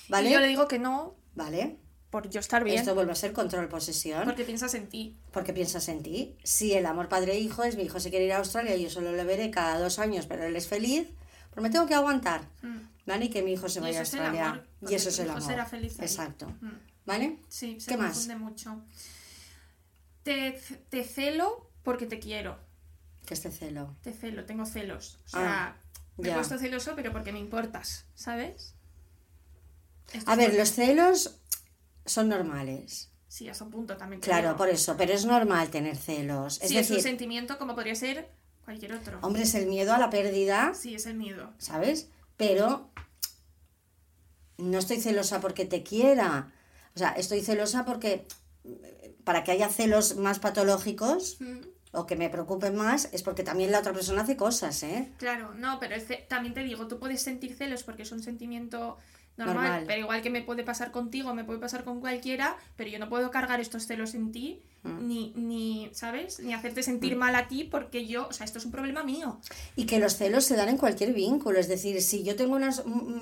¿vale? 0.08 0.30
Y 0.30 0.32
yo 0.32 0.40
le 0.40 0.48
digo 0.48 0.68
que 0.68 0.78
no, 0.78 1.14
¿Vale? 1.34 1.76
por 2.10 2.28
yo 2.30 2.40
estar 2.40 2.64
bien. 2.64 2.78
Esto 2.78 2.94
vuelve 2.94 3.12
a 3.12 3.16
ser 3.16 3.32
control-posesión. 3.32 4.24
Porque 4.24 4.44
piensas 4.44 4.74
en 4.74 4.88
ti. 4.88 5.16
Porque 5.32 5.52
piensas 5.52 5.88
en 5.88 6.02
ti. 6.02 6.36
Si 6.44 6.72
el 6.72 6.86
amor 6.86 7.08
padre-hijo 7.08 7.64
es 7.64 7.76
mi 7.76 7.82
hijo 7.82 8.00
se 8.00 8.10
quiere 8.10 8.24
ir 8.26 8.32
a 8.32 8.38
Australia 8.38 8.74
y 8.76 8.82
yo 8.84 8.90
solo 8.90 9.12
lo 9.12 9.24
veré 9.24 9.50
cada 9.50 9.78
dos 9.78 9.98
años, 9.98 10.26
pero 10.26 10.44
él 10.44 10.56
es 10.56 10.66
feliz, 10.68 11.08
pues 11.50 11.62
me 11.62 11.70
tengo 11.70 11.86
que 11.86 11.94
aguantar. 11.94 12.48
Mm. 12.62 12.76
¿Vale? 13.06 13.24
Y 13.26 13.30
que 13.30 13.42
mi 13.42 13.52
hijo 13.52 13.68
se 13.68 13.80
vaya 13.80 14.00
a 14.00 14.02
eso 14.02 14.16
es 14.16 14.20
el 14.20 14.26
Australia. 14.26 14.50
amor, 14.50 14.90
y 14.90 14.94
eso 14.94 15.08
es 15.10 15.18
el 15.18 15.30
amor. 15.30 15.42
será 15.42 15.66
feliz. 15.66 15.98
Exacto. 16.00 16.46
Mm. 16.60 16.70
¿Vale? 17.04 17.38
Sí, 17.48 17.78
se 17.80 17.90
¿Qué 17.90 17.96
más? 17.96 18.12
confunde 18.14 18.36
mucho. 18.36 18.82
Te, 20.22 20.60
te 20.88 21.04
celo 21.04 21.70
porque 21.82 22.06
te 22.06 22.18
quiero. 22.18 22.58
Que 23.26 23.34
este 23.34 23.50
celo. 23.50 23.94
Te 24.02 24.12
celo, 24.12 24.44
tengo 24.44 24.66
celos. 24.66 25.18
O 25.26 25.28
sea, 25.28 25.66
Ah, 25.66 25.76
me 26.16 26.30
he 26.30 26.32
puesto 26.34 26.58
celoso, 26.58 26.92
pero 26.96 27.12
porque 27.12 27.32
me 27.32 27.38
importas, 27.38 28.06
¿sabes? 28.14 28.74
A 30.26 30.36
ver, 30.36 30.54
los 30.54 30.70
celos 30.72 31.38
son 32.04 32.28
normales. 32.28 33.10
Sí, 33.28 33.48
hasta 33.48 33.64
un 33.64 33.70
punto 33.70 33.96
también. 33.96 34.20
Claro, 34.22 34.48
digo. 34.48 34.56
por 34.56 34.68
eso, 34.68 34.96
pero 34.96 35.12
es 35.12 35.24
normal 35.26 35.68
tener 35.70 35.96
celos. 35.96 36.60
Es 36.62 36.68
sí, 36.68 36.78
es 36.78 36.90
un 36.90 37.00
sentimiento 37.00 37.58
como 37.58 37.74
podría 37.74 37.94
ser 37.94 38.30
cualquier 38.64 38.94
otro. 38.94 39.18
hombre, 39.22 39.42
es 39.42 39.54
el 39.54 39.66
miedo 39.66 39.92
a 39.92 39.98
la 39.98 40.08
pérdida, 40.10 40.72
Sí, 40.74 40.94
es 40.94 41.06
el 41.06 41.14
miedo. 41.16 41.52
¿sabes? 41.58 42.08
Pero 42.36 42.90
no 44.58 44.78
estoy 44.78 45.00
celosa 45.00 45.40
porque 45.40 45.66
te 45.66 45.82
quiera. 45.82 46.52
O 46.94 46.98
sea, 46.98 47.10
estoy 47.10 47.42
celosa 47.42 47.84
porque 47.84 48.26
para 49.24 49.44
que 49.44 49.52
haya 49.52 49.68
celos 49.68 50.16
más 50.16 50.38
patológicos 50.38 51.36
Mm, 51.40 51.58
o 51.92 52.06
que 52.06 52.16
me 52.16 52.28
preocupen 52.30 52.74
más 52.76 53.08
es 53.12 53.22
porque 53.22 53.42
también 53.42 53.70
la 53.72 53.80
otra 53.80 53.92
persona 53.92 54.22
hace 54.22 54.36
cosas, 54.36 54.82
¿eh? 54.82 55.12
Claro, 55.18 55.54
no, 55.54 55.78
pero 55.78 55.96
también 56.28 56.52
te 56.54 56.62
digo, 56.62 56.88
tú 56.88 56.98
puedes 56.98 57.22
sentir 57.22 57.54
celos 57.56 57.82
porque 57.84 58.02
es 58.02 58.12
un 58.12 58.22
sentimiento 58.22 58.98
normal, 59.36 59.84
pero 59.86 60.00
igual 60.00 60.22
que 60.22 60.30
me 60.30 60.42
puede 60.42 60.64
pasar 60.64 60.90
contigo, 60.90 61.34
me 61.34 61.44
puede 61.44 61.58
pasar 61.58 61.84
con 61.84 62.00
cualquiera, 62.00 62.56
pero 62.76 62.90
yo 62.90 62.98
no 62.98 63.08
puedo 63.08 63.30
cargar 63.30 63.60
estos 63.60 63.86
celos 63.86 64.14
en 64.14 64.32
ti, 64.32 64.62
Mm. 64.86 65.06
ni, 65.08 65.32
ni, 65.36 65.90
¿sabes? 65.92 66.40
Ni 66.40 66.54
hacerte 66.54 66.82
sentir 66.82 67.16
mal 67.16 67.34
a 67.34 67.48
ti 67.48 67.64
porque 67.64 68.06
yo, 68.06 68.28
o 68.28 68.32
sea, 68.32 68.44
esto 68.44 68.58
es 68.58 68.64
un 68.64 68.72
problema 68.72 69.02
mío. 69.04 69.40
Y 69.76 69.86
que 69.86 69.98
los 69.98 70.16
celos 70.16 70.44
se 70.44 70.56
dan 70.56 70.68
en 70.68 70.76
cualquier 70.78 71.12
vínculo. 71.12 71.58
Es 71.58 71.68
decir, 71.68 72.00
si 72.02 72.22
yo 72.22 72.36
tengo 72.36 72.54
una, 72.56 72.70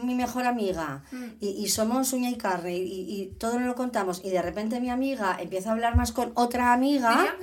mi 0.03 0.15
mejor 0.15 0.47
amiga 0.47 1.03
Mm. 1.11 1.25
y, 1.41 1.49
y 1.51 1.69
somos 1.69 2.13
uña 2.13 2.31
y 2.31 2.37
carne 2.37 2.77
y, 2.77 3.21
y 3.23 3.27
todo 3.39 3.59
nos 3.59 3.67
lo 3.69 3.75
contamos 3.75 4.21
y 4.25 4.31
de 4.31 4.41
repente 4.43 4.81
mi 4.81 4.91
amiga 4.91 5.37
empieza 5.41 5.71
a 5.71 5.73
hablar 5.73 5.97
más 5.97 6.13
con 6.13 6.33
otra 6.35 6.73
amiga, 6.73 7.37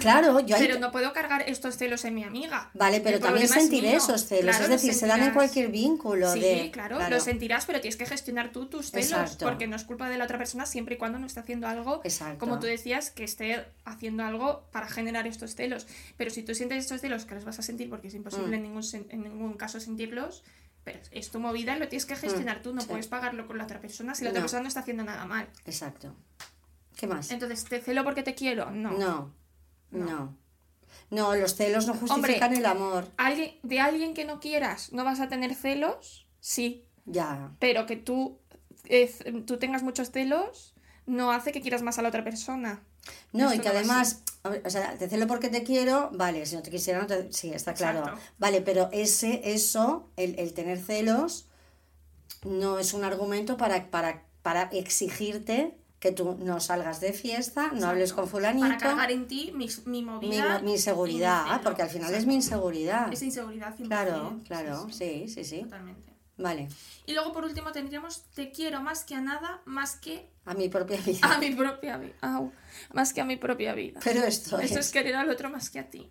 claro, 0.00 0.40
yo 0.40 0.56
Pero 0.58 0.78
no 0.78 0.90
puedo 0.90 1.12
cargar 1.12 1.42
estos 1.48 1.76
celos 1.76 2.04
en 2.04 2.14
mi 2.14 2.24
amiga. 2.24 2.70
Vale, 2.74 3.00
pero 3.00 3.16
El 3.16 3.22
también 3.22 3.44
es 3.44 3.50
sentiré 3.50 3.94
esos 3.96 4.24
celos. 4.26 4.56
Claro, 4.56 4.64
es 4.64 4.70
decir, 4.70 4.94
se 4.94 5.06
dan 5.06 5.22
en 5.22 5.32
cualquier 5.32 5.68
vínculo. 5.70 6.32
Sí, 6.32 6.40
de, 6.40 6.70
claro, 6.72 6.98
lo 7.08 7.20
sentirás, 7.20 7.66
pero 7.66 7.80
tienes 7.80 7.96
que 7.96 8.06
gestionar 8.06 8.52
tú 8.52 8.66
tus 8.66 8.90
celos, 8.90 9.12
Exacto. 9.12 9.46
porque 9.46 9.66
no 9.66 9.76
es 9.76 9.84
culpa 9.84 10.08
de 10.08 10.18
la 10.18 10.24
otra 10.24 10.38
persona 10.38 10.66
siempre 10.66 10.94
y 10.96 10.98
cuando 10.98 11.18
no 11.18 11.26
esté 11.26 11.40
haciendo 11.40 11.66
algo, 11.68 12.00
Exacto. 12.04 12.38
como 12.38 12.58
tú 12.58 12.66
decías, 12.66 13.10
que 13.10 13.24
esté 13.24 13.53
haciendo 13.84 14.24
algo 14.24 14.68
para 14.72 14.88
generar 14.88 15.26
estos 15.26 15.54
celos. 15.54 15.86
Pero 16.16 16.30
si 16.30 16.42
tú 16.42 16.54
sientes 16.54 16.78
estos 16.78 17.00
celos, 17.00 17.24
que 17.24 17.34
los 17.34 17.44
vas 17.44 17.58
a 17.58 17.62
sentir 17.62 17.88
porque 17.90 18.08
es 18.08 18.14
imposible 18.14 18.48
Mm. 18.48 18.54
en, 18.54 18.62
ningún, 18.62 18.84
en 19.10 19.22
ningún 19.22 19.54
caso 19.54 19.80
sentirlos, 19.80 20.42
pero 20.84 21.00
es 21.12 21.30
tu 21.30 21.40
movida, 21.40 21.76
lo 21.78 21.88
tienes 21.88 22.06
que 22.06 22.14
gestionar 22.16 22.60
tú, 22.62 22.70
no 22.74 22.76
Mm, 22.80 22.84
sí. 22.84 22.88
puedes 22.88 23.06
pagarlo 23.08 23.46
con 23.46 23.56
la 23.58 23.64
otra 23.64 23.80
persona 23.80 24.14
si 24.14 24.24
la 24.24 24.30
otra 24.30 24.40
No. 24.40 24.44
persona 24.44 24.62
no 24.62 24.68
está 24.68 24.80
haciendo 24.80 25.04
nada 25.04 25.24
mal. 25.24 25.48
Exacto. 25.64 26.14
¿Qué 26.96 27.06
más? 27.06 27.30
Entonces, 27.30 27.64
¿te 27.64 27.80
celo 27.80 28.04
porque 28.04 28.22
te 28.22 28.34
quiero? 28.34 28.70
No. 28.70 28.90
No, 28.92 29.34
no. 29.90 30.36
No, 31.10 31.34
los 31.34 31.54
celos 31.56 31.86
no 31.86 31.92
Hombre, 31.92 32.08
justifican 32.10 32.54
el 32.54 32.66
amor. 32.66 33.08
¿Alguien, 33.16 33.54
¿De 33.62 33.80
alguien 33.80 34.14
que 34.14 34.24
no 34.24 34.40
quieras 34.40 34.92
no 34.92 35.04
vas 35.04 35.20
a 35.20 35.28
tener 35.28 35.54
celos? 35.54 36.26
Sí, 36.40 36.84
Ya. 37.04 37.52
pero 37.58 37.86
que 37.86 37.96
tú, 37.96 38.38
eh, 38.84 39.10
tú 39.46 39.58
tengas 39.58 39.82
muchos 39.82 40.10
celos 40.10 40.74
no 41.06 41.32
hace 41.32 41.52
que 41.52 41.60
quieras 41.60 41.82
más 41.82 41.98
a 41.98 42.02
la 42.02 42.08
otra 42.08 42.24
persona. 42.24 42.82
No, 43.32 43.46
Esto 43.46 43.56
y 43.56 43.58
que 43.58 43.68
no 43.68 43.74
además, 43.74 44.22
o 44.64 44.70
sea, 44.70 44.96
te 44.96 45.08
celo 45.08 45.26
porque 45.26 45.48
te 45.48 45.62
quiero, 45.62 46.10
vale, 46.12 46.46
si 46.46 46.54
no 46.56 46.62
te 46.62 46.70
quisiera, 46.70 47.00
no 47.00 47.06
te... 47.06 47.32
sí, 47.32 47.50
está 47.52 47.74
claro. 47.74 48.00
Exacto. 48.00 48.20
Vale, 48.38 48.60
pero 48.60 48.88
ese, 48.92 49.40
eso, 49.52 50.08
el, 50.16 50.38
el 50.38 50.52
tener 50.54 50.78
celos, 50.78 51.46
no 52.44 52.78
es 52.78 52.92
un 52.94 53.04
argumento 53.04 53.56
para, 53.56 53.90
para, 53.90 54.22
para 54.42 54.62
exigirte 54.72 55.76
que 55.98 56.12
tú 56.12 56.36
no 56.38 56.60
salgas 56.60 57.00
de 57.00 57.14
fiesta, 57.14 57.72
no 57.72 57.86
hables 57.88 58.12
con 58.12 58.28
fulanito. 58.28 58.66
Para 58.66 58.78
cargar 58.78 59.10
en 59.10 59.26
ti 59.26 59.52
mi, 59.54 59.68
mi 59.86 60.02
mi, 60.02 60.02
movida. 60.02 60.58
mi 60.58 60.72
inseguridad, 60.72 61.62
porque 61.62 61.80
al 61.80 61.88
final 61.88 62.08
es 62.08 62.16
Exacto. 62.16 62.28
mi 62.28 62.34
inseguridad. 62.34 63.12
Es 63.12 63.22
inseguridad 63.22 63.74
100%. 63.74 63.86
Claro, 63.86 64.40
claro, 64.46 64.86
sí, 64.90 65.24
sí, 65.26 65.28
sí, 65.28 65.44
sí. 65.44 65.62
Totalmente. 65.62 66.13
Vale, 66.36 66.68
Y 67.06 67.12
luego 67.14 67.32
por 67.32 67.44
último 67.44 67.70
tendríamos 67.70 68.22
te 68.34 68.50
quiero 68.50 68.80
más 68.80 69.04
que 69.04 69.14
a 69.14 69.20
nada, 69.20 69.62
más 69.66 69.96
que 69.96 70.28
a 70.44 70.54
mi 70.54 70.68
propia 70.68 71.00
vida. 71.00 71.20
a 71.22 71.38
mi 71.38 71.54
propia 71.54 71.96
vida. 71.96 72.14
Más 72.92 73.12
que 73.12 73.20
a 73.20 73.24
mi 73.24 73.36
propia 73.36 73.72
vida. 73.74 74.00
Pero 74.02 74.24
esto 74.24 74.58
Eso 74.58 74.78
es... 74.80 74.86
es 74.86 74.92
querer 74.92 75.14
al 75.14 75.30
otro 75.30 75.48
más 75.48 75.70
que 75.70 75.78
a 75.78 75.88
ti. 75.88 76.10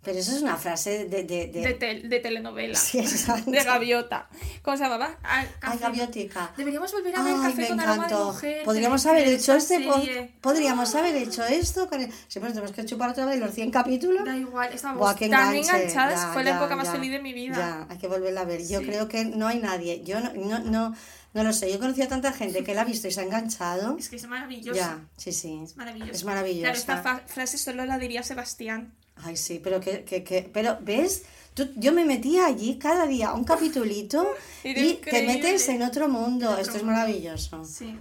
Pero 0.00 0.20
eso 0.20 0.34
es 0.34 0.42
una 0.42 0.56
frase 0.56 1.06
de... 1.06 1.24
de, 1.24 1.48
de- 1.48 1.60
De, 1.60 1.74
tel- 1.74 2.08
de 2.08 2.20
telenovela. 2.20 2.78
Sí, 2.78 2.98
exacto. 3.00 3.50
De 3.50 3.62
gaviota. 3.62 4.28
¿Cómo 4.62 4.76
se 4.76 4.84
llamaba? 4.84 5.18
Ah, 5.24 5.44
Ay, 5.60 5.78
gaviotica. 5.78 6.52
Deberíamos 6.56 6.92
volver 6.92 7.16
a 7.16 7.22
ver 7.22 7.34
Ay, 7.36 7.42
Café 7.50 7.62
me 7.62 7.68
con 7.68 7.80
aroma 7.80 8.06
de 8.08 8.14
mujer. 8.14 8.64
Podríamos 8.64 9.04
haber 9.06 9.28
hecho 9.28 9.54
este 9.54 9.80
pod- 9.80 10.30
podríamos 10.40 10.94
haber 10.94 11.16
hecho 11.16 11.44
esto 11.44 11.88
el... 11.92 12.10
Sí, 12.28 12.38
pero 12.40 12.48
tenemos 12.48 12.70
que 12.72 12.84
chupar 12.86 13.10
otra 13.10 13.26
vez 13.26 13.38
los 13.40 13.52
100 13.52 13.70
capítulos. 13.72 14.24
Da 14.24 14.36
igual, 14.36 14.72
estábamos 14.72 15.00
Buah, 15.00 15.14
tan 15.14 15.54
enganchadas. 15.56 16.20
Ya, 16.22 16.32
Fue 16.32 16.44
la 16.44 16.50
ya, 16.52 16.56
época 16.58 16.76
más 16.76 16.88
feliz 16.90 17.10
de 17.10 17.20
mi 17.20 17.32
vida. 17.32 17.56
Ya, 17.56 17.86
hay 17.90 17.98
que 17.98 18.06
volverla 18.06 18.42
a 18.42 18.44
ver. 18.44 18.66
Yo 18.66 18.78
Sí. 18.80 18.86
creo 18.86 19.08
que 19.08 19.24
no 19.24 19.48
hay 19.48 19.58
nadie. 19.58 20.02
Yo 20.04 20.20
no, 20.20 20.32
no, 20.32 20.60
no, 20.60 20.94
no 21.34 21.44
lo 21.44 21.52
sé. 21.52 21.68
Yo 21.70 21.74
he 21.76 21.78
conocido 21.80 22.06
a 22.06 22.08
tanta 22.08 22.32
gente 22.32 22.62
que 22.64 22.72
la 22.72 22.82
ha 22.82 22.84
visto 22.84 23.08
y 23.08 23.10
se 23.10 23.20
ha 23.20 23.24
enganchado. 23.24 23.96
Es 23.98 24.08
que 24.08 24.16
es 24.16 24.26
maravillosa. 24.28 24.78
Ya, 24.78 25.00
sí, 25.16 25.32
sí. 25.32 25.60
Es 25.64 25.76
maravillosa. 25.76 26.12
Es 26.12 26.24
maravillosa. 26.24 26.72
Claro, 26.72 26.78
esta 26.78 27.22
frase 27.26 27.58
solo 27.58 27.84
la 27.84 27.98
diría 27.98 28.22
Sebastián. 28.22 28.94
Ay, 29.24 29.36
sí, 29.36 29.60
pero 29.62 29.80
que, 29.80 30.04
que, 30.04 30.22
que- 30.24 30.48
pero 30.52 30.78
¿ves? 30.80 31.22
Tú- 31.54 31.70
yo 31.76 31.92
me 31.92 32.04
metía 32.04 32.46
allí 32.46 32.78
cada 32.78 33.06
día 33.06 33.32
un 33.32 33.44
capitulito 33.44 34.28
y 34.64 34.94
te 34.94 35.26
metes 35.26 35.68
en 35.68 35.82
otro 35.82 36.08
mundo. 36.08 36.50
Otro 36.50 36.60
Esto 36.62 36.76
es 36.76 36.82
mundo. 36.84 36.98
maravilloso. 36.98 37.64
Sí. 37.64 37.96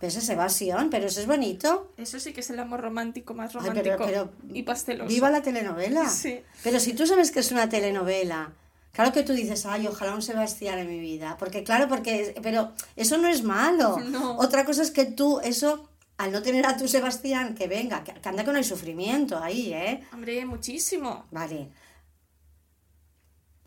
Pero 0.00 0.08
eso 0.08 0.18
es 0.20 0.28
evasión, 0.28 0.90
pero 0.90 1.06
eso 1.06 1.20
es 1.20 1.26
bonito. 1.26 1.90
Eso 1.96 2.20
sí 2.20 2.32
que 2.32 2.40
es 2.40 2.50
el 2.50 2.60
amor 2.60 2.80
romántico 2.82 3.34
más 3.34 3.54
Ay, 3.56 3.62
romántico 3.62 3.96
pero- 3.98 4.06
pero 4.06 4.54
y 4.54 4.62
pasteloso. 4.62 5.08
Viva 5.08 5.30
la 5.30 5.42
telenovela. 5.42 6.08
Sí. 6.10 6.40
Pero 6.62 6.78
si 6.80 6.92
tú 6.92 7.06
sabes 7.06 7.30
que 7.32 7.40
es 7.40 7.50
una 7.50 7.68
telenovela, 7.68 8.52
claro 8.92 9.10
que 9.12 9.22
tú 9.24 9.32
dices, 9.32 9.66
ay, 9.66 9.86
ojalá 9.88 10.14
un 10.14 10.22
Sebastián 10.22 10.78
en 10.78 10.88
mi 10.88 11.00
vida. 11.00 11.36
Porque 11.38 11.64
claro, 11.64 11.88
porque, 11.88 12.34
pero 12.42 12.72
eso 12.94 13.16
no 13.18 13.26
es 13.28 13.42
malo. 13.42 13.98
No. 13.98 14.36
Otra 14.38 14.64
cosa 14.64 14.82
es 14.82 14.90
que 14.92 15.04
tú 15.06 15.40
eso 15.40 15.88
al 16.18 16.32
no 16.32 16.42
tener 16.42 16.66
a 16.66 16.76
tu 16.76 16.88
Sebastián, 16.88 17.54
que 17.54 17.68
venga, 17.68 18.02
que, 18.02 18.12
anda 18.28 18.44
que 18.44 18.50
no 18.50 18.58
hay 18.58 18.64
sufrimiento 18.64 19.38
ahí, 19.38 19.72
¿eh? 19.72 20.04
Hombre, 20.12 20.44
muchísimo. 20.44 21.26
Vale. 21.30 21.70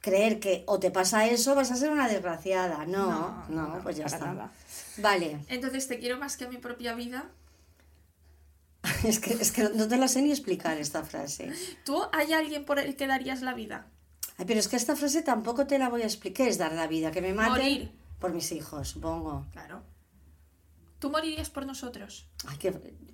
Creer 0.01 0.39
que 0.39 0.63
o 0.67 0.77
te 0.79 0.91
pasa 0.91 1.27
eso 1.27 1.55
vas 1.55 1.71
a 1.71 1.75
ser 1.75 1.91
una 1.91 2.09
desgraciada. 2.09 2.85
No, 2.85 3.45
no, 3.47 3.79
pues 3.83 3.95
ya 3.95 4.05
está. 4.05 4.19
nada. 4.19 4.51
Vale. 4.97 5.39
Entonces 5.47 5.87
te 5.87 5.99
quiero 5.99 6.17
más 6.17 6.35
que 6.35 6.45
a 6.45 6.49
mi 6.49 6.57
propia 6.57 6.93
vida. 6.93 7.29
Es 9.03 9.19
que, 9.19 9.33
es 9.33 9.51
que 9.51 9.63
no 9.75 9.87
te 9.87 9.97
la 9.97 10.07
sé 10.07 10.21
ni 10.21 10.31
explicar 10.31 10.77
esta 10.77 11.03
frase. 11.03 11.51
¿Tú 11.85 12.03
hay 12.11 12.33
alguien 12.33 12.65
por 12.65 12.79
el 12.79 12.95
que 12.95 13.07
darías 13.07 13.41
la 13.41 13.53
vida? 13.53 13.87
Ay, 14.37 14.45
pero 14.45 14.59
es 14.59 14.67
que 14.67 14.75
esta 14.75 14.95
frase 14.95 15.21
tampoco 15.21 15.67
te 15.67 15.79
la 15.79 15.89
voy 15.89 16.01
a 16.01 16.05
explicar. 16.05 16.45
¿Qué 16.45 16.49
es 16.49 16.57
dar 16.57 16.73
la 16.73 16.87
vida? 16.87 17.11
¿Que 17.11 17.21
me 17.21 17.33
maten? 17.33 17.51
Morir. 17.51 17.91
Por 18.19 18.33
mis 18.33 18.51
hijos, 18.51 18.89
supongo. 18.89 19.45
Claro. 19.51 19.83
¿Tú 21.01 21.09
morirías 21.09 21.49
por 21.49 21.65
nosotros? 21.65 22.27
Ay, 22.47 22.57
que... 22.57 22.69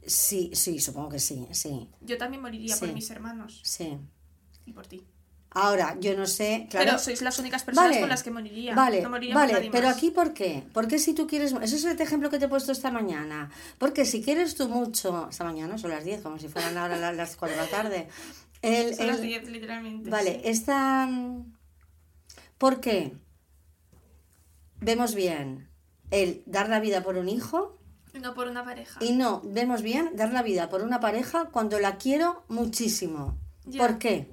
Sí, 0.05 0.51
sí, 0.53 0.79
supongo 0.79 1.09
que 1.09 1.19
sí, 1.19 1.47
sí, 1.51 1.89
Yo 2.01 2.17
también 2.17 2.41
moriría 2.41 2.75
por 2.77 2.91
mis 2.93 3.09
hermanos 3.09 3.61
sí. 3.63 3.97
y 4.65 4.73
por 4.73 4.85
ti. 4.87 5.05
Ahora, 5.51 5.95
yo 5.99 6.15
no 6.17 6.27
sé, 6.27 6.67
claro. 6.69 6.85
Pero 6.85 6.99
sois 6.99 7.21
las 7.21 7.39
únicas 7.39 7.63
personas 7.63 7.89
Vale, 7.89 7.99
con 8.01 8.09
las 8.09 8.23
que 8.23 8.31
moriría. 8.31 8.75
Vale, 8.75 9.01
no 9.01 9.09
moriría 9.09 9.33
por 9.33 9.41
vale, 9.41 9.53
nadie 9.53 9.71
pero 9.71 9.87
más. 9.87 9.95
aquí 9.97 10.11
¿por 10.11 10.33
qué? 10.33 10.63
Porque 10.73 10.99
si 10.99 11.13
tú 11.13 11.25
quieres, 11.27 11.53
eso 11.53 11.75
es 11.77 11.85
el 11.85 11.99
ejemplo 11.99 12.29
que 12.29 12.39
te 12.39 12.45
he 12.45 12.49
puesto 12.49 12.73
esta 12.73 12.91
mañana, 12.91 13.49
porque 13.79 14.05
si 14.05 14.21
quieres 14.21 14.55
tú 14.55 14.67
mucho, 14.67 15.29
esta 15.29 15.45
mañana 15.45 15.77
son 15.77 15.91
las 15.91 16.03
10, 16.03 16.21
como 16.21 16.37
si 16.37 16.49
fueran 16.49 16.77
ahora 16.77 16.97
la- 16.97 17.13
las 17.13 17.37
4 17.37 17.55
de 17.57 17.63
la 17.63 17.69
tarde, 17.69 18.07
el, 18.61 18.93
Son 18.95 19.07
las 19.07 19.17
el- 19.21 19.27
10, 19.27 19.49
literalmente. 19.49 20.09
vale, 20.09 20.33
sí. 20.33 20.41
esta, 20.43 21.09
¿por 22.57 22.81
qué? 22.81 23.13
Vemos 24.81 25.15
bien 25.15 25.69
el 26.11 26.43
dar 26.45 26.69
la 26.69 26.79
vida 26.79 27.03
por 27.03 27.17
un 27.17 27.29
hijo 27.29 27.76
No 28.21 28.33
por 28.33 28.47
una 28.47 28.63
pareja. 28.63 28.99
y 29.03 29.11
no 29.13 29.41
vemos 29.43 29.81
bien 29.81 30.11
dar 30.15 30.31
la 30.33 30.41
vida 30.43 30.69
por 30.69 30.81
una 30.81 30.99
pareja 30.99 31.45
cuando 31.51 31.79
la 31.79 31.97
quiero 31.97 32.43
muchísimo. 32.47 33.37
Ya. 33.65 33.79
¿Por 33.85 33.97
qué? 33.99 34.31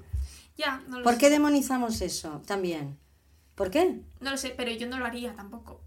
Ya, 0.57 0.83
no 0.89 0.99
lo 0.99 1.05
¿Por 1.05 1.15
sé. 1.15 1.19
qué 1.21 1.31
demonizamos 1.31 2.01
eso 2.01 2.41
también? 2.47 2.99
¿Por 3.55 3.71
qué? 3.71 4.01
No 4.21 4.31
lo 4.31 4.37
sé, 4.37 4.55
pero 4.57 4.71
yo 4.73 4.87
no 4.89 4.99
lo 4.99 5.05
haría 5.07 5.35
tampoco. 5.35 5.81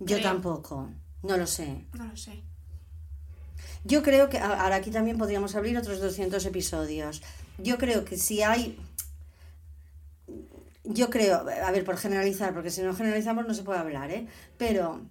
Yo 0.00 0.16
Creo. 0.16 0.22
tampoco, 0.22 0.90
no 1.22 1.36
lo 1.36 1.46
sé. 1.46 1.84
No 1.94 2.06
lo 2.06 2.16
sé. 2.16 2.42
Yo 3.84 4.02
creo 4.02 4.28
que, 4.28 4.38
ahora 4.38 4.76
aquí 4.76 4.90
también 4.90 5.18
podríamos 5.18 5.54
abrir 5.56 5.76
otros 5.76 6.00
200 6.00 6.44
episodios. 6.46 7.22
Yo 7.58 7.76
creo 7.76 8.04
que 8.04 8.16
si 8.16 8.42
hay, 8.42 8.78
yo 10.84 11.10
creo, 11.10 11.40
a 11.40 11.70
ver, 11.70 11.84
por 11.84 11.96
generalizar, 11.96 12.52
porque 12.54 12.70
si 12.70 12.82
no 12.82 12.94
generalizamos 12.94 13.46
no 13.46 13.54
se 13.54 13.62
puede 13.62 13.78
hablar, 13.80 14.10
¿eh? 14.10 14.26
Pero, 14.58 15.02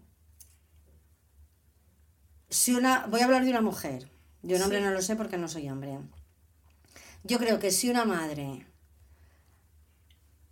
si 2.54 2.74
una, 2.74 3.06
voy 3.08 3.22
a 3.22 3.26
hablar 3.26 3.44
de 3.44 3.50
una 3.50 3.62
mujer, 3.62 4.08
de 4.42 4.56
un 4.56 4.62
hombre 4.62 4.82
no 4.82 4.92
lo 4.92 5.02
sé 5.02 5.16
porque 5.16 5.38
no 5.38 5.48
soy 5.48 5.70
hombre. 5.70 5.98
Yo 7.24 7.40
creo 7.40 7.60
que 7.60 7.72
si 7.72 7.90
una 7.90 8.06
madre 8.06 8.66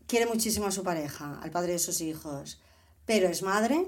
quiere 0.07 0.25
muchísimo 0.25 0.67
a 0.67 0.71
su 0.71 0.83
pareja, 0.83 1.39
al 1.41 1.51
padre 1.51 1.73
de 1.73 1.79
sus 1.79 2.01
hijos, 2.01 2.59
pero 3.05 3.27
es 3.29 3.41
madre, 3.43 3.87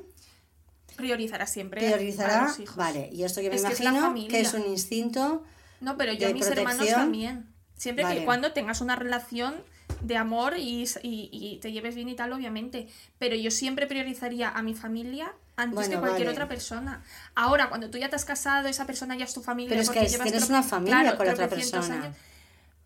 Priorizará 0.95 1.47
siempre 1.47 1.81
a 1.87 1.95
priorizará, 1.95 2.43
los 2.43 2.59
hijos. 2.59 2.75
vale, 2.75 3.09
y 3.11 3.23
esto 3.23 3.41
yo 3.41 3.49
me 3.49 3.55
Es 3.55 3.63
que 3.63 3.73
es 3.73 3.79
la 3.79 3.89
imagino 3.89 4.27
que 4.29 4.39
es 4.41 4.53
un 4.53 4.67
instinto 4.67 5.43
No, 5.81 5.97
pero 5.97 6.13
yo 6.13 6.27
de 6.27 6.31
a 6.31 6.33
mis 6.33 6.45
hermanos 6.45 6.87
también. 6.87 7.51
Siempre 7.75 8.03
Vale. 8.03 8.19
que 8.19 8.25
cuando 8.25 8.53
tengas 8.53 8.79
una 8.79 8.95
relación 8.95 9.55
de 10.01 10.17
amor 10.17 10.55
y, 10.57 10.83
y- 11.01 11.29
y 11.31 11.57
te 11.61 11.71
lleves 11.71 11.95
bien 11.95 12.09
y 12.09 12.15
tal, 12.15 12.31
obviamente. 12.31 12.87
Pero 13.17 13.35
yo 13.35 13.49
siempre 13.49 13.87
priorizaría 13.87 14.49
a 14.49 14.61
mi 14.61 14.75
familia 14.75 15.33
antes 15.55 15.75
Bueno, 15.75 15.89
que 15.91 15.99
cualquier 15.99 16.27
vale. 16.27 16.31
otra 16.37 16.47
persona. 16.47 17.03
Ahora, 17.35 17.69
cuando 17.69 17.89
tú 17.89 17.97
ya 17.97 18.09
te 18.09 18.15
has 18.15 18.25
casado, 18.25 18.67
esa 18.67 18.85
persona 18.85 19.15
ya 19.15 19.25
es 19.25 19.33
tu 19.33 19.41
familia. 19.41 19.69
Pero 19.69 19.81
es 19.81 19.89
que 19.89 20.01
es- 20.03 20.49
una 20.49 20.63
familia 20.63 21.01
claro, 21.01 21.17
con 21.17 21.27
la 21.27 21.33
otra 21.33 21.47
persona. 21.49 22.03
años. 22.03 22.15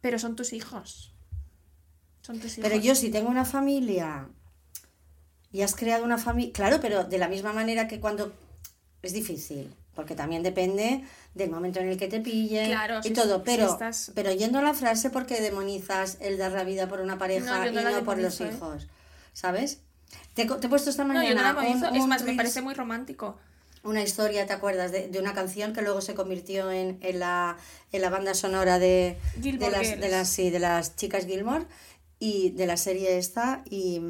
Pero 0.02 0.20
son 0.20 0.36
tus 0.36 0.54
hijos. 0.54 1.14
Son 2.22 2.40
tus 2.40 2.58
hijos. 2.58 2.70
Pero 2.70 2.82
yo 2.82 2.94
si 2.96 3.10
tengo 3.10 3.30
una 3.30 3.46
familia 3.46 4.28
y 5.52 5.62
has 5.62 5.76
creado 5.76 6.04
una 6.04 6.18
familia, 6.18 6.52
claro, 6.54 6.80
pero 6.82 7.04
de 7.06 7.18
la 7.18 7.28
misma 7.30 7.54
manera 7.54 7.88
que 7.88 8.00
cuando 8.02 8.34
es 9.02 9.14
difícil, 9.14 9.74
porque 9.96 10.14
también 10.14 10.44
depende 10.44 11.04
del 11.34 11.50
momento 11.50 11.80
en 11.80 11.88
el 11.88 11.98
que 11.98 12.08
te 12.08 12.20
pille 12.20 12.66
Claro, 12.66 13.00
y 13.00 13.04
si- 13.08 13.14
todo, 13.14 13.38
si 13.38 13.44
pero 13.46 13.72
estás- 13.72 14.12
pero 14.14 14.32
yendo 14.34 14.60
a 14.60 14.62
la 14.62 14.74
frase 14.74 15.10
porque 15.10 15.40
demonizas 15.42 16.18
el 16.20 16.38
dar 16.38 16.52
la 16.52 16.64
vida 16.66 16.88
por 16.88 17.00
una 17.00 17.18
pareja 17.18 17.46
No, 17.60 17.66
y 17.68 17.74
no 17.74 18.04
por 18.04 18.18
los 18.18 18.40
¿eh? 18.42 18.50
hieos, 18.52 18.88
¿sabes? 19.34 19.80
Te, 20.34 20.46
te 20.46 20.68
he 20.68 20.70
puesto 20.70 20.90
esta 20.90 21.04
No, 21.04 21.14
mañana 21.14 21.30
yo 21.30 21.36
no 21.36 21.42
la 21.42 21.50
un- 21.50 21.56
memorizo. 21.80 21.96
Es 21.96 22.04
un 22.04 22.10
más, 22.10 22.24
me 22.24 22.34
parece 22.34 22.62
muy 22.62 22.74
romántico. 22.74 23.38
una 23.84 24.02
historia, 24.04 24.46
¿te 24.46 24.54
acuerdas? 24.54 24.92
De, 24.92 25.08
de 25.08 25.20
una 25.20 25.34
canción 25.34 25.74
que 25.74 25.82
luego 25.82 26.02
se 26.02 26.14
convirtió 26.14 26.72
en, 26.72 26.98
en, 27.02 27.20
la, 27.20 27.58
en 27.92 28.02
la 28.02 28.10
banda 28.10 28.34
sonora 28.34 28.80
de, 28.80 29.18
de, 29.36 29.70
las, 29.72 30.00
de, 30.00 30.10
las, 30.10 30.30
sí, 30.30 30.50
de 30.50 30.60
las 30.60 30.96
chicas 30.96 31.26
Gilmore 31.26 31.66
y 32.20 32.50
de 32.52 32.68
la 32.68 32.76
serie 32.78 33.18
esta. 33.18 33.64
Y, 33.70 34.02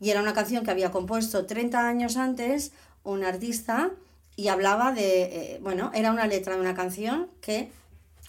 y 0.00 0.10
era 0.10 0.20
una 0.20 0.32
canción 0.34 0.64
que 0.64 0.70
había 0.72 0.90
compuesto 0.90 1.46
30 1.46 1.86
años 1.86 2.16
antes 2.16 2.72
un 3.04 3.24
artista 3.24 3.90
y 4.36 4.48
hablaba 4.48 4.92
de, 4.92 5.22
eh, 5.54 5.58
bueno, 5.62 5.90
era 5.94 6.10
una 6.10 6.26
letra 6.26 6.54
de 6.54 6.60
una 6.60 6.74
canción 6.74 7.28
que 7.40 7.70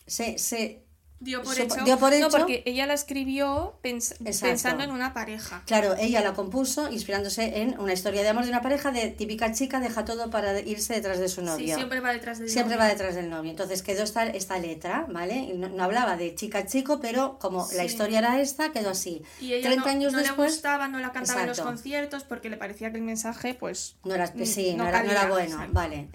se, 0.06 0.38
se 0.38 0.83
Dio 1.24 1.42
por, 1.42 1.58
hecho, 1.58 1.84
dio 1.86 1.98
por 1.98 2.14
No, 2.20 2.30
porque 2.30 2.64
ella 2.66 2.86
la 2.86 2.94
escribió 2.94 3.76
pens- 3.82 4.12
Exacto. 4.26 4.48
pensando 4.48 4.84
en 4.84 4.92
una 4.92 5.14
pareja. 5.14 5.64
Claro, 5.66 5.96
ella 5.98 6.22
la 6.22 6.34
compuso 6.34 6.92
inspirándose 6.92 7.62
en 7.62 7.80
una 7.80 7.94
historia 7.94 8.24
de 8.24 8.30
amor 8.30 8.44
de 8.44 8.50
una 8.50 8.62
pareja 8.62 8.92
de 8.92 9.08
típica 9.10 9.54
chica 9.54 9.80
deja 9.80 10.04
todo 10.04 10.30
para 10.30 10.60
irse 10.60 10.94
detrás 10.94 11.20
de 11.20 11.30
su 11.30 11.42
novio. 11.42 11.68
Sí, 11.68 11.74
siempre 11.74 12.02
va 12.02 12.12
detrás 12.12 12.40
de 12.40 12.50
Siempre 12.50 12.76
va 12.76 12.88
detrás 12.88 13.16
del 13.16 13.30
novio. 13.30 13.52
Entonces 13.52 13.82
quedó 13.82 14.04
esta, 14.04 14.26
esta 14.26 14.60
letra, 14.60 15.06
¿vale? 15.10 15.54
No, 15.56 15.70
no 15.70 15.84
hablaba 15.84 16.18
de 16.18 16.36
chica-chico, 16.36 17.00
pero 17.00 17.40
como 17.40 17.68
la 17.76 17.86
historia 17.86 18.20
era 18.20 18.42
esta, 18.42 18.72
quedó 18.72 18.90
así. 18.90 19.24
Y 19.40 19.54
ella 19.54 19.70
30 19.70 19.86
no, 19.86 19.92
años 19.92 20.12
no 20.12 20.20
le 20.20 20.26
después 20.26 20.52
gustaba, 20.52 20.88
no 20.90 21.00
la 21.00 21.12
cantaba 21.12 21.42
en 21.42 21.48
los 21.48 21.60
conciertos 21.62 22.24
porque 22.26 22.50
le 22.50 22.58
parecía 22.58 22.92
que 22.92 22.98
el 22.98 23.04
mensaje, 23.04 23.54
pues. 23.54 23.96
no 24.04 24.14
era, 24.14 24.28
mm, 24.28 24.46
sí, 24.46 24.74
no, 24.76 24.88
era, 24.88 25.02
bueno. 25.28 25.54
exacto. 25.56 25.74
Vale. 25.74 26.10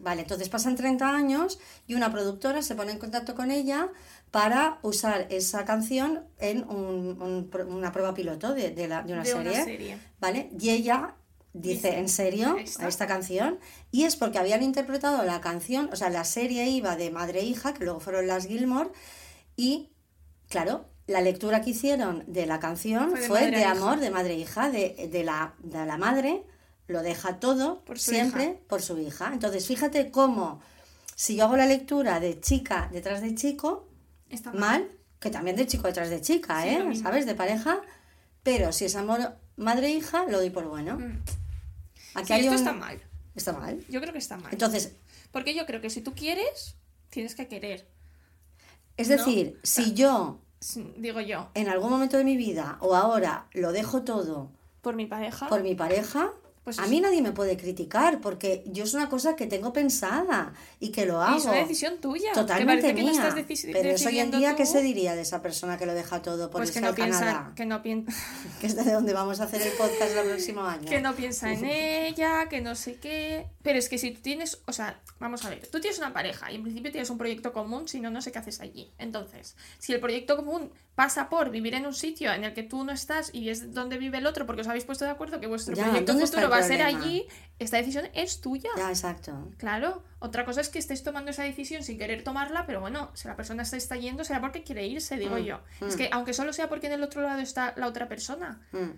Vale, 0.00 0.22
entonces 0.22 0.48
pasan 0.48 0.76
30 0.76 1.08
años 1.14 1.58
y 1.86 1.94
una 1.94 2.10
productora 2.10 2.62
se 2.62 2.74
pone 2.74 2.92
en 2.92 2.98
contacto 2.98 3.34
con 3.34 3.50
ella 3.50 3.88
para 4.34 4.80
usar 4.82 5.28
esa 5.30 5.64
canción 5.64 6.24
en 6.40 6.68
un- 6.68 7.22
un 7.22 7.48
pro- 7.52 7.68
una 7.68 7.92
prueba 7.92 8.14
piloto 8.14 8.52
de, 8.52 8.72
de 8.72 8.88
la- 8.88 9.04
de 9.04 9.12
una 9.12 9.22
De 9.22 9.30
serie. 9.30 9.52
una 9.52 9.64
serie. 9.64 9.98
¿Vale? 10.18 10.50
Y 10.58 10.70
ella 10.70 11.14
dice, 11.52 11.98
¿en 12.00 12.08
serio? 12.08 12.56
está. 12.58 12.88
Esta 12.88 13.06
canción. 13.06 13.60
Y 13.92 14.02
es 14.02 14.16
porque 14.16 14.38
habían 14.40 14.64
interpretado 14.64 15.22
la 15.22 15.40
canción, 15.40 15.88
o 15.92 15.94
sea, 15.94 16.10
la 16.10 16.24
serie 16.24 16.66
iba 16.68 16.96
de 16.96 17.12
madre 17.12 17.42
e 17.42 17.44
hija, 17.44 17.74
que 17.74 17.84
luego 17.84 18.00
fueron 18.00 18.26
las 18.26 18.48
Gilmore, 18.48 18.90
y 19.54 19.90
claro, 20.48 20.86
la 21.06 21.20
lectura 21.20 21.60
que 21.60 21.70
hicieron 21.70 22.24
de 22.26 22.46
la 22.46 22.58
canción 22.58 23.10
Fue 23.10 23.20
fue 23.28 23.50
de 23.52 23.64
a 23.64 23.70
amor, 23.70 24.00
de 24.00 24.10
madre 24.10 24.34
e 24.34 24.38
hija, 24.38 24.68
de, 24.68 25.08
de 25.12 25.22
la, 25.22 25.54
de 25.60 25.86
la 25.86 25.96
madre, 25.96 26.42
lo 26.88 27.02
deja 27.04 27.38
todo 27.38 27.84
Por 27.84 28.00
siempre 28.00 28.42
hija. 28.44 28.54
por 28.66 28.82
su 28.82 28.98
hija. 28.98 29.30
Entonces, 29.32 29.64
fíjate 29.68 30.10
cómo, 30.10 30.60
si 31.14 31.36
yo 31.36 31.44
hago 31.44 31.56
la 31.56 31.66
lectura 31.66 32.18
de 32.18 32.40
chica 32.40 32.88
detrás 32.92 33.22
de 33.22 33.32
chico, 33.36 33.86
Está 34.34 34.50
mal. 34.52 34.60
mal, 34.82 34.90
que 35.20 35.30
también 35.30 35.56
de 35.56 35.66
chico 35.66 35.86
detrás 35.86 36.10
de 36.10 36.20
chica, 36.20 36.62
Sí, 36.62 36.68
¿eh? 36.68 36.94
¿Sabes? 36.96 37.24
De 37.26 37.34
pareja, 37.34 37.80
pero 38.42 38.72
si 38.72 38.84
es 38.84 38.96
amor 38.96 39.36
madre-hija, 39.56 40.24
lo 40.28 40.38
doy 40.38 40.50
por 40.50 40.64
bueno. 40.66 40.98
Mm. 40.98 41.22
Aquí 42.14 42.26
Sí, 42.26 42.32
hay 42.34 42.40
esto 42.40 42.50
un- 42.52 42.56
está 42.58 42.72
mal. 42.72 43.00
Está 43.34 43.52
mal. 43.52 43.84
Yo 43.88 44.00
creo 44.00 44.12
que 44.12 44.18
está 44.18 44.36
mal. 44.36 44.52
Entonces, 44.52 44.92
Porque 45.32 45.54
yo 45.54 45.66
creo 45.66 45.80
que 45.80 45.90
si 45.90 46.00
tú 46.00 46.14
quieres, 46.14 46.76
tienes 47.10 47.34
que 47.34 47.48
querer. 47.48 47.88
es 48.96 49.08
No. 49.08 49.16
decir, 49.16 49.58
si 49.64 49.94
yo 49.94 50.40
Digo 50.96 51.20
yo, 51.20 51.50
en 51.54 51.68
algún 51.68 51.90
momento 51.90 52.16
de 52.16 52.24
mi 52.24 52.36
vida 52.38 52.78
o 52.80 52.94
ahora 52.94 53.46
lo 53.52 53.72
dejo 53.72 54.02
todo 54.02 54.50
por 54.80 54.94
mi 54.94 55.04
pareja. 55.06 55.48
por 55.48 55.62
mi 55.62 55.74
pareja, 55.74 56.32
Pues 56.64 56.78
a 56.78 56.84
es- 56.84 56.88
mí 56.90 57.00
nadie 57.00 57.20
me 57.20 57.32
puede 57.32 57.56
criticar 57.58 58.20
porque 58.22 58.62
yo 58.66 58.84
es 58.84 58.94
una 58.94 59.08
cosa 59.10 59.36
que 59.36 59.46
tengo 59.46 59.72
pensada 59.72 60.54
y 60.80 60.90
que 60.90 61.04
lo 61.04 61.20
hago. 61.22 61.34
Y 61.34 61.38
es 61.38 61.44
una 61.44 61.56
decisión 61.56 61.98
tuya. 62.00 62.30
que 62.30 62.40
Totalmente 62.40 62.82
parece 62.82 62.94
que 62.96 63.02
no 63.04 63.10
mía. 63.12 63.28
estás 63.28 63.60
pero 63.72 63.88
eso 63.90 64.08
hoy 64.08 64.18
en 64.18 64.30
día, 64.30 64.50
tú, 64.52 64.56
¿qué 64.56 64.66
se 64.66 64.80
diría 64.82 65.14
de 65.14 65.22
esa 65.22 65.42
persona 65.42 65.76
que 65.76 65.84
lo 65.86 65.92
deja 65.94 66.22
todo 66.22 66.50
por 66.50 66.60
Pues 66.62 66.70
que 66.70 66.78
irse 66.78 66.80
no, 66.80 66.88
al 66.88 66.94
piensa, 66.94 67.20
Canadá? 67.20 67.52
que, 67.54 67.66
no 67.66 67.82
pien- 67.82 68.06
Que 68.60 68.66
es 68.66 68.76
de 68.76 68.92
donde 68.92 69.12
vamos 69.12 69.40
a 69.40 69.44
hacer 69.44 69.60
el 69.60 69.72
podcast 69.72 70.16
el 70.16 70.26
próximo 70.28 70.62
año. 70.64 70.88
que 70.88 71.00
no 71.00 71.14
piensa 71.14 71.52
en 71.52 71.64
ella, 71.66 72.48
que 72.48 72.60
no 72.62 72.74
sé 72.74 72.96
qué. 72.96 73.46
Pero 73.62 73.78
es 73.78 73.88
que 73.88 73.98
si 73.98 74.10
tú 74.12 74.20
tienes, 74.22 74.60
o 74.66 74.72
sea, 74.72 75.00
vamos 75.20 75.44
a 75.44 75.50
ver, 75.50 75.66
tú 75.68 75.80
tienes 75.80 75.98
una 75.98 76.12
pareja 76.12 76.50
y 76.50 76.56
en 76.56 76.62
principio 76.62 76.90
tienes 76.90 77.10
un 77.10 77.18
proyecto 77.18 77.52
común, 77.52 77.88
si 77.88 78.00
no, 78.00 78.10
no 78.10 78.22
sé 78.22 78.32
qué 78.32 78.38
haces 78.38 78.60
allí. 78.60 78.90
Entonces, 78.98 79.56
si 79.78 79.92
el 79.92 80.00
proyecto 80.00 80.36
común 80.36 80.70
pasa 80.94 81.28
por 81.28 81.50
vivir 81.50 81.74
en 81.74 81.86
un 81.86 81.94
sitio 81.94 82.32
en 82.32 82.44
el 82.44 82.54
que 82.54 82.62
tú 82.62 82.84
no 82.84 82.92
estás 82.92 83.30
y 83.34 83.48
es 83.48 83.74
donde 83.74 83.98
vive 83.98 84.18
el 84.18 84.26
otro 84.26 84.46
porque 84.46 84.60
os 84.62 84.68
habéis 84.68 84.84
puesto 84.84 85.04
de 85.04 85.10
acuerdo 85.10 85.40
que 85.40 85.46
vuestro 85.48 85.74
Ya, 85.74 85.84
proyecto 85.84 86.12
¿dónde 86.12 86.24
está 86.24 86.36
futuro 86.38 86.53
va 86.54 86.64
a 86.64 86.68
ser 86.68 86.78
problema? 86.80 87.04
allí, 87.04 87.26
esta 87.58 87.76
decisión 87.76 88.06
es 88.14 88.40
tuya. 88.40 88.70
Ya, 88.76 88.88
exacto. 88.88 89.32
Claro, 89.58 90.02
otra 90.18 90.44
cosa 90.44 90.60
es 90.60 90.68
que 90.68 90.78
estés 90.78 91.02
tomando 91.02 91.30
esa 91.30 91.44
decisión 91.44 91.82
sin 91.84 91.98
querer 91.98 92.24
tomarla, 92.24 92.66
pero 92.66 92.80
bueno, 92.80 93.10
si 93.14 93.28
la 93.28 93.36
persona 93.36 93.64
se 93.64 93.76
está 93.76 93.96
yendo 93.96 94.24
será 94.24 94.40
porque 94.40 94.62
quiere 94.64 94.86
irse, 94.86 95.16
digo 95.16 95.36
Mm, 95.36 95.44
yo. 95.44 95.60
mm. 95.80 95.84
Es 95.86 95.96
que 95.96 96.08
aunque 96.12 96.32
solo 96.34 96.52
sea 96.52 96.68
porque 96.68 96.86
en 96.88 96.94
el 96.94 97.02
otro 97.02 97.22
lado 97.22 97.40
está 97.40 97.74
la 97.76 97.86
otra 97.86 98.08
persona, 98.08 98.60
Mm. 98.72 98.90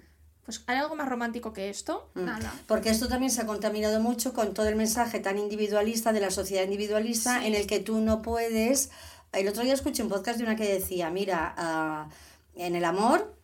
Pues 0.47 0.63
hay 0.69 0.77
algo 0.77 0.95
más 0.95 1.09
romántico 1.09 1.53
que 1.53 1.69
esto, 1.71 2.09
Mm. 2.15 2.25
nada. 2.25 2.55
Porque 2.69 2.89
esto 2.91 3.09
también 3.09 3.33
se 3.33 3.43
ha 3.43 3.47
contaminado 3.47 3.99
mucho 4.01 4.33
con 4.33 4.55
todo 4.55 4.69
el 4.69 4.77
mensaje 4.77 5.19
tan 5.19 5.39
individualista 5.39 6.13
de 6.13 6.21
la 6.21 6.31
sociedad 6.31 6.63
individualista 6.63 7.41
Sí. 7.41 7.47
en 7.49 7.55
el 7.57 7.67
que 7.67 7.81
tú 7.81 7.99
no 8.01 8.23
puedes... 8.23 8.91
El 9.33 9.49
otro 9.49 9.65
día 9.65 9.75
escuché 9.75 10.05
un 10.05 10.09
podcast 10.09 10.39
de 10.39 10.45
una 10.45 10.55
que 10.55 10.73
decía, 10.73 11.11
mira, 11.11 11.53
ah, 11.59 12.09
en 12.55 12.77
el 12.77 12.85
amor, 12.85 13.35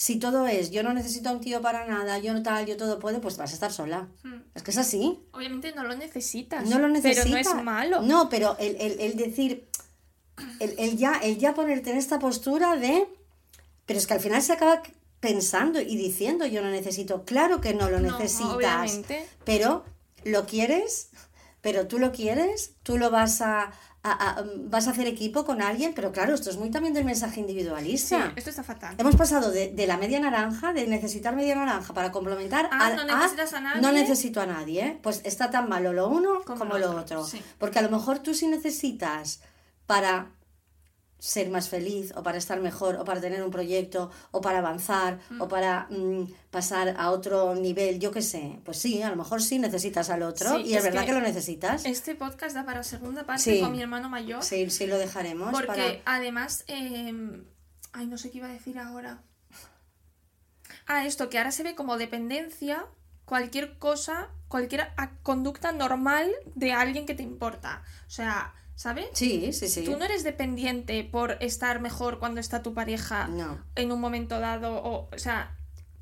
si 0.00 0.16
todo 0.18 0.46
es, 0.46 0.70
yo 0.70 0.82
no 0.82 0.94
necesito 0.94 1.28
a 1.28 1.32
un 1.32 1.42
tío 1.42 1.60
para 1.60 1.86
nada, 1.86 2.16
yo 2.18 2.32
no 2.32 2.42
tal, 2.42 2.64
yo 2.64 2.78
todo 2.78 2.98
puedo, 2.98 3.20
pues 3.20 3.36
vas 3.36 3.50
a 3.50 3.54
estar 3.54 3.70
sola. 3.70 4.08
Mm. 4.22 4.34
Es 4.54 4.62
que 4.62 4.70
es 4.70 4.78
así. 4.78 5.20
Obviamente 5.32 5.74
no 5.74 5.84
lo 5.84 5.94
necesitas. 5.94 6.66
No 6.66 6.78
lo 6.78 6.88
necesitas. 6.88 7.24
Pero 7.26 7.34
no 7.54 7.58
es 7.58 7.64
malo. 7.64 8.00
No, 8.00 8.30
pero 8.30 8.56
el, 8.58 8.76
el- 8.80 8.98
el 8.98 9.16
decir, 9.18 9.68
el, 10.58 10.74
el 10.78 10.96
ya, 10.96 11.12
el 11.22 11.36
ya 11.36 11.52
ponerte 11.52 11.90
en 11.90 11.98
esta 11.98 12.18
postura 12.18 12.76
de... 12.76 13.08
Pero 13.84 13.98
es 13.98 14.06
que 14.06 14.14
al 14.14 14.20
final 14.20 14.40
se 14.40 14.54
acaba 14.54 14.82
pensando 15.20 15.82
y 15.82 15.96
diciendo 15.98 16.46
yo 16.46 16.62
no 16.62 16.70
necesito. 16.70 17.26
Claro 17.26 17.60
que 17.60 17.74
no 17.74 17.90
lo 17.90 18.00
No, 18.00 18.12
necesitas. 18.18 18.54
obviamente. 18.54 19.28
Pero 19.44 19.84
lo 20.24 20.46
quieres, 20.46 21.10
pero 21.60 21.88
tú 21.88 21.98
lo 21.98 22.10
quieres, 22.10 22.72
tú 22.82 22.96
lo 22.96 23.10
vas 23.10 23.42
a, 23.42 23.70
a- 24.02 24.12
a- 24.40 24.44
vas 24.68 24.86
a 24.88 24.92
hacer 24.92 25.06
equipo 25.06 25.44
con 25.44 25.60
alguien, 25.60 25.92
pero 25.94 26.10
claro, 26.10 26.34
esto 26.34 26.48
es 26.48 26.56
muy 26.56 26.70
también 26.70 26.94
del 26.94 27.04
mensaje 27.04 27.34
Sí, 27.34 27.40
individualista. 27.40 28.32
esto 28.34 28.48
está 28.50 28.62
fatal. 28.62 28.94
Hemos 28.98 29.14
pasado 29.16 29.50
de, 29.50 29.68
de 29.72 29.86
la 29.86 29.98
media 29.98 30.18
naranja, 30.20 30.72
de 30.72 30.86
necesitar 30.86 31.36
media 31.36 31.54
naranja 31.54 31.92
para 31.92 32.10
complementar, 32.10 32.68
Ah, 32.72 32.86
a, 32.86 32.94
no 32.94 33.04
necesitas 33.04 33.52
a 33.52 33.60
nadie. 33.60 33.82
no 33.82 33.92
necesito 33.92 34.40
a 34.40 34.46
nadie. 34.46 34.86
¿eh? 34.86 34.98
Pues 35.02 35.20
está 35.24 35.50
tan 35.50 35.68
malo 35.68 35.92
lo 35.92 36.08
uno 36.08 36.40
Como 36.46 36.58
como, 36.60 36.72
lo 36.78 36.78
lo 36.78 36.90
otro, 37.00 37.20
otro. 37.20 37.24
sí. 37.24 37.42
Porque 37.58 37.78
a 37.78 37.82
lo 37.82 37.90
mejor 37.90 38.20
tú 38.20 38.32
sí 38.34 38.46
necesitas 38.48 39.40
para 39.86 40.30
ser 41.20 41.50
más 41.50 41.68
feliz 41.68 42.12
o 42.16 42.22
para 42.24 42.38
estar 42.38 42.58
mejor 42.60 42.96
o 42.96 43.04
para 43.04 43.20
tener 43.20 43.42
un 43.44 43.50
proyecto 43.50 44.10
o 44.32 44.40
para 44.40 44.58
avanzar 44.58 45.18
Mm. 45.30 45.40
o 45.42 45.48
para 45.48 45.86
mm, 45.90 46.24
pasar 46.50 46.96
a 46.98 47.10
otro 47.10 47.54
nivel, 47.54 48.00
yo 48.00 48.10
qué 48.10 48.22
sé. 48.22 48.58
Pues 48.64 48.78
sí, 48.78 49.02
a 49.02 49.10
lo 49.10 49.16
mejor 49.16 49.42
sí 49.42 49.58
necesitas 49.58 50.10
al 50.10 50.22
otro 50.22 50.56
Sí, 50.56 50.62
y 50.62 50.72
es, 50.72 50.78
es 50.78 50.84
verdad 50.84 51.02
que 51.02 51.08
que, 51.08 51.12
lo 51.12 51.20
necesitas. 51.20 51.84
Este 51.84 52.14
podcast 52.16 52.54
da 52.56 52.64
para 52.64 52.82
segunda 52.82 53.24
parte 53.24 53.42
Sí. 53.42 53.60
con 53.60 53.72
mi 53.72 53.82
hermano 53.82 54.08
mayor. 54.08 54.42
Sí, 54.42 54.68
sí 54.70 54.86
lo 54.86 54.98
dejaremos 54.98 55.52
Porque 55.52 55.66
para... 55.66 56.16
además, 56.16 56.64
eh, 56.68 57.12
ay, 57.92 58.06
no 58.06 58.16
sé 58.18 58.30
qué 58.30 58.38
iba 58.38 58.48
a 58.48 58.52
decir 58.52 58.78
ahora. 58.78 59.22
Ah, 60.86 61.04
esto, 61.06 61.28
que 61.28 61.38
ahora 61.38 61.52
se 61.52 61.62
ve 61.62 61.74
como 61.74 61.98
dependencia 61.98 62.86
cualquier 63.24 63.78
cosa, 63.78 64.28
cualquier 64.48 64.88
conducta 65.22 65.70
normal 65.70 66.32
de 66.56 66.72
alguien 66.72 67.06
que 67.06 67.14
te 67.14 67.22
importa. 67.22 67.82
O 68.08 68.10
sea, 68.10 68.54
¿sabes? 68.80 69.08
Sí, 69.12 69.52
sí, 69.52 69.68
sí. 69.68 69.84
Tú 69.84 69.98
no 69.98 70.06
eres 70.06 70.24
dependiente 70.24 71.04
por 71.04 71.36
estar 71.40 71.80
mejor 71.82 72.18
cuando 72.18 72.40
está 72.40 72.62
tu 72.62 72.72
pareja 72.72 73.28
No. 73.28 73.62
en 73.74 73.92
un 73.92 74.00
momento 74.00 74.40
dado, 74.40 74.74
o, 74.82 75.10
o 75.14 75.18
sea, 75.18 75.58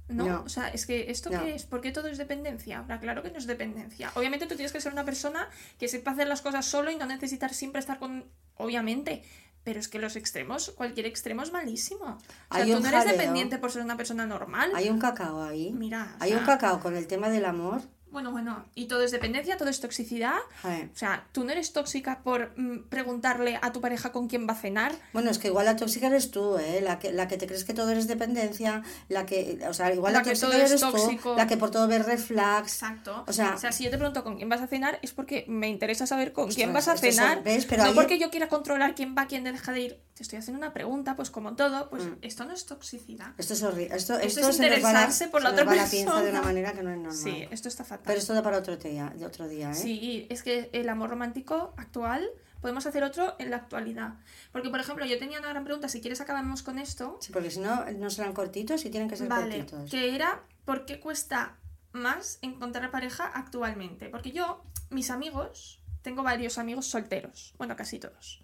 no, 0.07 0.24
No. 0.26 0.43
o 0.45 0.49
sea, 0.49 0.68
es 0.68 0.87
que 0.87 1.11
esto 1.11 1.29
No. 1.29 1.43
qué 1.43 1.57
es, 1.57 1.64
¿por 1.66 1.81
qué 1.81 1.91
todo 1.91 2.07
es 2.07 2.18
dependencia? 2.18 2.79
Ahora, 2.79 3.01
claro 3.01 3.24
que 3.24 3.33
no 3.33 3.39
es 3.39 3.49
dependencia. 3.49 4.12
Obviamente 4.14 4.47
tú 4.47 4.55
tienes 4.55 4.70
que 4.72 4.81
ser 4.81 4.93
una 4.93 5.05
persona 5.05 5.49
que 5.76 5.89
sepa 5.89 6.12
hacer 6.12 6.29
las 6.29 6.41
cosas 6.41 6.66
solo 6.66 6.93
y 6.93 6.97
no 6.97 7.05
necesitar 7.07 7.53
siempre 7.53 7.81
estar 7.81 7.99
con, 7.99 8.26
obviamente, 8.55 9.24
pero 9.64 9.81
es 9.81 9.89
que 9.89 9.99
los 9.99 10.14
extremos, 10.14 10.70
cualquier 10.70 11.07
extremo 11.07 11.43
es 11.43 11.51
malísimo. 11.53 12.05
O 12.05 12.20
sea, 12.55 12.62
Hay 12.62 12.70
tú 12.70 12.76
un 12.76 12.83
no 12.85 12.89
eres 12.91 13.01
jaleo. 13.01 13.16
dependiente 13.18 13.59
por 13.59 13.72
ser 13.72 13.83
una 13.83 13.97
persona 13.97 14.24
normal. 14.24 14.70
Hay 14.76 14.89
un 14.89 15.01
cacao 15.01 15.43
ahí. 15.43 15.72
Mira, 15.72 16.14
Hay 16.20 16.31
un 16.33 16.39
sea, 16.45 16.47
cacao 16.47 16.79
con 16.79 16.97
el 16.97 17.09
tema 17.09 17.29
del 17.29 17.45
amor. 17.45 17.83
Bueno, 18.11 18.30
bueno, 18.32 18.64
y 18.74 18.86
todo 18.86 19.02
es 19.02 19.11
dependencia, 19.11 19.56
todo 19.56 19.68
es 19.68 19.80
toxicidad. 19.80 20.36
Joder. 20.62 20.88
O 20.94 20.96
sea, 20.96 21.26
tú 21.32 21.44
no 21.44 21.52
eres 21.52 21.72
tóxica 21.72 22.20
por 22.22 22.52
mm, 22.59 22.88
preguntarle 22.88 23.59
a 23.61 23.72
tu 23.72 23.80
pareja 23.80 24.12
con 24.12 24.28
quién 24.28 24.46
va 24.48 24.52
a 24.52 24.56
cenar. 24.56 24.92
Bueno, 25.12 25.30
es 25.30 25.38
que 25.38 25.48
igual 25.48 25.66
la 25.66 25.76
tóxica 25.76 26.06
eres 26.06 26.30
tú, 26.30 26.56
¿eh? 26.59 26.80
La 26.82 26.98
que, 26.98 27.12
la 27.12 27.28
que 27.28 27.36
te 27.36 27.46
crees 27.46 27.64
que 27.64 27.74
todo 27.74 27.90
eres 27.90 28.06
dependencia, 28.09 28.82
la 29.09 29.26
que, 29.26 29.59
o 29.68 29.74
sea, 29.74 29.92
igual 29.92 30.12
La 30.14 30.20
la, 30.20 30.22
que 30.24 30.30
tóxica 30.30 30.46
todo 30.48 30.56
eres 30.59 30.80
tóxico. 30.80 31.30
tú, 31.32 31.36
la 31.36 31.46
que 31.46 31.56
por 31.56 31.70
todo 31.70 31.86
ves 31.86 32.06
red 32.06 32.18
flags. 32.18 32.72
Exacto. 32.72 33.24
O 33.26 33.32
sea- 33.32 33.56
si 33.72 33.84
yo 33.84 33.90
te 33.90 33.98
pregunto 33.98 34.24
con 34.24 34.36
quién 34.36 34.48
vas 34.48 34.61
a 34.62 34.66
cenar, 34.66 34.98
es 35.02 35.12
porque 35.12 35.44
me 35.48 35.68
interesa 35.68 36.06
saber 36.06 36.32
con 36.32 36.50
quién 36.50 36.72
vas 36.72 36.88
a 36.88 36.96
cenar. 36.96 37.42
¿ves? 37.42 37.66
Pero 37.66 37.82
no 37.84 37.90
ahí- 37.90 37.94
porque 37.94 38.18
yo 38.18 38.30
quiera 38.30 38.48
controlar 38.48 38.94
quién 38.94 39.14
va, 39.16 39.26
quién 39.26 39.44
deja 39.44 39.72
de 39.72 39.80
ir. 39.80 40.00
Te 40.14 40.22
estoy 40.24 40.38
haciendo 40.40 40.59
una 40.59 40.72
pregunta, 40.72 41.14
pues 41.14 41.30
como 41.30 41.54
todo, 41.54 41.88
pues 41.90 42.02
esto 42.22 42.44
no 42.44 42.52
es 42.52 42.66
toxicidad. 42.66 43.32
Esto 43.38 43.52
es 43.52 43.62
horrible. 43.62 43.94
Esto, 43.94 44.14
Esto 44.14 44.26
esto, 44.40 44.48
es 44.48 44.56
se 44.56 44.62
nos 44.62 44.70
va 44.70 44.72
la, 44.72 44.76
interesarse 44.78 45.28
por 45.28 45.42
la 45.42 45.50
otra 45.50 45.64
va 45.64 45.76
la 45.76 45.84
de 45.84 45.90
persona. 46.04 46.30
una 46.30 46.42
manera 46.42 46.72
que 46.72 46.82
no 46.82 46.90
es 46.90 46.96
normal. 46.96 47.16
Sí, 47.16 47.46
esto 47.50 47.68
está 47.68 47.84
fatal. 47.84 47.97
Pero 48.05 48.18
esto 48.18 48.34
da 48.34 48.42
para 48.42 48.59
otro 48.59 48.76
día, 48.76 49.12
de 49.16 49.26
otro 49.26 49.49
día, 49.49 49.70
¿eh? 49.70 49.74
Sí, 49.74 50.26
es 50.30 50.42
que 50.42 50.70
el 50.72 50.88
amor 50.88 51.11
romántico 51.11 51.74
actual, 51.76 52.28
podemos 52.61 52.86
hacer 52.86 53.05
otro 53.05 53.36
en 53.38 53.51
la 53.51 53.57
actualidad. 53.57 54.14
Porque, 54.53 54.70
por 54.70 54.80
ejemplo, 54.80 55.05
yo 55.07 55.18
tenía 55.18 55.38
una 55.38 55.49
gran 55.49 55.64
pregunta, 55.64 55.88
si 55.88 56.01
quieres 56.01 56.20
acabamos 56.20 56.62
con 56.62 56.78
esto. 56.78 57.18
Sí, 57.20 57.32
porque 57.32 57.51
si 57.51 57.61
no, 57.61 57.84
no 57.92 58.11
serán 58.11 58.32
cortitos 58.32 58.84
y 58.84 58.90
tienen 58.90 59.09
que 59.09 59.16
ser 59.16 59.28
Vale, 59.28 59.59
cortitos. 59.64 59.90
que 59.90 60.14
era 60.14 60.42
¿por 60.64 60.84
qué 60.84 61.01
cuesta 61.01 61.57
más 61.92 62.38
encontrar 62.42 62.90
pareja 62.90 63.26
actualmente? 63.26 64.09
Porque 64.11 64.32
yo, 64.32 64.62
mis 64.90 65.11
amigos, 65.11 65.80
tengo 66.03 66.22
varios 66.22 66.59
amigos 66.59 66.86
solteros, 66.86 67.55
bueno, 67.59 67.74
casi 67.76 67.99
todos, 67.99 68.42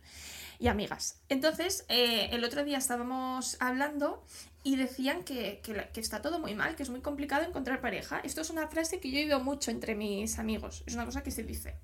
y 0.59 0.69
amigas. 0.69 1.21
Entonces, 1.29 1.85
eh, 1.89 2.29
el 2.33 2.45
otro 2.45 2.65
día 2.65 2.79
estábamos 2.79 3.57
hablando 3.61 4.25
y 4.63 4.77
decían 4.77 5.25
que, 5.25 5.61
que 5.63 6.01
está 6.01 6.23
todo 6.23 6.39
muy 6.39 6.55
mal, 6.55 6.75
que 6.77 6.83
es 6.83 6.91
muy 6.91 7.01
complicado 7.01 7.45
encontrar 7.45 7.81
pareja. 7.81 8.21
Esto 8.21 8.41
es 8.41 8.51
una 8.51 8.67
frase 8.69 8.99
que 9.01 9.11
yo 9.11 9.19
he 9.19 9.25
oído 9.25 9.41
mucho 9.41 9.71
entre 9.71 9.95
mis 9.95 10.39
amigos, 10.39 10.83
es 10.87 10.95
una 10.95 11.05
cosa 11.05 11.23
que 11.23 11.31
se 11.31 11.43
dice. 11.43 11.77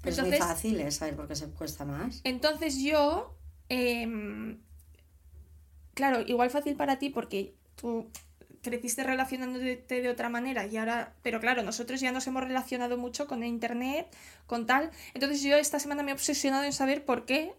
Pero 0.00 0.12
es 0.12 0.18
Entonces- 0.18 0.40
muy 0.40 0.48
fácil, 0.48 0.80
¿eh? 0.80 0.90
Saber 0.90 1.16
por 1.16 1.26
qué 1.28 1.34
se 1.34 1.48
cuesta 1.48 1.84
más. 1.84 2.20
Entonces 2.24 2.78
yo, 2.78 3.36
em, 3.68 4.60
claro, 5.94 6.20
igual 6.26 6.50
fácil 6.50 6.76
para 6.76 6.98
ti 6.98 7.10
porque 7.10 7.54
tú 7.74 8.10
creciste 8.62 9.02
relacionándote 9.04 9.84
de 10.00 10.08
otra 10.08 10.28
manera 10.28 10.66
y 10.66 10.76
ahora, 10.76 11.14
pero 11.22 11.38
claro, 11.40 11.62
nosotros 11.62 12.00
ya 12.00 12.12
nos 12.12 12.26
hemos 12.26 12.42
relacionado 12.42 12.96
mucho 12.96 13.26
con 13.26 13.44
internet, 13.44 14.06
con 14.46 14.66
tal. 14.66 14.90
Entonces 15.14 15.42
yo 15.42 15.56
esta 15.56 15.78
semana 15.78 16.02
me 16.02 16.12
he 16.12 16.14
obsesionado 16.14 16.64
en 16.64 16.72
saber 16.72 17.04
por 17.04 17.26
qué 17.26 17.54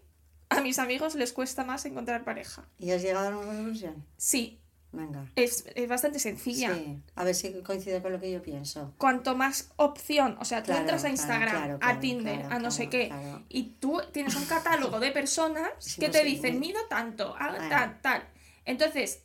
a 0.49 0.61
mis 0.61 0.79
amigos 0.79 1.15
les 1.15 1.33
cuesta 1.33 1.63
más 1.63 1.85
encontrar 1.85 2.23
pareja. 2.23 2.65
¿Y 2.79 2.91
has 2.91 3.01
llegado 3.01 3.27
a 3.29 3.37
una 3.37 3.47
conclusión? 3.47 4.05
Sí, 4.17 4.61
Venga. 4.91 5.29
es, 5.35 5.65
es 5.75 5.89
bastante 5.89 6.19
sencilla. 6.19 6.73
Sí, 6.73 7.01
a 7.15 7.23
ver 7.23 7.35
si 7.35 7.51
coincide 7.63 8.01
con 8.01 8.13
lo 8.13 8.19
que 8.19 8.31
yo 8.31 8.41
pienso. 8.41 8.93
Cuanto 8.97 9.35
más 9.35 9.71
opción, 9.75 10.37
o 10.39 10.45
sea, 10.45 10.61
tú 10.61 10.67
Claro, 10.67 10.81
entras 10.81 11.03
a 11.03 11.09
Instagram, 11.09 11.49
claro, 11.49 11.79
a 11.81 11.99
Tinder, 11.99 12.45
a 12.45 12.59
no 12.59 12.71
sé 12.71 12.89
qué, 12.89 13.11
y 13.49 13.75
tú 13.79 14.01
tienes 14.13 14.35
un 14.35 14.45
catálogo 14.45 14.99
de 14.99 15.11
personas 15.11 15.69
Sí, 15.79 15.99
que 15.99 16.07
no 16.07 16.13
te 16.13 16.19
sé, 16.19 16.25
dicen, 16.25 16.59
mido 16.59 16.79
tanto, 16.87 17.35
hago 17.37 17.55
Bueno. 17.57 17.69
tal, 17.69 18.01
tal. 18.01 18.23
Entonces, 18.63 19.23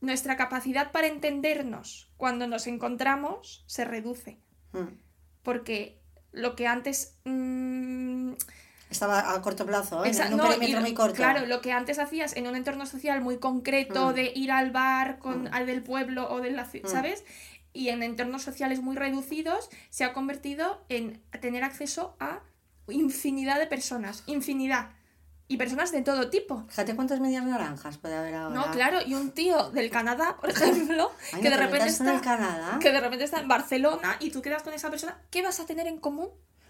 nuestra 0.00 0.36
capacidad 0.36 0.92
para 0.92 1.06
entendernos 1.06 2.12
cuando 2.16 2.46
nos 2.46 2.66
encontramos 2.66 3.64
se 3.66 3.84
reduce, 3.84 4.38
Mm. 4.72 4.98
porque 5.42 6.00
lo 6.32 6.54
que 6.56 6.66
antes... 6.66 7.16
mm, 7.24 8.13
Estaba 8.94 9.34
a 9.34 9.42
corto 9.42 9.66
plazo, 9.66 10.04
¿eh? 10.04 10.10
en 10.14 10.32
un 10.34 10.38
no, 10.38 10.48
perímetro 10.48 10.80
muy 10.80 10.94
corto. 10.94 11.16
Claro, 11.16 11.46
lo 11.46 11.60
que 11.60 11.72
antes 11.72 11.98
hacías 11.98 12.36
en 12.36 12.46
un 12.46 12.54
entorno 12.54 12.86
social 12.86 13.20
muy 13.20 13.38
concreto, 13.38 14.10
Mm. 14.10 14.14
de 14.14 14.32
ir 14.36 14.52
al 14.52 14.70
bar 14.70 15.18
con 15.18 15.42
Mm. 15.44 15.48
al 15.52 15.66
del 15.66 15.82
pueblo 15.82 16.30
o 16.30 16.40
de 16.40 16.52
la 16.52 16.64
ciudad, 16.64 16.88
Mm. 16.88 16.92
¿sabes? 16.92 17.24
Y 17.72 17.88
en 17.88 18.04
entornos 18.04 18.42
sociales 18.42 18.80
muy 18.80 18.94
reducidos 18.94 19.68
se 19.90 20.04
ha 20.04 20.12
convertido 20.12 20.84
en 20.88 21.20
tener 21.40 21.64
acceso 21.64 22.14
a 22.20 22.38
infinidad 22.88 23.58
de 23.58 23.66
personas, 23.66 24.22
infinidad. 24.26 24.90
Y 25.48 25.56
personas 25.58 25.92
de 25.92 26.00
todo 26.00 26.30
tipo. 26.30 26.64
Fíjate 26.68 26.94
cuántas 26.96 27.20
medias 27.20 27.44
naranjas 27.44 27.98
puede 27.98 28.14
haber 28.16 28.34
ahora. 28.34 28.54
No, 28.54 28.70
claro, 28.70 29.00
y 29.04 29.12
un 29.14 29.30
tío 29.32 29.70
del 29.70 29.90
Canadá, 29.90 30.36
por 30.40 30.48
ejemplo, 30.50 31.10
Ay, 31.32 31.42
que 31.42 31.50
¿no 31.50 31.56
de 31.56 31.56
te 31.56 31.66
repente 31.66 31.88
está 31.88 32.20
Canadá? 32.20 32.78
que 32.80 32.90
de 32.92 33.00
repente 33.00 33.24
está 33.24 33.40
en 33.40 33.48
Barcelona 33.48 34.16
y 34.20 34.30
tú 34.30 34.40
quedas 34.40 34.62
con 34.62 34.72
esa 34.72 34.88
persona, 34.88 35.18
¿qué 35.30 35.42
vas 35.42 35.58
a 35.60 35.66
tener 35.66 35.86
en 35.86 35.98
común? 35.98 36.28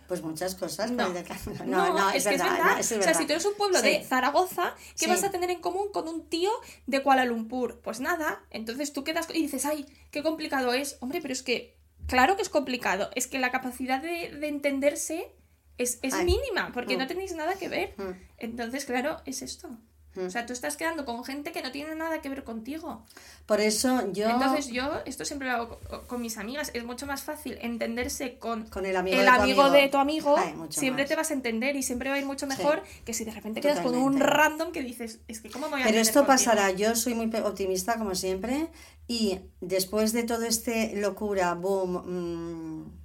Pues 0.08 0.22
muchas 0.22 0.54
cosas. 0.54 0.90
No, 0.90 1.10
de 1.10 1.22
no, 1.64 1.64
no, 1.66 1.98
no, 1.98 2.10
es, 2.10 2.16
es, 2.16 2.24
que 2.24 2.30
verdad. 2.30 2.46
es 2.48 2.58
verdad. 2.58 2.74
no, 2.74 2.78
es 2.80 2.92
o 2.92 3.02
sea, 3.02 3.14
si 3.14 3.26
tú 3.26 3.32
eres 3.32 3.44
un 3.46 3.54
pueblo 3.54 3.78
Sí. 3.78 3.86
de 3.86 4.04
Zaragoza, 4.04 4.74
¿qué 4.98 5.04
Sí. 5.04 5.10
vas 5.10 5.24
a 5.24 5.30
tener 5.30 5.50
en 5.50 5.60
común 5.60 5.88
con 5.92 6.08
un 6.08 6.28
tío 6.28 6.50
de 6.86 7.02
Kuala 7.02 7.24
Lumpur? 7.24 7.80
Pues 7.82 8.00
nada. 8.00 8.44
Entonces 8.50 8.92
tú 8.92 9.04
quedas 9.04 9.26
y 9.32 9.40
dices, 9.42 9.64
ay, 9.64 9.86
qué 10.10 10.22
complicado 10.22 10.72
es. 10.74 10.96
Hombre, 11.00 11.20
pero 11.22 11.32
es 11.32 11.42
que, 11.42 11.76
claro 12.06 12.36
que 12.36 12.42
es 12.42 12.48
complicado. 12.50 13.10
Es 13.14 13.26
que 13.26 13.38
la 13.38 13.50
capacidad 13.50 14.00
de, 14.02 14.30
de 14.38 14.48
entenderse 14.48 15.32
es, 15.78 15.98
es 16.02 16.14
mínima, 16.22 16.70
porque 16.72 16.96
Mm. 16.96 16.98
no 17.00 17.06
tenéis 17.06 17.34
nada 17.34 17.54
que 17.56 17.68
ver. 17.68 17.94
Mm. 17.96 18.12
Entonces, 18.38 18.84
claro, 18.84 19.16
es 19.24 19.42
esto. 19.42 19.68
Mm. 20.14 20.26
O 20.26 20.30
sea, 20.30 20.46
tú 20.46 20.52
estás 20.52 20.76
quedando 20.76 21.04
con 21.04 21.24
gente 21.24 21.50
que 21.52 21.60
no 21.62 21.72
tiene 21.72 21.94
nada 21.94 22.20
que 22.22 22.28
ver 22.28 22.44
contigo. 22.44 23.04
Por 23.46 23.60
eso 23.60 24.12
yo. 24.12 24.28
Entonces 24.30 24.68
yo, 24.68 25.00
esto 25.06 25.24
siempre 25.24 25.48
lo 25.48 25.54
hago 25.54 25.80
co- 25.88 26.02
con, 26.06 26.20
mis 26.22 26.38
amigas, 26.38 26.70
es 26.74 26.84
mucho 26.84 27.06
más 27.06 27.22
fácil 27.22 27.58
entenderse 27.60 28.38
con 28.38 28.66
Con 28.68 28.86
el 28.86 28.96
amigo 28.96 29.16
el 29.18 29.24
de 29.24 29.30
tu 29.30 29.40
amigo 29.42 29.62
amigo. 29.62 29.76
de 29.76 29.88
tu 29.88 29.96
amigo, 29.98 30.34
Ay, 30.38 30.54
siempre 30.70 31.02
más. 31.04 31.08
te 31.08 31.16
vas 31.16 31.30
a 31.30 31.34
entender 31.34 31.74
y 31.76 31.82
siempre 31.82 32.10
va 32.10 32.16
a 32.16 32.18
ir 32.18 32.26
mucho 32.26 32.46
mejor 32.46 32.82
que 33.04 33.12
si 33.12 33.24
de 33.24 33.32
repente 33.32 33.60
quedas 33.60 33.80
con 33.80 33.94
un 33.94 34.18
random 34.20 34.70
que 34.72 34.82
dices, 34.82 35.20
es 35.28 35.40
que 35.40 35.50
cómo 35.50 35.66
me 35.66 35.72
voy 35.72 35.82
a 35.82 35.84
Pero 35.86 35.98
esto 35.98 36.20
contigo?". 36.20 36.26
pasará, 36.28 36.70
yo 36.70 36.94
soy 36.94 37.14
muy 37.14 37.30
optimista 37.42 37.98
como 37.98 38.14
siempre 38.14 38.68
y 39.08 39.40
después 39.60 40.12
de 40.12 40.22
todo 40.22 40.44
este 40.44 40.96
locura, 40.96 41.54
boom, 41.54 41.92
mm, 42.06 43.03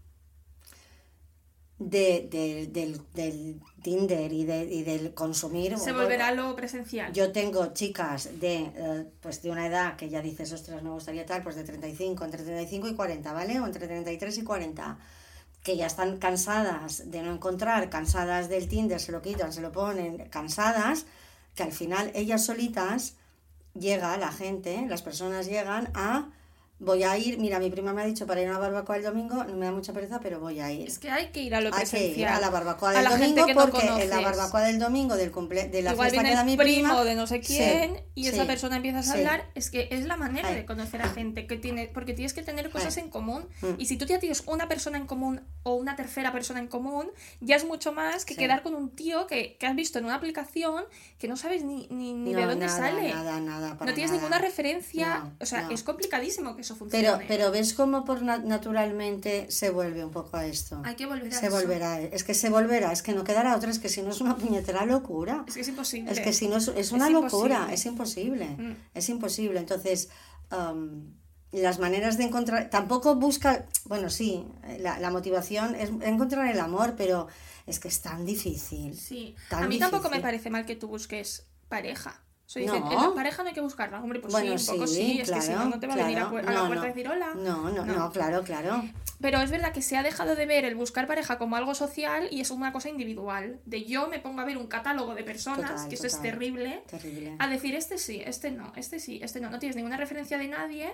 de, 1.79 2.27
de- 2.29 2.67
del, 2.67 3.01
del 3.13 3.59
Tinder 3.81 4.31
y, 4.33 4.43
de, 4.45 4.63
y 4.65 4.83
del 4.83 5.13
consumir. 5.13 5.77
Se 5.77 5.93
volverá 5.93 6.31
lo 6.33 6.55
presencial. 6.55 7.13
Yo 7.13 7.31
tengo 7.31 7.67
chicas 7.73 8.29
de, 8.39 8.71
eh, 8.75 9.05
pues 9.21 9.41
de 9.41 9.49
una 9.49 9.65
edad 9.65 9.95
que 9.95 10.09
ya 10.09 10.21
dices, 10.21 10.51
ostras, 10.51 10.83
me 10.83 10.89
gustaría 10.89 11.25
tal, 11.25 11.41
pues 11.41 11.55
de 11.55 11.63
35, 11.63 12.25
entre 12.25 12.43
35 12.43 12.89
y 12.89 12.95
40, 12.95 13.31
¿vale? 13.33 13.59
O 13.61 13.65
entre 13.65 13.87
33 13.87 14.37
y 14.37 14.43
40, 14.43 14.97
que 15.63 15.77
ya 15.77 15.87
están 15.87 16.17
cansadas 16.17 17.09
de 17.09 17.21
no 17.21 17.33
encontrar, 17.33 17.89
cansadas 17.89 18.49
del 18.49 18.67
Tinder, 18.67 18.99
se 18.99 19.11
lo 19.13 19.21
quitan, 19.21 19.53
se 19.53 19.61
lo 19.61 19.71
ponen, 19.71 20.27
cansadas, 20.29 21.05
que 21.55 21.63
al 21.63 21.71
final 21.71 22.11
ellas 22.13 22.43
solitas 22.45 23.15
llega 23.73 24.17
la 24.17 24.31
gente, 24.31 24.85
las 24.89 25.01
personas 25.01 25.47
llegan 25.47 25.89
a, 25.93 26.29
voy 26.79 27.03
a 27.03 27.17
ir, 27.17 27.37
mira, 27.39 27.59
mi 27.59 27.69
prima 27.69 27.91
me 27.93 28.01
ha 28.01 28.05
dicho 28.05 28.25
para 28.25 28.41
ir 28.41 28.47
a 28.47 28.51
una 28.51 28.59
barbacoa 28.59 28.95
el 28.97 29.03
domingo, 29.03 29.43
no 29.43 29.55
me 29.55 29.65
da 29.65 29.71
mucha 29.71 29.91
pereza, 29.93 30.19
pero 30.21 30.39
voy 30.39 30.59
a 30.61 30.71
ir. 30.71 30.87
Es 30.87 30.97
que 30.97 31.09
hay 31.09 31.27
que 31.27 31.41
ir 31.43 31.53
a 31.53 31.59
lo 31.61 31.67
Hay 31.67 31.83
que 31.83 31.89
presencial. 31.89 32.17
ir 32.19 32.27
a 32.27 32.39
la 32.39 32.49
barbacoa 32.49 32.91
del 32.93 33.03
la 33.03 33.17
gente 33.17 33.41
domingo 33.41 33.65
no 33.65 33.71
porque 33.71 33.85
en 34.03 34.09
la 34.09 34.21
barbacoa 34.21 34.61
del 34.61 34.79
domingo 34.79 35.15
del 35.15 35.31
cumple 35.31 35.67
de 35.67 35.81
la 35.81 35.91
Igual 35.91 36.09
fiesta 36.09 36.21
viene 36.21 36.29
que 36.29 36.35
da 36.35 36.41
el 36.41 36.45
mi 36.47 36.57
primo 36.57 36.87
prima 36.89 37.03
de 37.03 37.15
no 37.15 37.27
sé 37.27 37.43
Sí, 37.43 37.55
quién 37.57 38.01
y 38.15 38.27
esa 38.27 38.45
persona 38.45 38.77
empiezas 38.77 39.09
a 39.09 39.11
sí. 39.13 39.17
hablar, 39.19 39.45
es 39.55 39.69
que 39.69 39.89
es 39.91 40.05
la 40.05 40.15
manera 40.17 40.49
Ay. 40.49 40.55
de 40.55 40.65
conocer 40.65 41.01
a 41.01 41.09
gente 41.09 41.47
que 41.47 41.57
tiene, 41.57 41.87
porque 41.93 42.13
tienes 42.13 42.33
que 42.33 42.43
tener 42.43 42.69
cosas 42.69 42.95
Ay. 42.97 43.03
en 43.03 43.09
común 43.09 43.45
Mm. 43.61 43.73
y 43.77 43.85
si 43.85 43.97
tú 43.97 44.05
ya 44.05 44.19
tienes 44.19 44.43
una 44.47 44.67
persona 44.69 44.97
en 44.97 45.05
común 45.05 45.41
o 45.63 45.75
una 45.75 45.95
tercera 45.95 46.31
persona 46.31 46.59
en 46.61 46.67
común, 46.67 47.11
ya 47.41 47.55
es 47.57 47.65
mucho 47.65 47.91
más 47.91 48.23
que 48.25 48.35
quedar 48.35 48.63
con 48.63 48.73
un 48.73 48.89
tío 48.95 49.27
que, 49.27 49.57
que 49.57 49.67
has 49.67 49.75
visto 49.75 49.99
en 49.99 50.05
una 50.05 50.15
aplicación 50.15 50.85
que 51.17 51.27
no 51.27 51.35
sabes 51.35 51.63
ni, 51.63 51.87
ni, 51.89 52.13
ni 52.13 52.33
de 52.33 52.45
dónde 52.45 52.67
nada, 52.67 52.77
sale. 52.77 53.13
Nada, 53.13 53.39
nada, 53.41 53.77
para 53.77 53.91
no 53.91 53.95
tienes 53.95 54.11
nada. 54.11 54.21
ninguna 54.21 54.39
referencia, 54.39 55.19
No, 55.19 55.33
o 55.41 55.45
sea, 55.45 55.67
es 55.71 55.83
complicadísimo 55.83 56.55
que 56.55 56.63
eso 56.69 56.75
funcione. 56.75 57.03
Pero, 57.03 57.19
pero 57.27 57.51
ves 57.51 57.73
cómo 57.73 58.05
por 58.05 58.21
na- 58.21 58.37
naturalmente 58.37 59.49
se 59.49 59.69
vuelve 59.71 60.03
un 60.05 60.11
poco 60.11 60.37
a 60.37 60.45
esto. 60.45 60.81
Hay 60.85 60.95
que 60.95 61.05
volver 61.05 61.33
a 61.33 61.39
se 61.39 61.47
eso. 61.47 61.55
volverá, 61.55 62.01
es 62.01 62.23
que 62.23 62.33
se 62.33 62.49
volverá, 62.49 62.91
es 62.91 63.01
que 63.01 63.13
no 63.13 63.23
quedará 63.23 63.55
otra, 63.55 63.71
es 63.71 63.79
que 63.79 63.89
si 63.89 64.01
no 64.01 64.11
es 64.11 64.21
una 64.21 64.35
puñetera 64.37 64.85
locura. 64.85 65.43
Es 65.47 65.55
que 65.55 65.61
es 65.61 65.67
imposible. 65.67 66.11
Es 66.11 66.19
que 66.19 66.33
si 66.33 66.47
no 66.47 66.57
es, 66.57 66.67
es 66.69 66.91
una 66.91 67.07
Es 67.07 67.13
locura, 67.13 67.55
imposible. 67.69 67.73
es 67.73 67.85
imposible, 67.85 68.45
Mm. 68.57 68.75
es 68.93 69.09
imposible. 69.09 69.59
Entonces, 69.59 70.09
am, 70.49 71.13
las 71.51 71.79
maneras 71.79 72.17
de 72.17 72.25
encontrar, 72.25 72.69
tampoco 72.69 73.15
busca, 73.15 73.65
bueno, 73.85 74.09
sí, 74.11 74.45
la, 74.79 74.99
la 74.99 75.09
motivación 75.09 75.73
es 75.75 75.89
encontrar 76.01 76.47
el 76.47 76.59
amor, 76.59 76.93
pero 76.95 77.27
es 77.65 77.79
que 77.79 77.87
es 77.87 78.01
tan 78.01 78.25
difícil. 78.25 78.95
Sí. 78.95 79.35
Tan 79.49 79.63
a 79.63 79.67
mí 79.67 79.79
tampoco 79.79 80.09
me 80.09 80.19
parece 80.19 80.49
mal 80.51 80.65
que 80.65 80.75
tú 80.75 80.87
busques 80.87 81.45
pareja. 81.67 82.21
O 82.49 82.51
sea, 82.51 82.65
No. 82.65 82.73
dicen, 82.73 82.91
en 82.91 83.03
la 83.09 83.13
pareja 83.13 83.43
no 83.43 83.49
hay 83.49 83.53
que 83.53 83.61
buscarla. 83.61 84.01
Hombre, 84.01 84.19
pues 84.19 84.33
bueno, 84.33 84.57
sí, 84.57 84.71
un 84.71 84.75
poco 84.77 84.87
sí, 84.87 84.95
sí. 84.95 85.19
Es 85.21 85.27
claro, 85.27 85.41
que 85.41 85.47
si 85.47 85.53
no, 85.53 85.65
no 85.65 85.79
te 85.79 85.85
va 85.85 85.93
a 85.93 85.97
venir 85.97 86.17
a, 86.17 86.29
claro. 86.29 86.45
la 86.49 86.51
No, 86.55 86.65
puerta 86.65 86.83
a 86.85 86.87
decir 86.87 87.07
hola. 87.07 87.33
No, 87.35 87.69
no, 87.69 87.85
no, 87.85 88.11
claro, 88.11 88.41
claro. 88.43 88.83
Pero 89.21 89.39
es 89.41 89.51
verdad 89.51 89.71
que 89.71 89.83
se 89.83 89.97
ha 89.97 90.01
dejado 90.01 90.35
de 90.35 90.47
ver 90.47 90.65
el 90.65 90.73
buscar 90.73 91.05
pareja 91.05 91.37
como 91.37 91.57
algo 91.57 91.75
social 91.75 92.27
y 92.31 92.41
es 92.41 92.49
una 92.49 92.71
cosa 92.73 92.89
individual. 92.89 93.59
De 93.65 93.83
yo 93.85 94.07
me 94.07 94.17
pongo 94.17 94.41
a 94.41 94.45
ver 94.45 94.57
un 94.57 94.65
catálogo 94.65 95.13
de 95.13 95.23
personas, 95.23 95.69
Total, 95.73 95.89
que 95.89 95.93
eso 95.95 96.07
es 96.07 96.19
terrible, 96.23 96.81
Terrible. 96.89 97.35
a 97.37 97.47
decir 97.47 97.75
este 97.75 97.99
sí, 97.99 98.19
este 98.25 98.49
no, 98.49 98.73
este 98.75 98.99
sí, 98.99 99.19
este 99.21 99.39
no. 99.41 99.51
No 99.51 99.59
tienes 99.59 99.75
ninguna 99.75 99.97
referencia 99.97 100.39
de 100.39 100.47
nadie 100.47 100.91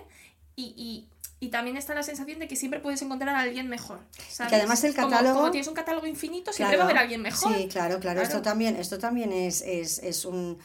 y, 0.56 0.74
y, 0.76 1.08
y 1.40 1.48
también 1.48 1.78
está 1.78 1.94
la 1.94 2.02
sensación 2.02 2.38
de 2.38 2.48
que 2.48 2.56
siempre 2.56 2.80
puedes 2.80 3.00
encontrar 3.00 3.34
a 3.34 3.40
alguien 3.40 3.68
mejor. 3.68 4.00
¿sabes? 4.28 4.50
que 4.50 4.56
además 4.56 4.84
el 4.84 4.94
catálogo- 4.94 5.36
Como, 5.36 5.50
tienes 5.52 5.68
un 5.68 5.74
catálogo 5.74 6.06
infinito, 6.06 6.52
siempre 6.52 6.76
va 6.76 6.82
a 6.82 6.86
haber 6.86 6.98
alguien 6.98 7.22
mejor. 7.22 7.54
Sí, 7.56 7.66
claro, 7.68 7.98
claro. 7.98 8.20
Esto 8.20 8.32
Claro. 8.32 8.42
también, 8.42 8.76
esto 8.76 8.98
también 8.98 9.32
es, 9.32 9.62
es, 9.62 10.00
es 10.00 10.26
un 10.26 10.58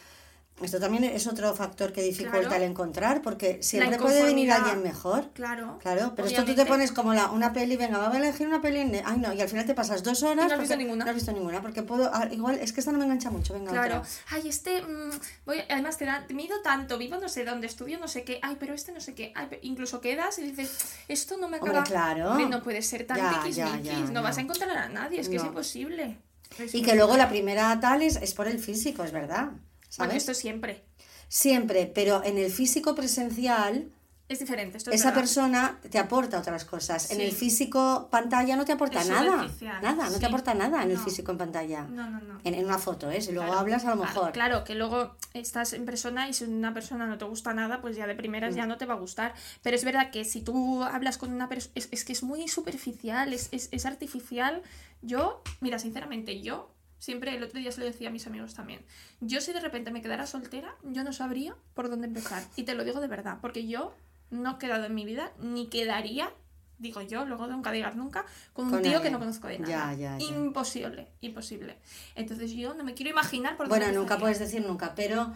esto 0.64 0.80
también 0.80 1.04
es 1.04 1.28
otro 1.28 1.54
factor 1.56 1.92
que 1.94 2.02
dificulta 2.02 2.40
Claro. 2.42 2.56
el 2.56 2.64
encontrar, 2.64 3.22
porque 3.22 3.62
siempre 3.64 3.98
puede 3.98 4.24
venir 4.24 4.52
alguien 4.52 4.82
mejor. 4.84 5.30
Claro. 5.34 5.78
Claro, 5.82 6.14
pero 6.16 6.28
esto 6.28 6.44
tú 6.46 6.54
te 6.56 6.66
pones 6.66 6.92
como 6.92 7.14
la, 7.14 7.32
una 7.32 7.54
peli, 7.54 7.78
venga, 7.78 7.98
vamos 7.98 8.16
a 8.16 8.20
elegir 8.20 8.48
una 8.48 8.62
peli, 8.62 8.80
en- 8.80 9.02
ay 9.06 9.18
no, 9.20 9.34
y 9.34 9.42
al 9.42 9.50
final 9.50 9.66
te 9.66 9.74
pasas 9.74 10.04
dos 10.04 10.24
horas. 10.24 10.46
Y 10.46 10.48
no 10.50 10.54
has 10.56 10.60
visto 10.60 10.76
ninguna. 10.76 11.04
No 11.06 11.10
has 11.12 11.16
visto 11.16 11.32
ninguna, 11.32 11.62
porque 11.62 11.84
puedo, 11.84 12.10
ah, 12.14 12.28
igual, 12.32 12.60
es 12.60 12.74
que 12.74 12.80
esta 12.82 12.92
no 12.92 12.98
me 13.00 13.06
engancha 13.06 13.30
mucho, 13.30 13.54
venga, 13.54 13.72
Claro. 13.72 13.98
otra. 14.00 14.10
Ay, 14.30 14.48
este. 14.50 14.82
mm, 14.82 15.12
voy, 15.46 15.58
además, 15.70 15.98
te 15.98 16.06
da, 16.06 16.26
mido 16.30 16.62
tanto, 16.62 16.98
vivo 16.98 17.18
no 17.18 17.30
sé 17.30 17.44
dónde, 17.46 17.68
estudio 17.68 18.00
no 18.00 18.08
sé 18.08 18.24
qué. 18.24 18.40
Ay, 18.42 18.58
pero 18.60 18.74
este 18.74 18.92
no 18.92 19.02
sé 19.02 19.14
qué. 19.16 19.32
Ay, 19.36 19.48
incluso 19.64 20.02
quedas 20.02 20.38
y 20.40 20.44
dices, 20.44 20.96
esto 21.08 21.38
no 21.38 21.48
me 21.48 21.58
Hombre, 21.58 21.72
acaba. 21.72 21.86
claro. 21.86 22.32
Hombre, 22.32 22.48
no 22.48 22.62
puede 22.62 22.82
ser 22.82 23.06
tan 23.08 23.18
Ya, 23.18 23.30
tiquismiquis, 23.42 23.56
ya, 23.56 23.80
ya, 23.94 24.00
no, 24.00 24.12
no. 24.12 24.24
vas 24.24 24.38
a 24.38 24.42
encontrar 24.42 24.70
a 24.78 24.90
nadie, 24.90 25.20
es 25.20 25.30
que 25.30 25.38
es 25.38 25.44
imposible. 25.44 26.18
Es 26.60 26.76
Y 26.76 26.82
que 26.82 26.96
luego 26.96 27.16
la 27.16 27.30
primera 27.30 27.80
tal 27.80 28.02
es, 28.02 28.18
es 28.18 28.34
por 28.34 28.48
el 28.48 28.60
físico, 28.60 29.04
es 29.04 29.12
verdad. 29.14 29.52
Bueno, 29.98 30.12
¿Sabes? 30.12 30.24
esto 30.24 30.34
siempre. 30.34 30.84
Siempre, 31.28 31.86
pero 31.94 32.24
en 32.24 32.38
el 32.38 32.52
físico 32.52 32.94
presencial 32.96 33.92
Es 34.28 34.40
diferente. 34.40 34.78
Esto 34.78 34.92
es 34.92 34.96
esa 35.02 35.10
verdad. 35.10 35.22
persona 35.22 35.80
te 35.90 36.00
aporta 36.00 36.40
otras 36.40 36.64
cosas. 36.66 37.12
En 37.12 37.20
el 37.20 37.32
físico 37.34 38.08
pantalla 38.10 38.56
no 38.56 38.64
te 38.66 38.72
aporta 38.72 39.02
Es 39.02 39.10
nada. 39.10 39.50
Nada, 39.82 40.06
no 40.06 40.12
sí. 40.12 40.20
te 40.20 40.26
aporta 40.26 40.54
nada 40.54 40.84
en 40.84 40.92
el 40.92 40.98
No. 40.98 41.04
físico 41.04 41.32
en 41.34 41.38
pantalla. 41.38 41.84
No, 41.84 42.10
no, 42.10 42.20
no. 42.22 42.40
En, 42.46 42.54
en 42.54 42.66
una 42.66 42.78
foto, 42.78 43.10
¿eh? 43.12 43.22
Si 43.22 43.32
luego 43.34 43.48
Claro. 43.48 43.60
hablas, 43.60 43.84
a 43.86 43.90
lo 43.96 43.98
mejor. 43.98 44.32
Claro, 44.32 44.64
que 44.64 44.76
luego 44.76 45.16
estás 45.34 45.74
en 45.74 45.84
persona 45.86 46.30
y 46.30 46.34
si 46.34 46.46
una 46.46 46.74
persona 46.74 47.08
no 47.08 47.18
te 47.18 47.26
gusta 47.26 47.54
nada, 47.54 47.82
pues 47.82 47.96
ya 47.98 48.08
de 48.08 48.16
primeras 48.16 48.54
Mm. 48.54 48.58
ya 48.58 48.66
no 48.68 48.78
te 48.78 48.86
va 48.86 48.94
a 48.94 48.98
gustar. 48.98 49.34
Pero 49.62 49.76
es 49.76 49.84
verdad 49.84 50.12
que 50.12 50.24
si 50.24 50.42
tú 50.42 50.82
hablas 50.84 51.18
con 51.18 51.34
una 51.34 51.50
persona, 51.50 51.74
es, 51.76 51.90
es 51.92 52.06
que 52.06 52.14
es 52.14 52.24
muy 52.24 52.48
superficial, 52.48 53.34
es, 53.34 53.50
es, 53.52 53.68
es 53.72 53.86
artificial. 53.86 54.62
Yo, 55.02 55.42
mira, 55.60 55.78
sinceramente, 55.80 56.42
yo 56.42 56.72
siempre 57.02 57.36
el 57.36 57.42
otro 57.44 57.60
día 57.60 57.72
se 57.72 57.80
lo 57.80 57.88
decía 57.88 58.10
a 58.10 58.12
mis 58.12 58.28
amigos 58.28 58.54
también. 58.54 58.86
Yo 59.22 59.42
si 59.42 59.52
de 59.54 59.60
repente 59.60 59.90
me 59.92 60.04
quedara 60.04 60.28
soltera, 60.28 60.76
yo 60.84 61.04
no 61.04 61.12
sabría 61.12 61.56
por 61.74 61.90
dónde 61.90 62.06
empezar. 62.08 62.44
Y 62.56 62.64
te 62.64 62.76
lo 62.76 62.84
digo 62.84 63.02
de 63.02 63.08
verdad, 63.08 63.40
porque 63.42 63.68
yo 63.68 63.96
no 64.30 64.52
he 64.52 64.58
quedado 64.60 64.86
en 64.86 64.94
mi 64.94 65.04
vida, 65.04 65.32
ni 65.40 65.66
quedaría, 65.68 66.32
digo 66.78 67.02
yo, 67.02 67.26
luego 67.26 67.48
nunca 67.48 67.72
digas 67.72 67.96
nunca, 67.96 68.24
con 68.54 68.66
un 68.66 68.72
Con 68.72 68.82
tío 68.84 69.02
que 69.02 69.10
no 69.10 69.18
conozco 69.20 69.48
de 69.48 69.58
Ya, 69.58 69.66
nada. 69.66 69.94
ya, 69.96 70.18
ya. 70.20 70.26
Imposible, 70.26 71.08
imposible. 71.22 71.78
Entonces 72.16 72.52
yo 72.52 72.76
no 72.76 72.84
me 72.84 72.94
quiero 72.94 73.10
imaginar 73.10 73.58
por 73.58 73.68
Bueno, 73.68 73.92
nunca 73.92 74.18
puedes 74.20 74.38
decir 74.40 74.64
nunca, 74.66 74.94
pero 74.96 75.34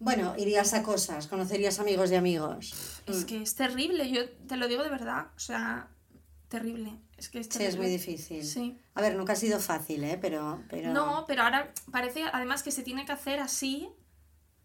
bueno, 0.00 0.34
irías 0.36 0.74
a 0.74 0.82
cosas, 0.82 1.26
conocerías 1.28 1.78
amigos 1.80 2.10
de 2.10 2.16
amigos. 2.16 3.00
Es 3.06 3.22
Mm. 3.22 3.26
que 3.26 3.42
es 3.42 3.54
terrible, 3.54 4.10
yo 4.10 4.28
te 4.28 4.56
lo 4.56 4.68
digo 4.68 4.82
de 4.82 4.90
verdad. 4.90 5.28
O 5.36 5.40
sea, 5.40 5.88
terrible. 6.48 6.98
Es 7.18 7.28
que 7.28 7.42
Sí, 7.44 7.64
es 7.64 7.76
muy 7.76 7.88
difícil. 7.88 8.44
Sí. 8.44 8.78
A 8.94 9.02
ver, 9.02 9.16
nunca 9.16 9.32
ha 9.34 9.36
sido 9.36 9.58
fácil, 9.58 10.04
¿eh? 10.04 10.18
Pero, 10.20 10.62
pero... 10.70 10.92
No, 10.92 11.24
pero 11.26 11.42
ahora 11.42 11.72
parece 11.90 12.22
además 12.32 12.62
que 12.62 12.70
se 12.70 12.82
tiene 12.84 13.04
que 13.04 13.12
hacer 13.12 13.40
así 13.40 13.88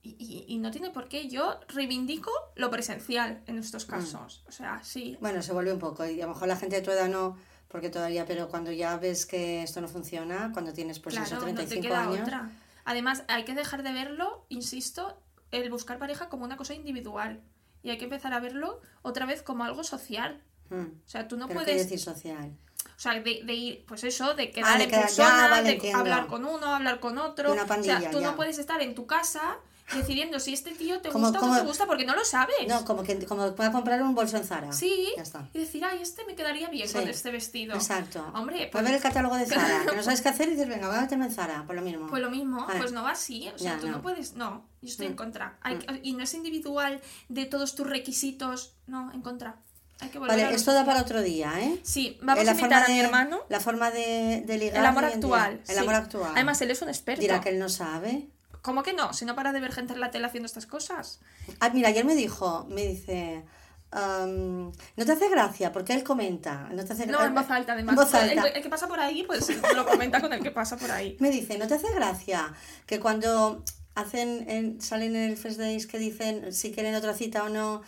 y, 0.03 0.15
y- 0.19 0.45
y 0.47 0.57
no 0.59 0.69
tiene 0.69 0.91
por 0.91 1.07
qué. 1.07 1.27
Yo 1.29 1.59
reivindico 1.69 2.31
lo 2.55 2.69
presencial 2.69 3.41
en 3.47 3.55
Mm. 3.55 3.59
estos 3.59 3.85
casos. 3.85 4.43
O 4.47 4.51
sea, 4.51 4.83
sí. 4.83 5.17
Bueno, 5.19 5.41
se 5.41 5.51
vuelve 5.51 5.73
un 5.73 5.79
poco, 5.79 6.05
y 6.05 6.21
a 6.21 6.27
lo 6.27 6.33
mejor 6.33 6.47
la 6.47 6.55
gente 6.57 6.75
de 6.75 6.81
tu 6.83 6.91
edad 6.91 7.09
no, 7.09 7.37
porque 7.69 7.89
todavía, 7.89 8.25
pero 8.27 8.49
cuando 8.49 8.71
ya 8.71 8.97
ves 8.97 9.25
que 9.25 9.63
esto 9.63 9.81
no 9.81 9.87
funciona, 9.87 10.51
cuando 10.53 10.73
tienes 10.73 10.99
pues 10.99 11.15
claro, 11.15 11.25
eso, 11.27 11.35
no 11.37 11.45
te 11.47 11.53
35 11.53 11.81
queda 11.87 12.01
años, 12.03 12.19
otra. 12.21 12.51
Además, 12.85 13.23
hay 13.29 13.45
que 13.45 13.55
dejar 13.55 13.81
de 13.81 13.93
verlo, 13.93 14.45
insisto, 14.49 15.17
el 15.51 15.69
buscar 15.71 15.97
pareja 15.97 16.29
como 16.29 16.43
una 16.45 16.57
cosa 16.57 16.73
individual. 16.75 17.41
Y 17.81 17.89
hay 17.89 17.97
que 17.97 18.03
empezar 18.05 18.33
a 18.33 18.39
verlo 18.39 18.79
otra 19.01 19.25
vez 19.25 19.41
como 19.41 19.63
algo 19.63 19.83
social. 19.83 20.41
Mm, 20.69 20.75
O 21.05 21.09
sea, 21.09 21.27
tú 21.27 21.37
no 21.37 21.47
pero 21.47 21.59
¿qué 21.61 21.65
puedes 21.65 21.83
decir 21.83 21.99
social? 21.99 22.57
O 22.95 22.99
sea, 23.03 23.13
de, 23.13 23.41
de 23.43 23.53
ir, 23.53 23.85
pues 23.85 24.03
eso, 24.03 24.33
de 24.33 24.51
quedar 24.51 24.77
de 24.77 24.83
en 24.85 24.89
quedar- 24.89 25.09
ya, 25.09 25.23
persona, 25.25 25.47
vale, 25.49 25.75
de 25.77 25.93
hablar 25.93 26.27
con 26.27 26.45
uno, 26.45 26.67
hablar 26.75 26.99
con 26.99 27.17
otro. 27.17 27.51
Una 27.51 27.65
pandilla, 27.65 27.97
o 27.97 28.01
sea, 28.01 28.11
tú 28.11 28.19
ya. 28.19 28.27
no 28.31 28.35
puedes 28.35 28.57
estar 28.59 28.81
en 28.81 28.93
tu 28.95 29.05
casa 29.07 29.57
decidiendo 29.93 30.39
si 30.39 30.53
este 30.53 30.71
tío 30.71 31.01
te 31.01 31.09
Como- 31.09 31.25
gusta 31.25 31.39
o 31.39 31.41
como- 31.41 31.53
no 31.55 31.59
te 31.61 31.65
gusta 31.67 31.85
porque 31.85 32.05
no 32.05 32.15
lo 32.15 32.23
sabes. 32.23 32.55
No, 32.67 32.85
como 32.85 33.03
que 33.03 33.25
como 33.25 33.53
pueda 33.55 33.71
comprar 33.71 34.01
un 34.01 34.15
bolso 34.15 34.37
en 34.37 34.45
Zara. 34.45 34.71
Sí, 34.71 35.11
Ya 35.17 35.23
está. 35.23 35.49
y 35.53 35.59
decir, 35.59 35.83
ay, 35.83 35.99
este 36.01 36.25
me 36.25 36.35
quedaría 36.35 36.69
bien 36.69 36.87
Sí. 36.87 36.93
con 36.93 37.07
este 37.07 37.31
vestido. 37.31 37.75
Exacto. 37.75 38.19
Hombre, 38.33 38.55
Puedes 38.55 38.71
pues, 38.71 38.83
ver 38.85 38.93
el 38.95 39.01
catálogo 39.01 39.35
de 39.35 39.45
Zara, 39.45 39.85
que 39.89 39.95
no 39.95 40.03
sabes 40.03 40.21
qué 40.21 40.29
hacer 40.29 40.47
y 40.47 40.51
dices, 40.51 40.69
venga, 40.69 40.87
voy 40.87 40.97
a 40.97 41.01
meterme 41.01 41.25
en 41.25 41.31
Zara, 41.31 41.63
por 41.67 41.75
lo 41.75 41.81
mismo. 41.81 42.07
pues 42.07 42.21
lo 42.21 42.29
mismo, 42.31 42.65
Vale. 42.65 42.79
pues 42.79 42.91
no 42.93 43.03
va 43.03 43.11
así. 43.11 43.49
O 43.53 43.57
sea, 43.57 43.73
Ya, 43.75 43.79
tú 43.79 43.87
no. 43.87 43.97
no. 43.97 44.01
puedes, 44.01 44.33
no, 44.33 44.65
yo 44.81 44.89
estoy 44.89 45.07
en 45.07 45.13
Mm. 45.13 45.17
contra. 45.17 45.57
Hay 45.61 45.77
que- 45.79 45.99
y 46.03 46.13
no 46.13 46.23
es 46.23 46.33
individual 46.33 47.01
de 47.27 47.45
todos 47.45 47.75
tus 47.75 47.85
requisitos, 47.87 48.75
no, 48.87 49.11
en 49.13 49.21
contra. 49.21 49.57
Hay 49.99 50.09
que 50.09 50.17
a 50.17 50.21
Vale, 50.21 50.53
esto 50.53 50.73
da 50.73 50.85
para 50.85 51.01
otro 51.01 51.21
día, 51.21 51.53
¿eh? 51.61 51.79
Sí, 51.83 52.17
vamos 52.21 52.43
la 52.43 52.51
a 52.51 52.53
invitar 52.55 52.83
a 52.83 52.87
mi 52.87 52.95
de- 52.97 53.05
hermano. 53.05 53.39
La 53.49 53.59
forma 53.59 53.89
de, 53.91 54.43
de 54.45 54.57
ligar. 54.57 54.77
El 54.79 54.85
amor 54.85 55.05
actual. 55.05 55.61
El 55.67 55.75
sí. 55.75 55.81
amor 55.81 55.95
actual. 55.95 56.31
Además, 56.33 56.61
él 56.61 56.71
es 56.71 56.81
un 56.81 56.89
experto. 56.89 57.21
Dirá 57.21 57.39
que 57.41 57.49
él 57.49 57.59
no 57.59 57.69
sabe. 57.69 58.27
¿Cómo 58.61 58.83
que 58.83 58.93
no? 58.93 59.13
Si 59.13 59.25
no 59.25 59.35
para 59.35 59.51
de 59.53 59.59
ver 59.59 59.71
gente 59.73 59.93
en 59.93 59.99
la 59.99 60.11
tele 60.11 60.25
haciendo 60.25 60.47
estas 60.47 60.65
cosas. 60.65 61.19
Ah, 61.59 61.69
mira, 61.69 61.89
ayer 61.89 62.05
me 62.05 62.15
dijo, 62.15 62.65
me 62.69 62.85
dice, 62.87 63.43
am, 63.91 64.71
no 64.95 65.05
te 65.05 65.11
hace 65.11 65.29
gracia, 65.29 65.71
porque 65.71 65.93
él 65.93 66.03
comenta, 66.03 66.69
no 66.71 66.83
te 66.83 66.93
hace 66.93 67.05
No, 67.07 67.23
en 67.23 67.35
voz 67.35 67.49
alta, 67.49 67.73
además. 67.73 67.95
Voz 67.95 68.13
El- 68.13 68.37
alta. 68.39 68.47
El, 68.47 68.63
que 68.63 68.69
pasa 68.69 68.87
por 68.87 68.99
ahí, 68.99 69.23
pues 69.23 69.47
lo 69.75 69.85
comenta 69.85 70.21
con 70.21 70.33
el 70.33 70.41
que 70.41 70.51
pasa 70.51 70.77
por 70.77 70.91
ahí. 70.91 71.17
Me 71.19 71.29
dice, 71.29 71.57
¿no 71.57 71.67
te 71.67 71.75
hace 71.75 71.93
gracia 71.93 72.53
que 72.85 72.99
cuando 72.99 73.63
hacen 73.95 74.49
en- 74.49 74.81
salen 74.81 75.15
en 75.15 75.29
el 75.29 75.37
First 75.37 75.59
Days 75.59 75.85
que 75.85 75.99
dicen 75.99 76.51
si 76.53 76.71
quieren 76.71 76.95
otra 76.95 77.13
cita 77.13 77.43
o 77.43 77.49
no, 77.49 77.81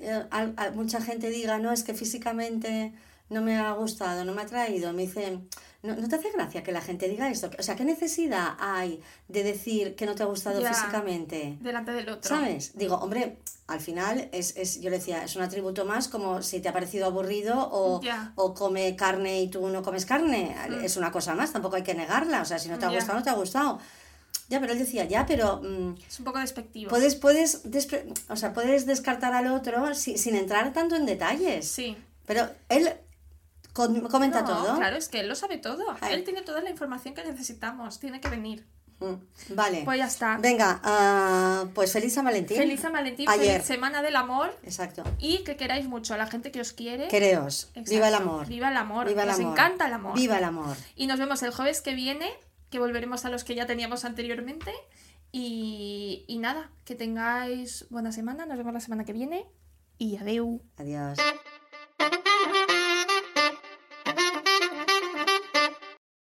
eh, 0.00 0.24
al- 0.30 0.54
a- 0.56 0.70
mucha 0.70 1.00
gente 1.00 1.30
diga, 1.30 1.58
no, 1.58 1.72
es 1.72 1.82
que 1.82 1.94
físicamente 1.94 2.92
no 3.30 3.42
me 3.42 3.56
ha 3.58 3.72
gustado, 3.72 4.24
no 4.24 4.32
me 4.32 4.42
ha 4.42 4.46
traído? 4.46 4.92
Me 4.94 5.02
dice, 5.02 5.38
¿no, 5.82 5.94
¿no 5.94 6.08
te 6.08 6.16
hace 6.16 6.30
gracia 6.32 6.62
que 6.62 6.72
la 6.72 6.80
gente 6.80 7.08
diga 7.08 7.28
esto? 7.28 7.50
O 7.58 7.62
sea, 7.62 7.76
¿qué 7.76 7.84
necesidad 7.84 8.56
hay 8.58 9.02
de 9.28 9.42
decir 9.42 9.94
que 9.96 10.06
no 10.06 10.14
te 10.14 10.22
ha 10.22 10.26
gustado 10.26 10.60
Ya. 10.60 10.72
físicamente? 10.72 11.58
Delante 11.60 11.92
del 11.92 12.08
otro. 12.08 12.28
¿Sabes? 12.28 12.72
Digo, 12.76 12.94
hombre, 12.96 13.36
al 13.66 13.80
final 13.80 14.30
es, 14.32 14.56
es, 14.56 14.80
yo 14.80 14.88
le 14.88 14.96
decía, 14.98 15.24
es 15.24 15.36
un 15.36 15.42
atributo 15.42 15.84
más 15.84 16.08
como 16.08 16.40
si 16.42 16.60
te 16.60 16.70
ha 16.70 16.72
parecido 16.72 17.04
aburrido 17.06 17.68
o, 17.70 18.00
o 18.36 18.54
come 18.54 18.96
carne 18.96 19.42
y 19.42 19.48
tú 19.48 19.68
no 19.68 19.82
comes 19.82 20.06
carne. 20.06 20.56
Es 20.82 20.96
una 20.96 21.12
cosa 21.12 21.34
más, 21.34 21.52
tampoco 21.52 21.76
hay 21.76 21.82
que 21.82 21.94
negarla. 21.94 22.40
O 22.40 22.44
sea, 22.46 22.58
si 22.58 22.70
no 22.70 22.78
te 22.78 22.86
ha 22.86 22.88
gustado, 22.88 23.18
no 23.18 23.24
te 23.24 23.30
ha 23.30 23.34
gustado. 23.34 23.78
Ya, 24.48 24.60
pero 24.60 24.72
él 24.72 24.78
decía, 24.78 25.04
ya, 25.04 25.26
pero 25.26 25.60
mm, 25.62 25.94
Es 26.08 26.18
un 26.18 26.24
poco 26.24 26.38
despectivo. 26.38 26.88
puedes, 26.90 27.14
puedes, 27.16 27.62
o 28.28 28.36
sea, 28.36 28.52
puedes 28.54 28.86
descartar 28.86 29.34
al 29.34 29.46
otro 29.48 29.94
si- 29.94 30.16
sin 30.18 30.34
entrar 30.36 30.72
tanto 30.72 30.96
en 30.96 31.04
detalles. 31.06 31.68
Sí. 31.70 31.96
Pero 32.26 32.48
él 32.70 32.92
comenta 33.72 34.42
No, 34.42 34.46
todo. 34.48 34.76
Claro, 34.76 34.96
es 34.96 35.08
que 35.08 35.20
él 35.20 35.28
lo 35.28 35.34
sabe 35.34 35.58
todo. 35.58 35.84
Ay. 36.00 36.14
Él 36.14 36.24
tiene 36.24 36.42
toda 36.42 36.60
la 36.60 36.70
información 36.70 37.14
que 37.14 37.24
necesitamos. 37.24 37.98
Tiene 38.00 38.20
que 38.20 38.28
venir. 38.28 38.66
Mm, 39.00 39.14
Vale. 39.54 39.82
Pues 39.84 39.98
ya 39.98 40.06
está. 40.06 40.38
Venga, 40.38 40.80
ah, 40.82 41.66
pues 41.72 41.92
feliz 41.92 42.14
San 42.14 42.24
Valentín. 42.24 42.56
Feliz 42.56 42.80
San 42.80 42.92
Valentín, 42.92 43.28
Ayer. 43.28 43.52
feliz 43.52 43.66
Semana 43.66 44.02
del 44.02 44.16
Amor 44.16 44.58
Exacto. 44.64 45.04
y 45.20 45.44
que 45.44 45.56
queráis 45.56 45.86
mucho 45.86 46.14
a 46.14 46.16
la 46.16 46.26
gente 46.26 46.50
que 46.50 46.60
os 46.60 46.72
quiere. 46.72 47.06
Quereos. 47.06 47.68
Exacto. 47.74 47.90
Viva 47.90 48.08
el 48.08 48.14
amor. 48.14 48.46
Viva 48.48 48.70
el 48.70 48.76
amor. 48.76 49.06
Viva 49.06 49.22
el 49.22 49.28
Nos 49.28 49.38
amor. 49.38 49.52
encanta 49.52 49.86
el 49.86 49.92
amor. 49.92 50.14
Viva 50.16 50.38
el 50.38 50.44
amor. 50.44 50.76
Y 50.96 51.06
nos 51.06 51.18
vemos 51.20 51.40
el 51.44 51.52
jueves 51.52 51.80
que 51.80 51.94
viene, 51.94 52.28
que 52.70 52.78
volveremos 52.78 53.24
a 53.24 53.30
los 53.30 53.44
que 53.44 53.54
ya 53.54 53.66
teníamos 53.66 54.04
anteriormente. 54.04 54.72
Y, 55.32 56.24
y 56.26 56.38
nada, 56.38 56.70
que 56.84 56.94
tengáis 56.94 57.86
buena 57.90 58.12
semana. 58.12 58.46
Nos 58.46 58.58
vemos 58.58 58.72
la 58.72 58.80
semana 58.80 59.04
que 59.04 59.12
viene. 59.12 59.46
Y 59.98 60.16
adeu. 60.16 60.62
Adiós. 60.76 61.18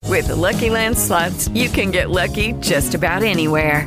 With 0.08 0.26
the 0.26 0.36
Lucky 0.36 0.68
Land 0.68 0.98
slots, 0.98 1.48
you 1.54 1.70
can 1.70 1.90
get 1.90 2.10
lucky 2.10 2.52
just 2.60 2.94
about 2.94 3.22
anywhere. 3.22 3.86